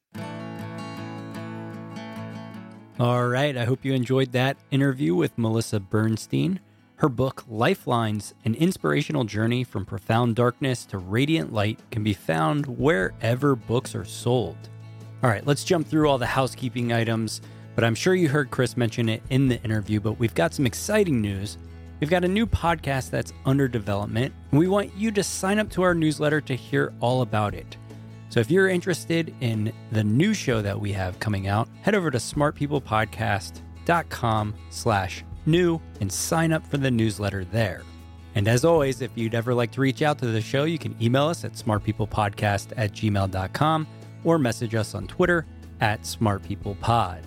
All 2.98 3.26
right. 3.26 3.56
I 3.56 3.64
hope 3.64 3.84
you 3.84 3.94
enjoyed 3.94 4.32
that 4.32 4.56
interview 4.70 5.14
with 5.14 5.36
Melissa 5.36 5.80
Bernstein. 5.80 6.60
Her 6.96 7.08
book, 7.08 7.44
Lifelines 7.48 8.32
An 8.44 8.54
Inspirational 8.54 9.24
Journey 9.24 9.64
from 9.64 9.84
Profound 9.84 10.36
Darkness 10.36 10.84
to 10.86 10.98
Radiant 10.98 11.52
Light, 11.52 11.80
can 11.90 12.04
be 12.04 12.14
found 12.14 12.66
wherever 12.66 13.56
books 13.56 13.96
are 13.96 14.04
sold. 14.04 14.56
All 15.22 15.30
right, 15.30 15.44
let's 15.44 15.64
jump 15.64 15.88
through 15.88 16.08
all 16.08 16.18
the 16.18 16.26
housekeeping 16.26 16.92
items, 16.92 17.40
but 17.74 17.82
I'm 17.82 17.96
sure 17.96 18.14
you 18.14 18.28
heard 18.28 18.52
Chris 18.52 18.76
mention 18.76 19.08
it 19.08 19.22
in 19.30 19.48
the 19.48 19.60
interview. 19.62 19.98
But 19.98 20.20
we've 20.20 20.34
got 20.34 20.54
some 20.54 20.66
exciting 20.66 21.20
news. 21.20 21.58
We've 22.02 22.10
got 22.10 22.24
a 22.24 22.28
new 22.28 22.46
podcast 22.48 23.10
that's 23.10 23.32
under 23.46 23.68
development, 23.68 24.34
and 24.50 24.58
we 24.58 24.66
want 24.66 24.92
you 24.96 25.12
to 25.12 25.22
sign 25.22 25.60
up 25.60 25.70
to 25.70 25.82
our 25.82 25.94
newsletter 25.94 26.40
to 26.40 26.56
hear 26.56 26.92
all 26.98 27.22
about 27.22 27.54
it. 27.54 27.76
So 28.28 28.40
if 28.40 28.50
you're 28.50 28.68
interested 28.68 29.32
in 29.40 29.72
the 29.92 30.02
new 30.02 30.34
show 30.34 30.62
that 30.62 30.80
we 30.80 30.90
have 30.94 31.20
coming 31.20 31.46
out, 31.46 31.68
head 31.82 31.94
over 31.94 32.10
to 32.10 32.18
smartpeoplepodcast.com 32.18 34.54
slash 34.70 35.24
new 35.46 35.80
and 36.00 36.10
sign 36.10 36.52
up 36.52 36.66
for 36.66 36.78
the 36.78 36.90
newsletter 36.90 37.44
there. 37.44 37.82
And 38.34 38.48
as 38.48 38.64
always, 38.64 39.00
if 39.00 39.12
you'd 39.14 39.36
ever 39.36 39.54
like 39.54 39.70
to 39.70 39.80
reach 39.80 40.02
out 40.02 40.18
to 40.18 40.26
the 40.26 40.40
show, 40.40 40.64
you 40.64 40.80
can 40.80 40.96
email 41.00 41.28
us 41.28 41.44
at 41.44 41.52
smartpeoplepodcast 41.52 42.72
at 42.76 42.94
gmail.com 42.94 43.86
or 44.24 44.40
message 44.40 44.74
us 44.74 44.96
on 44.96 45.06
Twitter 45.06 45.46
at 45.80 46.02
smartpeoplepod. 46.02 47.26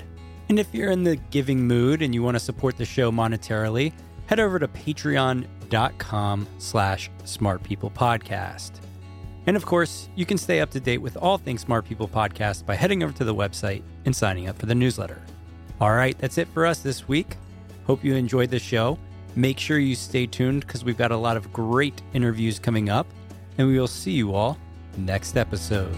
And 0.49 0.59
if 0.59 0.73
you're 0.73 0.91
in 0.91 1.03
the 1.03 1.15
giving 1.15 1.65
mood 1.65 2.01
and 2.01 2.13
you 2.13 2.21
want 2.21 2.36
to 2.36 2.39
support 2.39 2.78
the 2.78 2.86
show 2.86 3.11
monetarily, 3.11 3.93
head 4.28 4.39
over 4.39 4.59
to 4.59 4.67
patreon.com 4.67 6.47
slash 6.57 7.11
smartpeoplepodcast. 7.23 8.71
And 9.47 9.55
of 9.55 9.65
course, 9.65 10.09
you 10.15 10.26
can 10.26 10.38
stay 10.38 10.59
up 10.59 10.71
to 10.71 10.80
date 10.80 10.97
with 10.97 11.17
all 11.17 11.38
things 11.38 11.61
Smart 11.61 11.86
People 11.86 12.07
Podcast 12.07 12.65
by 12.65 12.76
heading 12.76 13.03
over 13.03 13.13
to 13.13 13.23
the 13.23 13.36
website 13.36 13.84
and 14.05 14.15
signing 14.15 14.49
up 14.49 14.57
for 14.57 14.65
the 14.65 14.76
newsletter. 14.76 15.21
All 15.80 15.93
right, 15.93 16.17
that's 16.17 16.38
it 16.38 16.47
for 16.47 16.65
us 16.65 16.80
this 16.80 17.07
week. 17.07 17.36
Hope 17.86 18.03
you 18.03 18.15
enjoyed 18.15 18.49
the 18.49 18.59
show. 18.59 18.97
Make 19.36 19.59
sure 19.59 19.78
you 19.78 19.95
stay 19.95 20.26
tuned 20.26 20.61
because 20.61 20.84
we've 20.84 20.97
got 20.97 21.11
a 21.11 21.17
lot 21.17 21.38
of 21.38 21.51
great 21.53 22.01
interviews 22.13 22.57
coming 22.57 22.89
up, 22.89 23.05
and 23.57 23.67
we 23.67 23.78
will 23.78 23.88
see 23.88 24.11
you 24.11 24.34
all 24.34 24.57
next 24.97 25.38
episode. 25.38 25.95